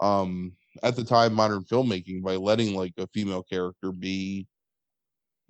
[0.00, 4.46] um at the time modern filmmaking by letting like a female character be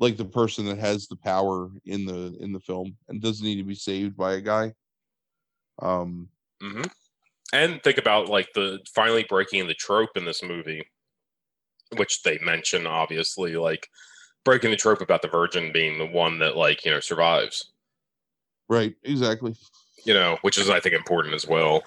[0.01, 3.57] like the person that has the power in the in the film and doesn't need
[3.57, 4.73] to be saved by a guy
[5.81, 6.29] um
[6.61, 6.83] hmm
[7.53, 10.85] And think about like the finally breaking the trope in this movie,
[11.97, 13.89] which they mention obviously, like
[14.45, 17.73] breaking the trope about the virgin being the one that like you know survives.
[18.69, 19.55] Right exactly
[20.05, 21.83] You know, which is I think important as well.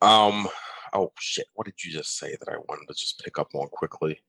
[0.00, 0.48] Um.
[0.92, 1.46] Oh shit!
[1.54, 4.20] What did you just say that I wanted to just pick up on quickly?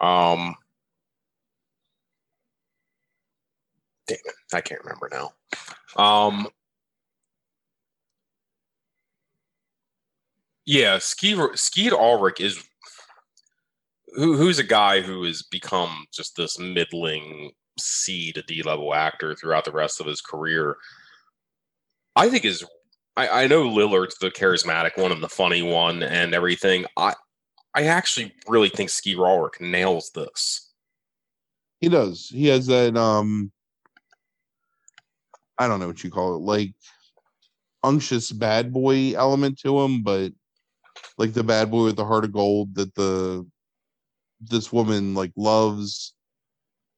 [0.00, 0.54] Um.
[4.06, 4.34] Damn it!
[4.54, 5.32] I can't remember now.
[6.00, 6.46] Um.
[10.64, 12.64] Yeah, Skeet Ulrich is
[14.14, 19.34] who who's a guy who has become just this middling C to D level actor
[19.34, 20.76] throughout the rest of his career.
[22.14, 22.64] I think is
[23.16, 26.86] I, I know Lillard's the charismatic one and the funny one and everything.
[26.96, 27.14] I
[27.74, 30.72] I actually really think Skeet Ulrich nails this.
[31.80, 33.52] he does he has that um
[35.58, 36.72] i don't know what you call it like
[37.84, 40.32] unctuous bad boy element to him but
[41.18, 43.46] like the bad boy with the heart of gold that the
[44.40, 46.14] this woman like loves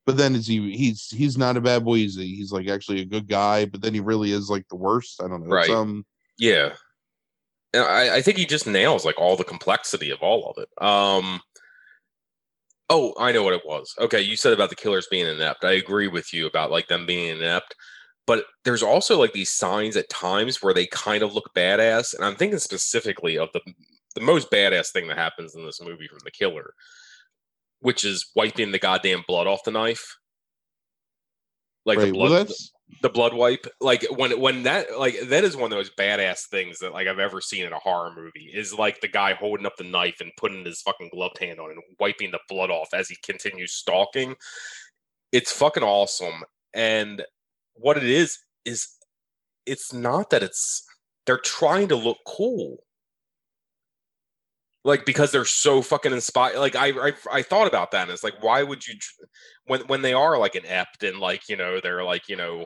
[0.08, 3.04] but then is he he's he's not a bad boy he's he's like actually a
[3.04, 5.68] good guy but then he really is like the worst i don't know Right.
[5.68, 6.06] um
[6.38, 6.70] Yeah.
[7.74, 10.70] And I, I think he just nails like all the complexity of all of it.
[10.82, 11.40] Um
[12.88, 13.94] Oh, I know what it was.
[14.00, 15.62] Okay, you said about the killers being inept.
[15.62, 17.74] I agree with you about like them being inept.
[18.26, 22.14] But there's also like these signs at times where they kind of look badass.
[22.14, 23.60] And I'm thinking specifically of the
[24.14, 26.72] the most badass thing that happens in this movie from the killer,
[27.80, 30.16] which is wiping the goddamn blood off the knife.
[31.84, 32.72] Like the blood well that's
[33.02, 33.66] the blood wipe.
[33.80, 37.18] Like when when that like that is one of those badass things that like i've
[37.18, 40.32] ever seen in a horror movie is like the guy holding up the knife and
[40.36, 44.34] putting his fucking gloved hand on and wiping the blood off as he continues stalking.
[45.32, 46.44] It's fucking awesome.
[46.74, 47.24] And
[47.74, 48.88] what it is is
[49.66, 50.84] it's not that it's
[51.26, 52.78] they're trying to look cool
[54.84, 58.24] like because they're so fucking inspired like I, I i thought about that and it's
[58.24, 58.94] like why would you
[59.66, 62.64] when when they are like an inept and like you know they're like you know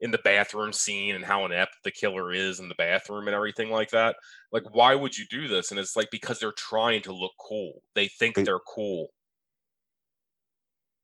[0.00, 3.70] in the bathroom scene and how inept the killer is in the bathroom and everything
[3.70, 4.14] like that
[4.52, 7.82] like why would you do this and it's like because they're trying to look cool
[7.94, 8.46] they think Right.
[8.46, 9.08] they're cool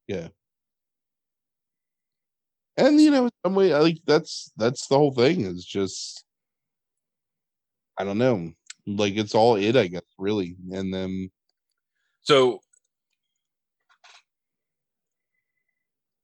[0.06, 0.28] Yeah.
[2.76, 6.24] and you know some way I like that's that's the whole thing is just
[7.98, 8.52] i don't know
[8.86, 11.30] like it's all it i guess really and then
[12.20, 12.60] so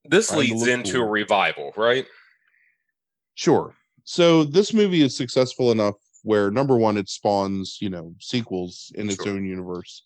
[0.04, 2.06] this leads into a revival right
[3.40, 3.74] Sure.
[4.04, 9.08] So this movie is successful enough where number one, it spawns, you know, sequels in
[9.08, 9.32] its Sure.
[9.32, 10.04] own universe.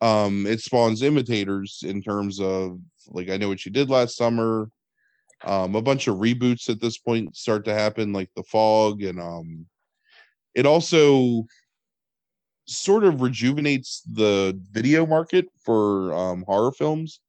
[0.00, 2.78] Um, it spawns imitators in terms of
[3.08, 4.70] like I know what you did last summer.
[5.44, 9.20] Um, a bunch of reboots at this point start to happen, like the fog, and
[9.20, 9.66] um
[10.54, 11.44] it also
[12.66, 17.20] sort of rejuvenates the video market for um horror films.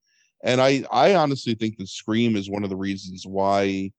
[0.43, 3.91] And I I honestly think that Scream is one of the reasons why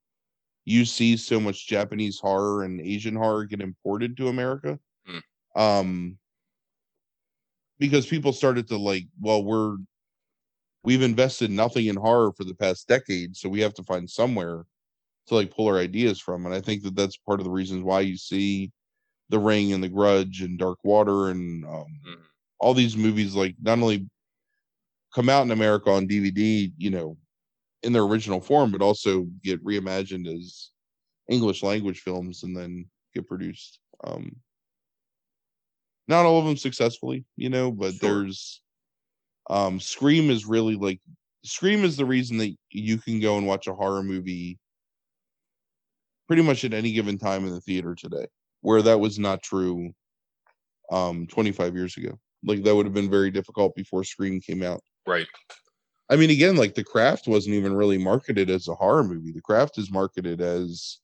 [0.64, 4.78] you see so much Japanese horror and Asian horror get imported to America.
[5.06, 5.60] Hmm.
[5.60, 6.18] Um
[7.78, 9.76] because people started to like, well, we're
[10.84, 14.64] we've invested nothing in horror for the past decade, so we have to find somewhere
[15.28, 16.46] to like pull our ideas from.
[16.46, 18.72] And I think that that's part of the reasons why you see
[19.28, 22.22] The Ring and The Grudge and Dark Water and um, Mhm.
[22.60, 24.08] all these movies like not only
[25.14, 27.16] come out in America on DVD, you know,
[27.82, 30.72] in their original form, but also get reimagined as
[31.30, 33.80] English language films and then get produced.
[34.04, 34.42] Um,
[36.08, 38.00] not all of them successfully, you know, but Sure.
[38.00, 38.62] there's
[39.50, 41.00] um Scream is really like
[41.44, 44.58] Scream is the reason that you can go and watch a horror movie
[46.26, 48.26] pretty much at any given time in the theater today,
[48.66, 49.92] where that was not true
[50.90, 52.18] um 25 years ago.
[52.44, 54.80] Like that would have been very difficult before Scream came out.
[55.06, 55.28] Right.
[56.10, 59.30] I mean, again, like The Craft wasn't even really marketed as a horror movie.
[59.30, 60.98] The Craft is marketed as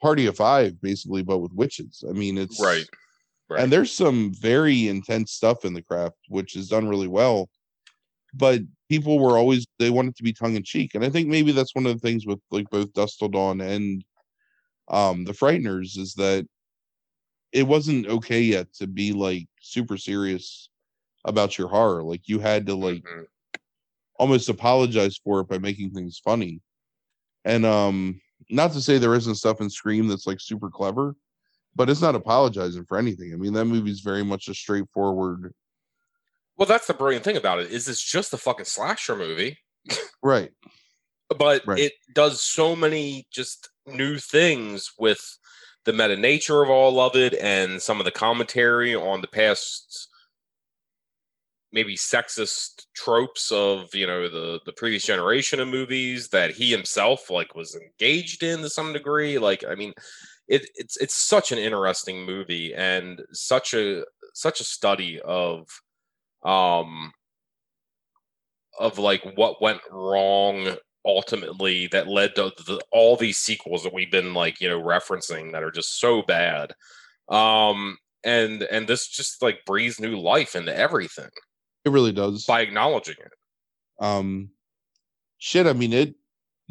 [0.00, 2.04] Party of Five, basically, but with witches.
[2.08, 2.86] I mean, it's Right.
[3.50, 3.62] Right.
[3.62, 7.50] and there's some very intense stuff in The Craft, which is done really well.
[8.34, 11.50] But people were always they wanted to be tongue in cheek, and I think maybe
[11.50, 14.04] that's one of the things with like both Dusk Till Dawn and
[14.90, 16.46] um The Frighteners is that
[17.52, 20.68] it wasn't okay yet to be like super serious
[21.24, 22.02] about your horror.
[22.02, 23.26] Like you had to like Mhm.
[24.16, 26.60] almost apologize for it by making things funny.
[27.44, 28.20] And um
[28.50, 31.16] not to say there isn't stuff in Scream that's like super clever,
[31.76, 33.32] but it's not apologizing for anything.
[33.34, 35.54] I mean, that movie's very much a straightforward
[36.56, 39.58] Well, that's the brilliant thing about it is it's just a fucking slasher movie,
[40.22, 40.50] right.
[41.38, 41.80] but Right.
[41.80, 45.38] it does so many just new things with
[45.84, 50.08] the meta nature of all of it and some of the commentary on the past
[51.72, 57.30] maybe sexist tropes of you know the the previous generation of movies that he himself
[57.30, 59.38] like was engaged in to some degree.
[59.38, 59.92] Like i mean
[60.48, 64.04] it, it's it's such an interesting movie and such a
[64.34, 65.66] such a study of
[66.42, 67.12] um
[68.78, 70.76] of like what went wrong
[71.08, 75.50] ultimately that led to the, all these sequels that we've been like you know referencing
[75.52, 76.74] that are just so bad
[77.30, 81.30] um and and this just like breathes new life into everything
[81.86, 82.44] It really does.
[82.44, 83.32] by acknowledging it
[84.04, 84.50] Um
[85.38, 86.14] shit, I mean it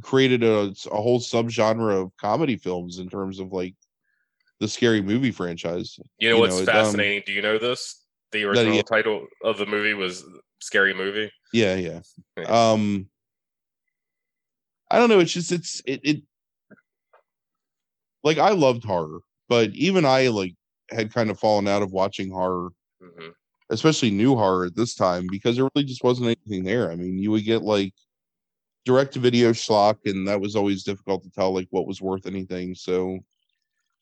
[0.04, 3.74] created a, a whole subgenre of comedy films in terms of like
[4.60, 6.00] the scary movie franchise.
[6.20, 8.84] you know You what's know, it, um, fascinating do you know this the he- original
[8.84, 10.24] title of the movie was
[10.60, 12.02] scary movie Yeah, yeah.
[12.38, 12.44] Yeah.
[12.44, 13.10] Um
[14.90, 16.24] I don't know, it's just it's it it
[18.24, 19.20] like I loved horror,
[19.50, 20.56] but even I like
[20.90, 22.70] had kind of fallen out of watching horror,
[23.02, 23.34] Mhm.
[23.70, 26.92] especially new horror at this time because there really just wasn't anything there.
[26.92, 27.94] I mean, you would get like
[28.86, 32.26] direct to video schlock and that was always difficult to tell like what was worth
[32.26, 32.76] anything.
[32.76, 33.20] So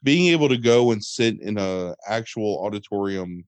[0.03, 3.45] being able to go and sit in a actual auditorium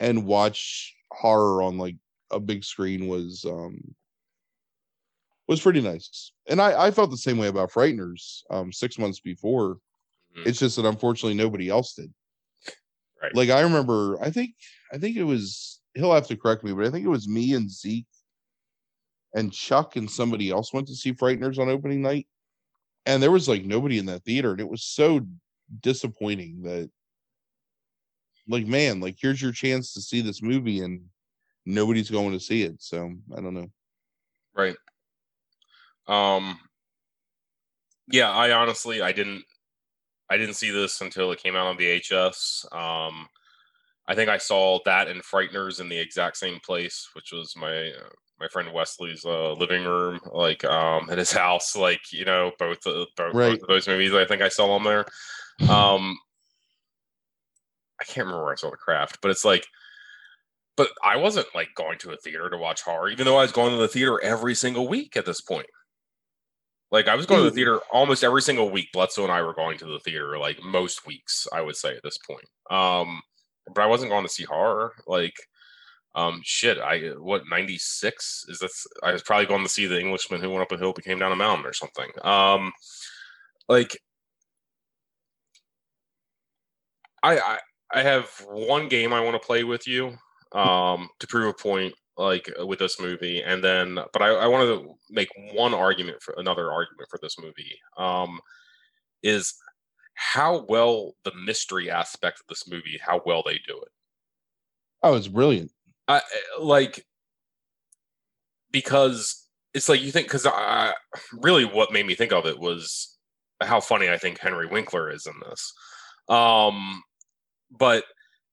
[0.00, 1.96] and watch horror on like
[2.30, 3.78] a big screen was um
[5.48, 6.32] was pretty nice.
[6.48, 9.78] And I I felt the same way about Frighteners um 6 months before.
[10.36, 10.46] Mhm.
[10.46, 12.12] It's just that unfortunately nobody else did.
[13.22, 13.34] Right.
[13.34, 14.54] Like I remember I think
[14.92, 17.54] I think it was he'll have to correct me, but I think it was me
[17.54, 18.06] and Zeke
[19.34, 22.26] and Chuck and somebody else went to see Frighteners on opening night.
[23.06, 25.20] And there was like nobody in that theater and it was so
[25.80, 26.90] disappointing that
[28.48, 31.08] like man, like here's your chance to see this movie and
[31.66, 32.82] nobody's going to see it.
[32.82, 33.68] So I don't know.
[34.54, 34.76] right
[36.06, 36.58] um
[38.10, 39.42] yeah i honestly i didn't
[40.30, 43.26] i didn't see this until it came out on vhs um
[44.06, 47.88] i think i saw that and frighteners in the exact same place which was my
[47.90, 48.08] uh,
[48.38, 52.86] my friend wesley's uh, living room like um at his house like you know both
[52.86, 53.52] uh, both, Right.
[53.52, 55.06] both of those movies i think i saw them there.
[55.74, 56.18] Um
[58.00, 59.66] i can't remember where i saw the craft but it's like
[60.76, 63.52] but i wasn't like going to a theater to watch horror even though i was
[63.52, 65.66] going to the theater every single week at this point
[66.94, 67.56] like I was going to the Mm.
[67.56, 68.92] theater almost every single week.
[68.92, 72.04] Bledsoe and I were going to the theater like most weeks, I would say at
[72.04, 72.48] this point.
[72.70, 73.20] Um,
[73.66, 74.94] but I wasn't going to see horror.
[75.08, 75.34] Like,
[76.14, 78.86] um, shit, I what ninety six is this?
[79.02, 81.32] I was probably going to see the Englishman who went up a hill, became down
[81.32, 82.10] a mountain, or something.
[82.22, 82.72] Um,
[83.68, 83.98] like,
[87.24, 87.58] I I,
[87.92, 90.16] I have one game I want to play with you,
[90.52, 94.46] um, to prove a point like uh, with this movie and then but I, I
[94.46, 98.40] wanted to make one argument for another argument for this movie um
[99.22, 99.54] is
[100.14, 103.88] how well the mystery aspect of this movie how well they do it
[105.04, 105.70] Oh, it's brilliant.
[106.08, 106.22] I
[106.58, 107.04] like
[108.70, 110.94] because it's like you think because I
[111.34, 113.18] really what made me think of it was
[113.62, 115.74] how funny I think Henry Winkler is in this.
[116.30, 117.02] Um,
[117.70, 118.04] but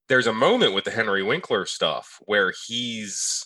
[0.09, 3.45] there's a moment with the Henry Winkler stuff where he's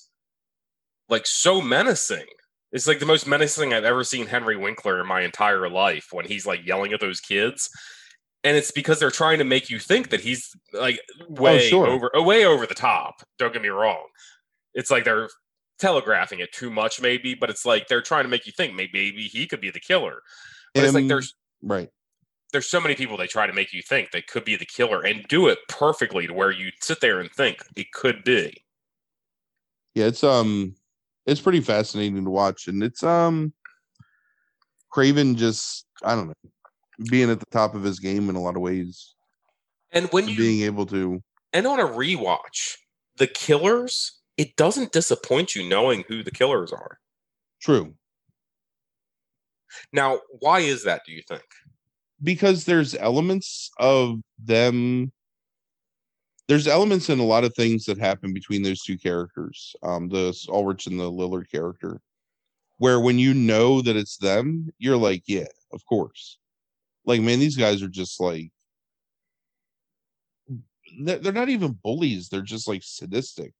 [1.10, 2.26] like so menacing.
[2.72, 6.26] It's like the most menacing I've ever seen Henry Winkler in my entire life when
[6.26, 7.69] he's like yelling at those kids.
[8.45, 11.88] and it's because they're trying to make you think that he's like way sure.
[11.88, 13.15] over way over the top.
[13.40, 14.06] Don't get me wrong.
[14.76, 15.30] It's like they're
[15.80, 18.91] telegraphing it too much, maybe, but it's like they're trying to make you think maybe,
[18.94, 20.22] maybe he could be the killer.
[20.76, 21.34] But it's like there's
[21.64, 21.90] right.
[22.53, 25.02] there's so many people they try to make you think they could be the killer
[25.02, 28.56] and do it perfectly to where you sit there and think it could be.
[29.95, 30.76] Yeah, it's um
[31.26, 33.53] it's pretty fascinating to watch and it's um
[34.91, 36.34] Craven just I don't know
[37.10, 39.15] being at the top of his game in a lot of ways
[39.91, 41.22] And when you being able to
[41.53, 42.76] and on a rewatch,
[43.18, 46.99] the killers, it doesn't disappoint you knowing who the killers are.
[47.61, 47.95] true
[49.91, 51.43] Now, why is that, do you think?
[52.23, 55.11] because there's elements of them
[56.48, 60.34] there's elements in a lot of things that happen between those two characters um the
[60.50, 62.02] Ulrich and the Lillard character
[62.78, 66.38] where when you know that it's them you're like yeah of course.
[67.06, 68.52] Like man these guys are just like
[71.00, 73.54] they're not even bullies they're just like sadistic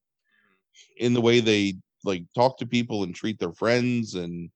[0.96, 4.50] in the way they like talk to people and treat their friends and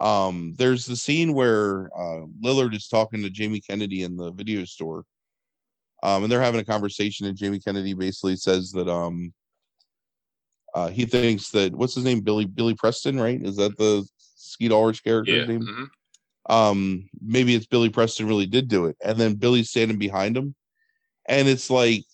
[0.00, 4.64] um there's the scene where uh Lillard is talking to Jamie Kennedy in the video
[4.64, 5.04] store
[6.02, 9.32] um and they're having a conversation and Jamie Kennedy basically says that um
[10.74, 12.20] uh he thinks that what's his name?
[12.20, 13.40] Billy Billy Preston right?
[13.42, 15.62] Is that the Skeet Ulrich character's name?
[15.62, 16.52] mhm.
[16.54, 18.96] um maybe it's Billy Preston really did do it.
[19.04, 20.54] And then Billy's standing behind him
[21.28, 22.04] and it's like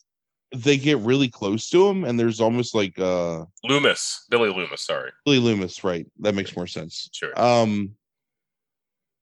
[0.54, 5.10] they get really close to him and there's almost like uh Loomis, Billy Loomis, sorry.
[5.24, 6.06] Billy Loomis right.
[6.20, 7.08] That makes more sense.
[7.12, 7.38] Sure.
[7.38, 7.96] um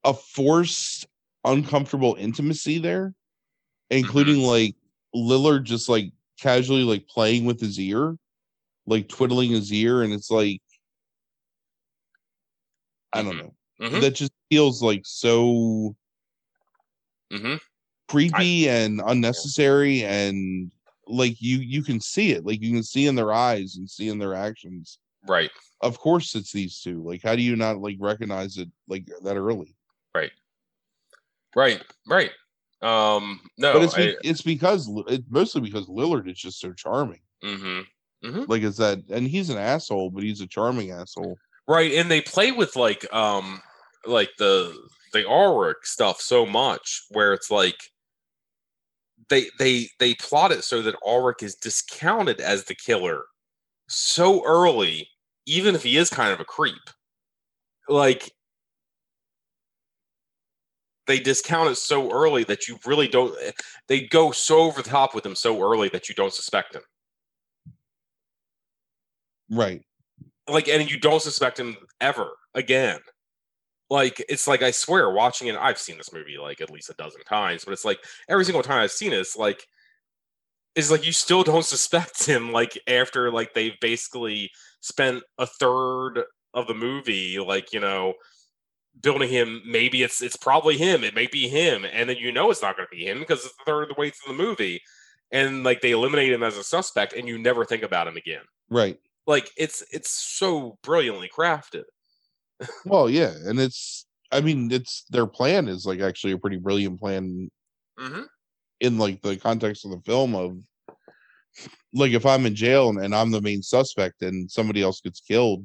[0.04, 1.06] a forced
[1.44, 3.14] uncomfortable intimacy there
[3.90, 4.74] including like
[5.14, 8.16] Lillard just like casually like playing with his ear
[8.86, 10.60] like twiddling his ear and it's like
[13.12, 13.38] I don't Mhm.
[13.38, 13.54] know
[13.88, 14.00] Mhm.
[14.00, 15.94] that just feels like so
[17.30, 17.56] hmm
[18.08, 20.70] creepy and unnecessary and
[21.06, 24.08] like you you can see it like you can see in their eyes and see
[24.08, 25.50] in their actions Right.
[25.80, 29.36] of course it's these two like how do you not like recognize it like that
[29.36, 29.74] early
[30.14, 30.32] Right.
[31.56, 31.82] Right.
[32.06, 32.30] Right.
[32.84, 37.20] Um, no, but it's I, it's because it, mostly because Lillard is just so charming
[37.42, 37.80] hmm
[38.46, 41.92] like is that and he's an asshole but he's a charming asshole right.
[41.92, 43.60] And they play with like, um,
[44.06, 44.76] like the,
[45.12, 47.76] the Ulrich stuff so much where it's like,
[49.30, 53.22] they, they, they plot it so that Ulrich is discounted as the killer
[53.88, 55.08] so early,
[55.46, 56.74] even if he is kind of a creep.
[57.88, 58.32] Like,
[61.06, 63.52] they discount it so early that you really don't eh,
[63.88, 66.82] they go so over the top with him so early that you don't suspect him
[69.50, 69.82] right.
[70.48, 73.00] Like and you don't suspect him ever again.
[73.90, 76.94] Like it's like i swear watching it i've seen this movie like at least a
[76.94, 77.98] dozen times but it's like
[78.30, 79.62] every single time i've seen it it's like
[80.74, 84.50] it's like you still don't suspect him like after like they've basically
[84.80, 86.24] spent a third
[86.54, 88.14] of the movie like you know
[89.00, 92.50] building him maybe it's it's probably him it may be him and then you know
[92.50, 94.42] it's not going to be him because it's the third of the way through the
[94.42, 94.80] movie
[95.32, 98.42] and like they eliminate him as a suspect and you never think about him again
[98.70, 101.84] right like it's it's so brilliantly crafted
[102.86, 106.98] well yeah and it's i mean it's their plan is like actually a pretty brilliant
[106.98, 107.50] plan
[107.98, 108.22] mm-hmm.
[108.80, 110.56] in like the context of the film of
[111.92, 115.20] like if I'm in jail and, and I'm the main suspect and somebody else gets
[115.20, 115.64] killed,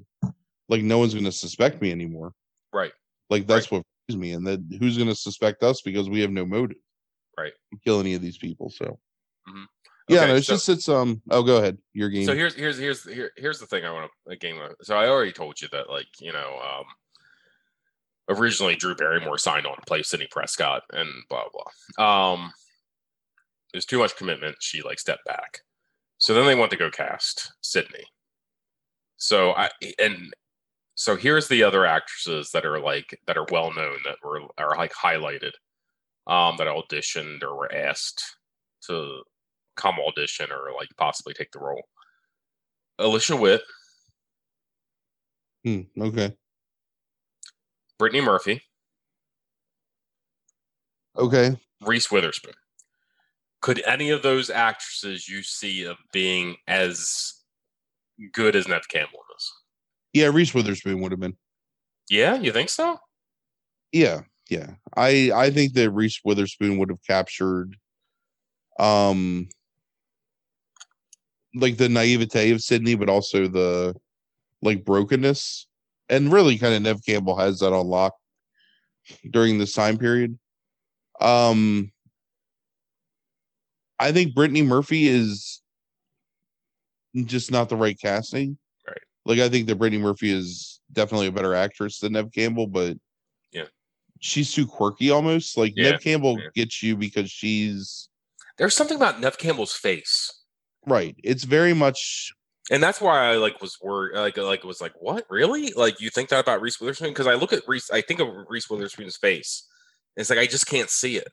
[0.68, 2.34] like no one's gonna suspect me anymore.
[2.72, 2.92] Right.
[3.30, 4.32] Like that's what frees me.
[4.34, 6.78] And then who's gonna suspect us because we have no motive.
[7.38, 7.54] Right.
[7.74, 8.70] To kill any of these people.
[8.70, 9.00] So
[9.48, 9.66] Mhm.
[10.10, 11.78] yeah, no, it's so- just it's um oh go ahead.
[11.94, 12.26] Your game.
[12.26, 15.32] so here's here's here's here, here's the thing i want to game so i already
[15.32, 16.86] told you that like you know um
[18.38, 22.52] originally drew barrymore signed on to play sidney prescott and blah blah um
[23.74, 25.60] there's too much commitment she like stepped back
[26.20, 28.06] so then they want to go cast sidney
[29.18, 29.70] so i
[30.00, 30.34] and
[31.00, 34.76] so here's the other actresses that are like that are well known that were are
[34.76, 35.54] like highlighted
[36.28, 38.22] um that auditioned or were asked
[38.86, 39.24] to
[39.78, 41.84] come audition or like possibly take the role.
[42.98, 43.62] Alicia witt.
[45.64, 46.36] Hmm, okay.
[47.98, 48.62] brittany murphy.
[51.18, 51.56] Okay.
[51.82, 52.56] reese witherspoon.
[53.62, 57.36] Could any of those actresses you see of being as
[58.34, 59.20] good as neve campbell
[60.14, 61.38] Yeah, Reese Witherspoon would have been.
[62.10, 62.98] yeah you think so
[63.92, 64.72] Yeah, yeah.
[64.96, 67.76] I I think that Reese Witherspoon would have captured
[68.80, 69.48] um
[71.56, 73.96] like the naivete of Sidney, but also the
[74.62, 75.68] like brokenness.
[76.10, 78.16] And really kind of Neve Campbell has that on lock
[79.30, 80.38] during this time period.
[81.22, 81.92] Um
[84.00, 85.62] I think Brittany Murphy is
[87.26, 88.58] just not the right casting.
[89.30, 92.98] Like I think that Brittany Murphy is definitely a better actress than Neve Campbell, but
[93.52, 93.66] Yeah.
[94.20, 95.56] she's too quirky almost.
[95.56, 96.48] Like Yeah, Neve Campbell yeah.
[96.56, 98.10] gets you because she's
[98.58, 100.34] There's something about Neve Campbell's face.
[100.88, 101.16] right.
[101.24, 102.34] It's very much
[102.72, 105.72] And that's why I like was worried, like like was like, what really?
[105.74, 107.10] Like you think that about Reese Witherspoon?
[107.10, 109.68] Because I look at Reese, I think of Reese Witherspoon's face.
[110.18, 111.28] and It's like I just can't see it.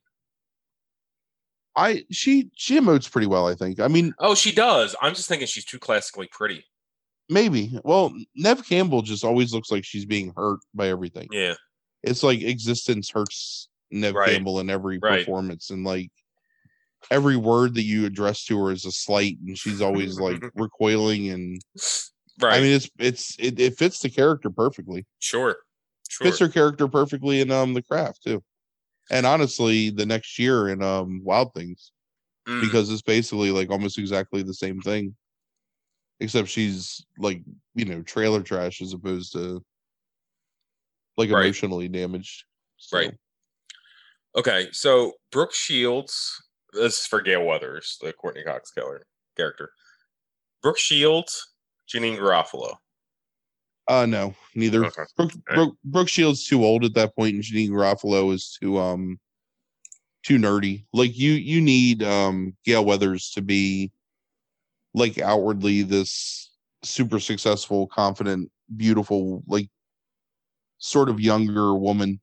[1.75, 3.81] I she she emotes pretty well, I think.
[3.81, 4.95] I mean, Oh, she does.
[5.03, 6.65] I'm just thinking she's too classically pretty.
[7.29, 7.79] Maybe.
[7.85, 11.29] Well, Neve Campbell just always looks like she's being hurt by everything.
[11.33, 11.55] Yeah,
[12.03, 14.33] It's like existence hurts Neve Right.
[14.33, 15.27] Campbell in every Right.
[15.27, 16.11] performance and like
[17.11, 21.31] every word that you address to her is a slight and she's always like recoiling
[21.31, 21.61] and
[22.41, 22.57] right.
[22.59, 25.07] I mean it's it's it, it fits the character perfectly.
[25.19, 25.57] sure,
[26.09, 26.27] sure.
[26.27, 28.43] Fits her character perfectly in um the craft too.
[29.11, 31.93] And honestly, the next year in um Wild Things,
[32.47, 35.17] Mm, because it's basically like almost exactly the same thing.
[36.21, 37.43] Except she's like,
[37.75, 39.63] you know, trailer trash as opposed to
[41.17, 41.45] like Right.
[41.45, 42.45] emotionally damaged.
[42.79, 43.15] So, Right.
[44.35, 46.43] okay, so Brooke Shields.
[46.73, 49.07] This is for Gale Weathers, the Courteney Cox killer
[49.37, 49.73] character.
[50.63, 51.55] Brooke Shields,
[51.89, 52.77] Janeane Garofalo.
[53.89, 54.85] Uh no, neither.
[54.87, 55.03] Okay.
[55.17, 59.21] Brooke, Brooke, Brooke Shields too old at that point, and Janeane Garofalo is too um
[60.25, 60.85] too nerdy.
[60.93, 63.93] Like you you need um Gale Weathers to be
[64.97, 66.51] like outwardly this
[66.83, 69.69] super successful, confident, beautiful, like
[70.79, 72.21] sort of younger woman.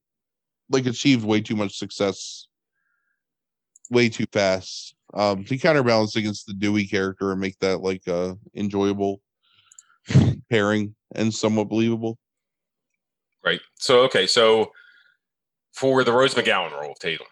[0.69, 2.47] Like achieved way too much success
[3.91, 4.95] way too fast.
[5.13, 9.21] Um to counterbalance against the Dewey character and make that like uh enjoyable
[10.49, 12.17] pairing and somewhat believable.
[13.45, 13.61] Right.
[13.75, 14.71] So okay, so
[15.73, 17.27] for the Rose McGowan role of Tatum,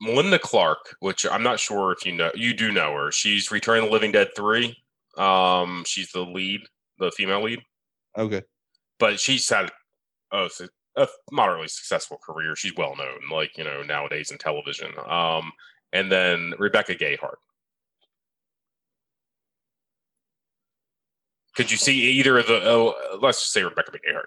[0.00, 3.10] Melinda Clarke, which I'm not sure if you know, you do know her.
[3.10, 4.76] She's Return of the Living Dead three.
[5.16, 6.60] Um, she's the lead,
[6.98, 7.60] the female lead,
[8.16, 8.42] Okay.
[9.00, 9.70] but she's had
[10.30, 10.48] a,
[10.96, 12.54] a moderately successful career.
[12.54, 14.92] She's well known, like you know nowadays in television.
[15.08, 15.50] Um,
[15.92, 17.36] and then Rebecca Gayheart.
[21.56, 22.60] Could you see either of the?
[22.62, 24.26] Oh, let's just say Rebecca Gayheart.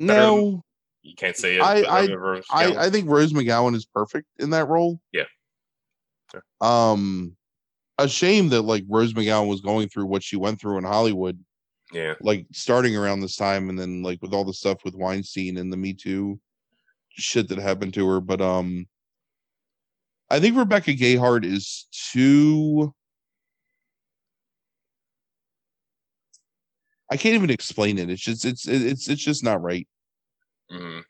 [0.00, 0.64] Better No,
[1.02, 1.62] You can't say it.
[1.62, 5.00] I- I- I, I think Rose McGowan is perfect in that role.
[5.12, 5.24] Yeah.
[6.30, 6.42] Sure.
[6.60, 7.36] Um,
[7.98, 11.42] a shame that like Rose McGowan was going through what she went through in Hollywood,
[11.92, 12.14] yeah.
[12.20, 15.72] like starting around this time, and then like with all the stuff with Weinstein and
[15.72, 16.38] the Me Too
[17.10, 18.20] shit that happened to her.
[18.20, 18.86] But um,
[20.30, 22.94] I think Rebecca Gayheart is too.
[27.10, 28.10] I can't even explain it.
[28.10, 29.88] It's just it's it's it's just not right.
[30.70, 31.04] Mhm.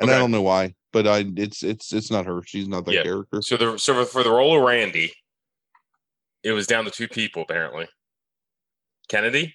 [0.00, 2.42] and I don't know why, but I it's it's it's not her.
[2.42, 3.02] She's not that Yeah.
[3.02, 3.40] character.
[3.42, 5.12] So the so for the role of Randy,
[6.42, 7.88] it was down to two people apparently.
[9.08, 9.54] Kennedy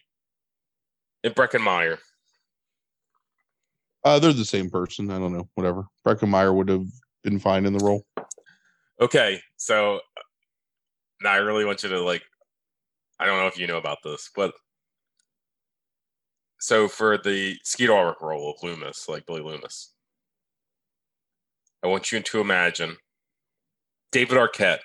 [1.24, 2.00] and Breckin Meyer.
[4.04, 5.12] Uh, they're the same person.
[5.12, 5.50] I don't know.
[5.56, 5.88] Whatever.
[6.06, 6.86] Breckin Meyer would have
[7.24, 8.06] been fine in the role.
[9.02, 10.00] Okay, so
[11.22, 12.24] now I really want you to like.
[13.20, 14.54] I don't know if you know about this, but
[16.60, 19.94] so for the Skeet Ulrich role of Loomis, like Billy Loomis,
[21.84, 22.98] I want you to imagine
[24.12, 24.80] David Arquette.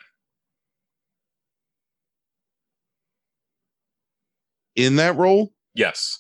[4.75, 6.19] In that role, Yes,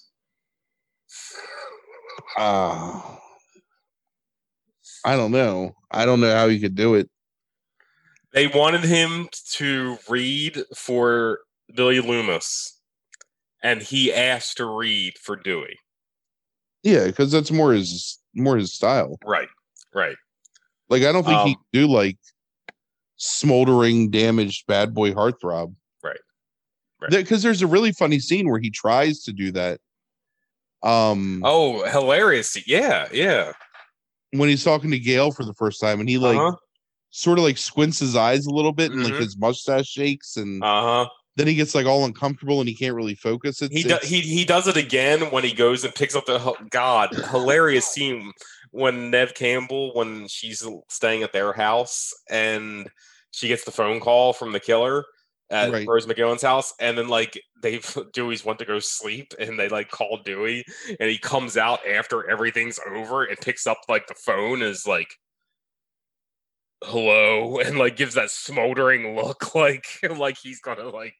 [2.38, 3.00] uh,
[5.04, 5.74] I don't know.
[5.90, 7.10] I don't know how he could do it.
[8.32, 11.40] they wanted him to read for
[11.74, 12.80] Billy Loomis,
[13.62, 15.78] and he asked to read for Dewey.
[16.82, 19.18] Yeah, because that's more his more his style.
[19.24, 19.48] Right,
[19.94, 20.16] right.
[20.88, 22.18] Like I don't think he Um, could do like
[23.16, 25.74] smoldering, damaged bad boy heartthrob.
[26.02, 26.16] Right.
[27.00, 27.10] Right.
[27.10, 29.80] Because there's a really funny scene where he tries to do that.
[30.82, 32.56] Um, Oh, hilarious!
[32.66, 33.52] Yeah, yeah.
[34.32, 36.56] when he's talking to Gale for the first time, and he like Uh
[37.10, 39.18] sort of like squints his eyes a little bit, and like Mhm.
[39.20, 41.08] his mustache shakes, and uh huh.
[41.36, 43.62] Then he gets like all uncomfortable and he can't really focus.
[43.62, 46.54] It's, He do, he he does it again when he goes and picks up the
[46.70, 48.32] God hilarious scene
[48.70, 52.88] when Neve Campbell when she's staying at their house and
[53.30, 55.04] she gets the phone call from the killer
[55.50, 55.86] at Right.
[55.86, 59.90] Rose McGowan's house and then like they've Dewey's want to go sleep and they like
[59.90, 60.64] call Dewey
[60.98, 64.86] and he comes out after everything's over and picks up like the phone and is
[64.86, 65.14] like
[66.84, 69.86] hello and like gives that smoldering look like
[70.16, 71.16] like he's gonna like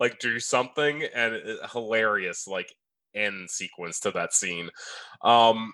[0.00, 1.40] like do something and
[1.72, 2.72] hilarious like
[3.14, 4.70] end sequence to that scene.
[5.22, 5.72] Um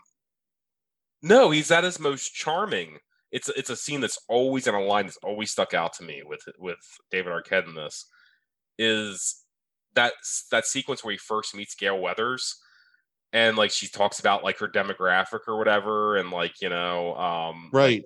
[1.22, 2.98] no he's at his most charming.
[3.32, 6.22] It's it's a scene that's always in a line that's always stuck out to me
[6.24, 6.78] with with
[7.10, 8.06] David Arquette in this
[8.78, 9.44] is
[9.94, 10.12] that
[10.50, 12.56] that sequence where he first meets Gale Weathers
[13.32, 17.68] and like she talks about like her demographic or whatever and like you know um
[17.72, 18.04] right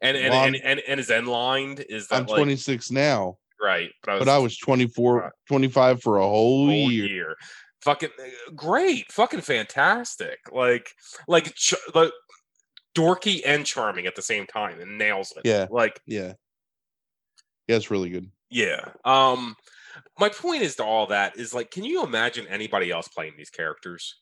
[0.00, 3.90] and and and, and, and his end line is that i'm like 26 now right
[4.02, 7.06] but I was, but i was 24 25 for a whole, whole year.
[7.06, 7.36] year.
[7.82, 10.38] Fucking uh, great, fucking fantastic.
[10.50, 10.88] Like
[11.28, 12.12] like ch- like
[12.96, 15.42] dorky and charming at the same time and nails it.
[15.44, 15.66] Yeah.
[15.70, 16.32] Like yeah
[17.68, 18.88] yeah it's really good yeah.
[19.04, 19.56] Um
[20.18, 23.50] my point is to all that is like can you imagine anybody else playing these
[23.50, 24.20] characters?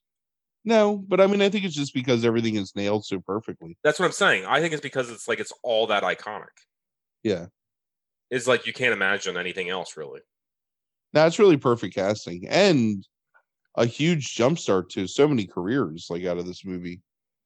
[0.64, 3.98] No but i mean i think it's just because everything is nailed so perfectly That's
[3.98, 4.44] what I'm saying.
[4.46, 6.54] I think it's because it's like it's all that iconic.
[7.22, 7.46] yeah
[8.30, 10.20] It's like you can't imagine anything else really.
[11.12, 13.06] now it's really perfect casting and
[13.76, 17.00] a huge jumpstart to so many careers like out of this movie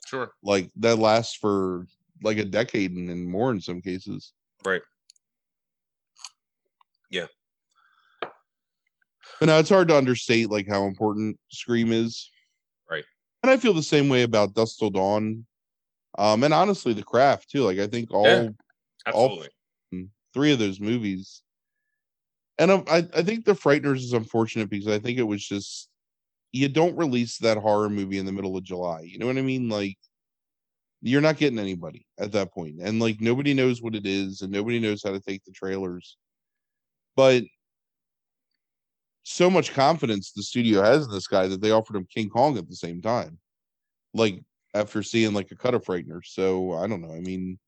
[0.06, 0.30] Sure.
[0.42, 1.86] like that lasts for
[2.22, 4.32] like a decade and, and more in some cases
[4.64, 4.82] Right.
[7.10, 7.26] Yeah.
[8.20, 12.30] but now it's hard to understate like how important scream is.
[13.46, 15.46] And i feel the same way about dusk till dawn.
[16.18, 17.62] Um and honestly the craft too.
[17.62, 18.48] Like i think all Yeah.
[19.06, 19.48] Absolutely.
[20.34, 21.42] three of those movies.
[22.58, 25.88] And um, I, I think the frighteners is unfortunate because i think it was just
[26.50, 29.02] you don't release that horror movie in the middle of july.
[29.02, 29.68] You know what i mean?
[29.68, 29.96] Like
[31.00, 32.76] you're not getting anybody at that point.
[32.80, 36.16] And like nobody knows what it is and nobody knows how to take the trailers.
[37.14, 37.44] But
[39.28, 42.56] so much confidence the studio has in this guy that they offered him king kong
[42.56, 43.36] at the same time
[44.14, 44.40] like
[44.72, 47.58] after seeing like a cut of frighteners so i don't know i mean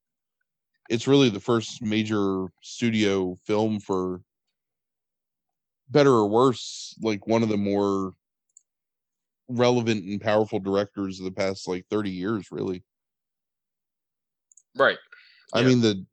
[0.89, 4.21] it's really the first major studio film for
[5.91, 8.13] better or worse like one of the more
[9.49, 12.85] relevant and powerful directors of the past like 30 years really
[14.77, 14.99] Right.
[15.53, 15.67] i Yeah.
[15.67, 16.07] mean the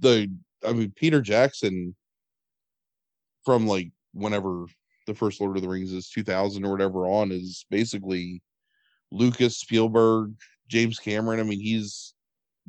[0.00, 0.30] the
[0.66, 1.96] i mean peter jackson
[3.42, 4.66] from like whenever
[5.12, 8.42] the first lord of the rings is 2000 or whatever on is basically
[9.10, 10.32] lucas spielberg
[10.68, 11.40] james cameron.
[11.40, 12.14] I mean he's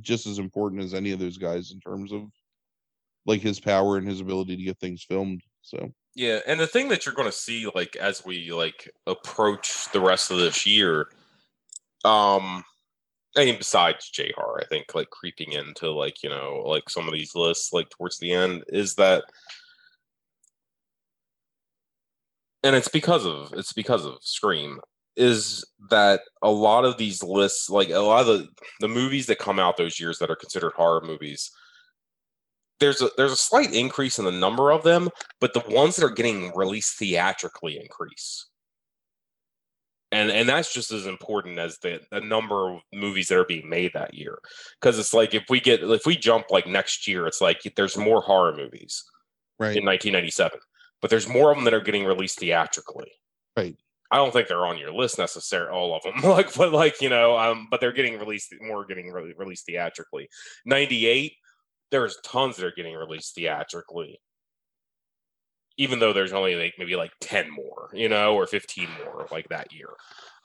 [0.02, 2.24] just as important as any of those guys in terms of
[3.26, 5.94] like his power and his ability to get things filmed so.
[6.16, 10.02] Yeah, and the thing that you're going to see, like as we like approach the
[10.02, 11.08] rest of this year,
[12.06, 12.64] um,
[13.36, 17.14] I mean, besides Jhar, I think like creeping into like you know like some of
[17.14, 19.24] these lists, like towards the end, is that,
[22.64, 24.80] and it's because of it's because of Scream,
[25.16, 28.48] is that a lot of these lists, like a lot of the
[28.80, 31.52] the movies that come out those years that are considered horror movies.
[32.80, 35.10] There's a there's a slight increase in the number of them,
[35.40, 38.48] but the ones that are getting released theatrically increase.
[40.12, 43.70] And and that's just as important as the, the number of movies that are being
[43.70, 44.38] made that year.
[44.80, 47.98] Because it's like if we get if we jump like next year, it's like there's
[47.98, 49.04] more horror movies
[49.60, 50.60] right in 1997,
[51.04, 53.12] but there's more of them that are getting released theatrically.
[53.58, 53.76] Right.
[54.10, 56.14] I don't think they're on your list necessarily, all of them.
[56.24, 60.30] like, but like you know, um, but they're getting released more, getting re- released theatrically.
[60.66, 61.34] 98,
[61.92, 64.22] there's tons that are getting released theatrically,
[65.78, 69.50] even though there's only like maybe like 10 more, you know, or 15 more like
[69.50, 69.90] that year,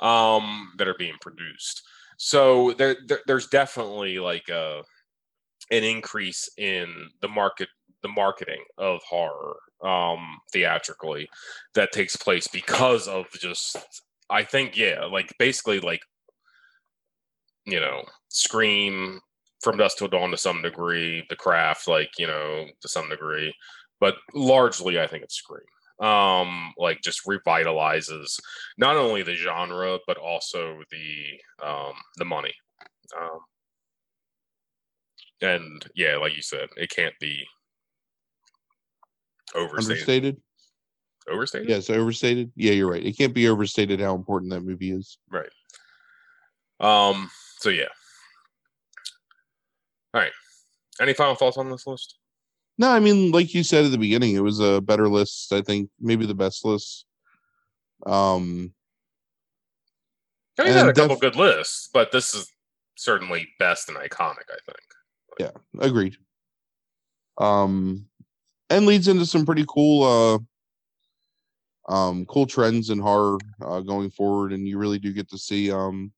[0.01, 1.83] um, that are being produced.
[2.17, 4.83] So there, there there's definitely like a
[5.71, 7.69] an increase in the market
[8.03, 11.29] the marketing of horror um theatrically
[11.75, 13.77] that takes place because of just
[14.31, 16.01] i think yeah like basically like
[17.65, 19.21] you know scream
[19.63, 23.53] from dusk till dawn to some degree the craft like you know to some degree
[24.01, 25.61] but largely i think it's scream.
[26.01, 28.39] Um like just revitalizes
[28.79, 32.55] not only the genre but also the um the money.
[33.21, 33.41] Um
[35.41, 37.45] and yeah like you said it can't be
[39.55, 40.37] overstated understated
[41.31, 45.19] overstated yes overstated yeah you're right it can't be overstated how important that movie is
[45.31, 45.51] Right.
[46.81, 47.29] Um.
[47.59, 47.87] So yeah.
[50.15, 50.33] All right.
[51.01, 52.17] Any final thoughts on this list?
[52.79, 55.61] no i mean like you said at the beginning it was a better list i
[55.61, 57.05] think maybe the best list
[58.07, 58.73] um
[60.61, 62.49] I mean, had a couple good lists, but this is
[62.97, 64.49] certainly best and iconic.
[64.49, 64.79] I think.
[65.39, 65.51] Yeah.
[65.81, 66.17] Agreed
[67.39, 68.07] um
[68.71, 70.05] and leads into some pretty cool
[71.89, 75.39] uh um cool trends in horror uh going forward and you really do get to
[75.39, 76.13] see um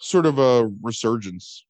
[0.00, 1.64] sort of a resurgence.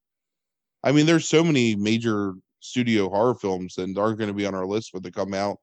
[0.82, 4.54] I mean there's so many major studio horror films that aren't going to be on
[4.54, 5.58] our list but they come out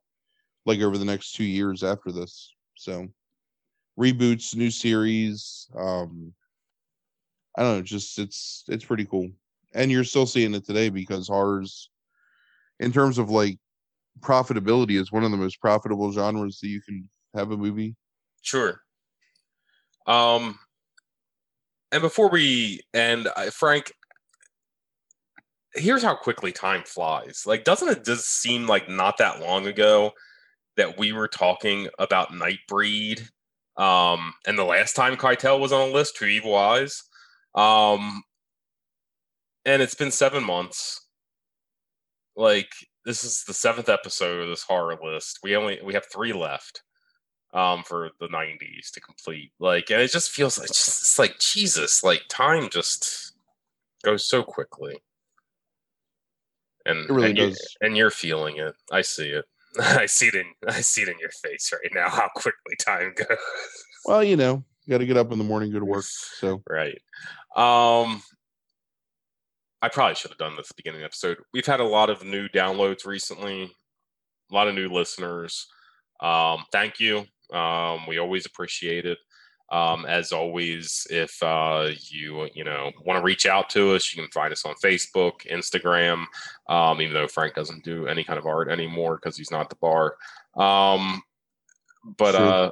[0.66, 2.54] like over the next two years after this.
[2.76, 3.08] So
[4.00, 6.34] reboots new series um
[7.58, 9.30] i don't know just it's it's pretty cool.
[9.76, 11.90] And you're still seeing it today because horror's
[12.80, 13.58] in terms of like
[14.20, 17.96] profitability is one of the most profitable genres that you can have a movie
[18.44, 18.82] Sure.
[20.06, 20.60] Um,
[21.92, 23.94] and before we end, I- Frank,
[25.74, 27.44] here's how quickly time flies.
[27.48, 30.12] Like, doesn't it just seem like not that long ago
[30.76, 33.30] that we were talking about Nightbreed?
[33.78, 37.02] Um, and the last time Keitel was on a list, Two Evil Eyes.
[37.56, 38.24] Um,
[39.66, 41.03] and it's been seven months.
[42.36, 42.72] Like,
[43.06, 45.40] this is the seventh episode of this horror list.
[45.44, 46.84] We only we have three left
[47.54, 49.52] um for the 90s to complete.
[49.60, 53.34] Like and it just feels like just it's like jesus like time just
[54.04, 55.04] goes so quickly.
[56.86, 57.76] And It really and, you, does.
[57.82, 58.74] and you're feeling it.
[58.92, 59.46] I see it.
[59.80, 63.14] I see it in i see it in your face right now how quickly time
[63.16, 63.38] goes.
[64.06, 66.62] Well you know you got to get up in the morning go to work so.
[66.70, 67.00] Right.
[67.56, 68.22] Um
[69.84, 71.38] i probably should have done this at the beginning of the episode.
[71.54, 73.70] We've had a lot of new downloads recently
[74.52, 75.68] a lot of new listeners.
[76.22, 77.26] Um thank you.
[77.52, 79.18] Um we always appreciate it.
[79.72, 84.22] Um as always if uh you you know want to reach out to us you
[84.22, 86.26] can find us on facebook instagram
[86.70, 89.76] um even though frank doesn't do any kind of art anymore because he's not the
[89.78, 90.16] bar.
[90.56, 91.22] Um
[92.18, 92.46] but True.
[92.46, 92.70] uh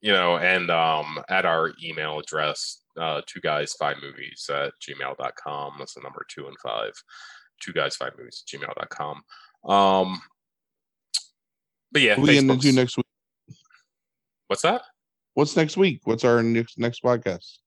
[0.00, 5.72] you know and um at our email address uh two guys five movies at gmail.com
[5.78, 6.92] that's the number two and five.
[7.60, 9.22] Two guys five movies at gmail.com
[9.70, 10.20] um
[11.92, 13.06] but yeah what are we Facebook's- next week?
[14.48, 14.82] What's that?
[15.34, 16.00] What's next week?
[16.04, 17.58] What's our next next podcast?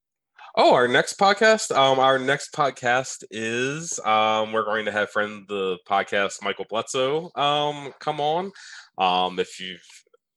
[0.55, 1.75] Oh, our next podcast.
[1.75, 7.29] Um, our next podcast is um, we're going to have friend the podcast Michael Bledsoe
[7.35, 8.51] um come on.
[8.97, 9.83] Um, if you've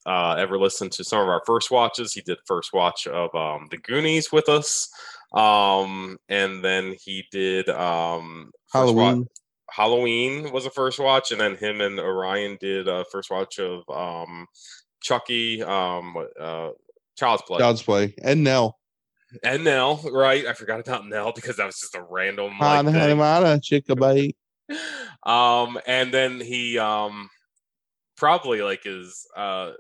[0.06, 3.68] uh, ever listened to some of our first watches, he did first watch of um,
[3.70, 4.88] the Goonies with us,
[5.34, 9.28] um, and then he did um, first wa- halloween
[9.70, 13.82] Halloween was a first watch, and then him and Orion did a first watch of
[13.88, 14.46] um,
[15.00, 16.70] Chucky, um, uh,
[17.16, 17.58] Child's Play.
[17.58, 18.78] child's play and nell
[19.42, 20.46] And Nell, right?
[20.46, 23.00] I forgot about Nell because that was just a random like, Hana, thing.
[23.00, 24.36] hana, hana, chicka bite.
[25.24, 27.30] Um, and then he um
[28.16, 29.70] probably like is uh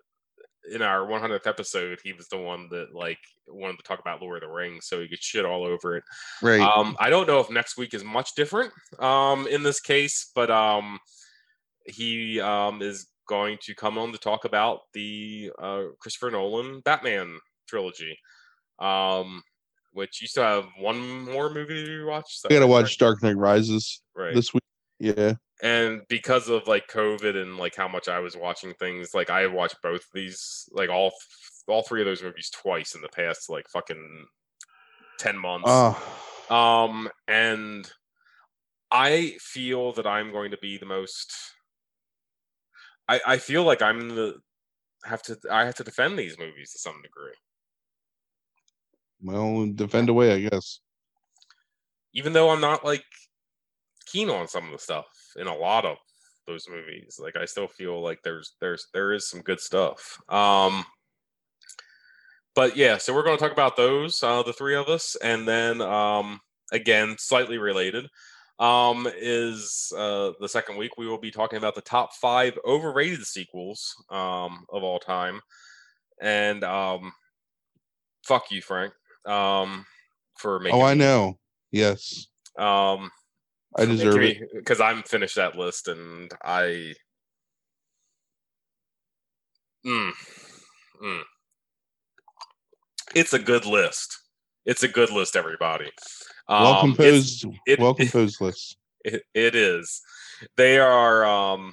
[0.70, 3.18] in our 100th episode, he was the one that like
[3.48, 6.04] wanted to talk about Lord of the Rings, so he could shit all over it.
[6.42, 10.30] right Um, I don't know if next week is much different um in this case,
[10.34, 10.98] but um
[11.86, 17.38] he um is going to come on to talk about the uh Christopher Nolan Batman
[17.68, 18.16] trilogy.
[18.78, 19.42] Um
[19.94, 22.38] which you still have one more movie to watch.
[22.46, 24.34] I gotta watch dark knight rises Right.
[24.34, 24.62] this week
[24.98, 29.30] yeah and because of like COVID and like how much I was watching things, like
[29.30, 31.12] I watched both these, like all
[31.68, 34.26] all three of those movies twice in the past like fucking
[35.18, 35.68] ten months.
[35.68, 37.90] oh Um, and
[38.90, 41.32] I feel that I'm going to be the most.
[43.08, 44.40] I I feel like I'm the
[45.04, 47.34] have to I have to defend these movies to some degree,
[49.22, 50.80] well defend away i guess
[52.14, 53.04] even though I'm not like
[54.06, 55.06] keen on some of the stuff
[55.36, 55.96] in a lot of
[56.46, 57.18] those movies.
[57.22, 60.20] Like I still feel like there's there's there is some good stuff.
[60.28, 60.84] Um,
[62.54, 65.48] but yeah, so we're going to talk about those, uh, the three of us, and
[65.48, 66.40] then um,
[66.70, 68.06] again, slightly related,
[68.58, 73.24] um, is uh, the second week we will be talking about the top five overrated
[73.24, 75.40] sequels um, of all time,
[76.20, 77.12] and um,
[78.26, 78.92] fuck you, Frank,
[79.24, 79.86] um,
[80.36, 80.78] for making.
[80.78, 81.38] oh i know
[81.70, 82.26] yes
[82.58, 83.10] Um,
[83.76, 86.94] i deserve it because I'm finished that list and I.
[89.86, 90.12] Mm,
[91.02, 91.22] mm.
[93.14, 94.16] It's a good list.
[94.64, 95.90] It's a good list, everybody.
[96.48, 100.00] well Um, it's- composed it- well composed list it, it is
[100.56, 101.72] they are um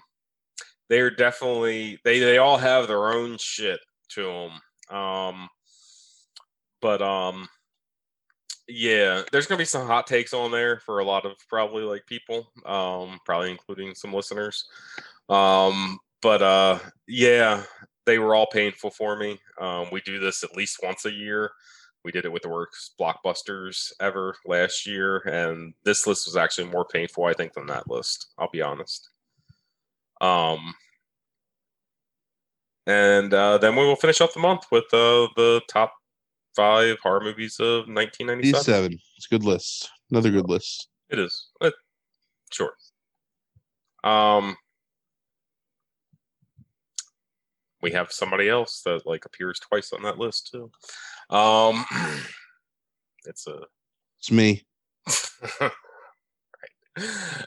[0.89, 5.47] they are definitely they they all have their own shit to them um
[6.81, 7.47] but um
[8.69, 12.05] yeah there's gonna be some hot takes on there for a lot of probably like
[12.05, 14.65] people um probably including some listeners
[15.29, 17.63] um but uh yeah
[18.05, 21.51] they were all painful for me um we do this at least once a year
[22.03, 26.69] we did it with the worst blockbusters ever last year, and this list was actually
[26.69, 28.27] more painful, I think, than that list.
[28.37, 29.09] I'll be honest.
[30.21, 30.73] Um,
[32.87, 35.93] and uh, then we will finish up the month with uh, the top
[36.55, 38.63] five horror movies of 1997.
[38.63, 41.49] seven it's a good list another good list It is.
[41.61, 41.71] Uh,
[42.51, 42.73] sure.
[44.03, 44.55] Um,
[47.81, 50.71] we have somebody else that like appears twice on that list too.
[51.29, 51.85] Um,
[53.25, 53.61] it's a
[54.17, 54.63] it's me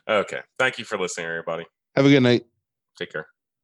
[0.09, 0.41] okay.
[0.59, 1.65] Thank you for listening, everybody.
[1.97, 2.45] Have a good night.
[2.99, 3.27] Take care.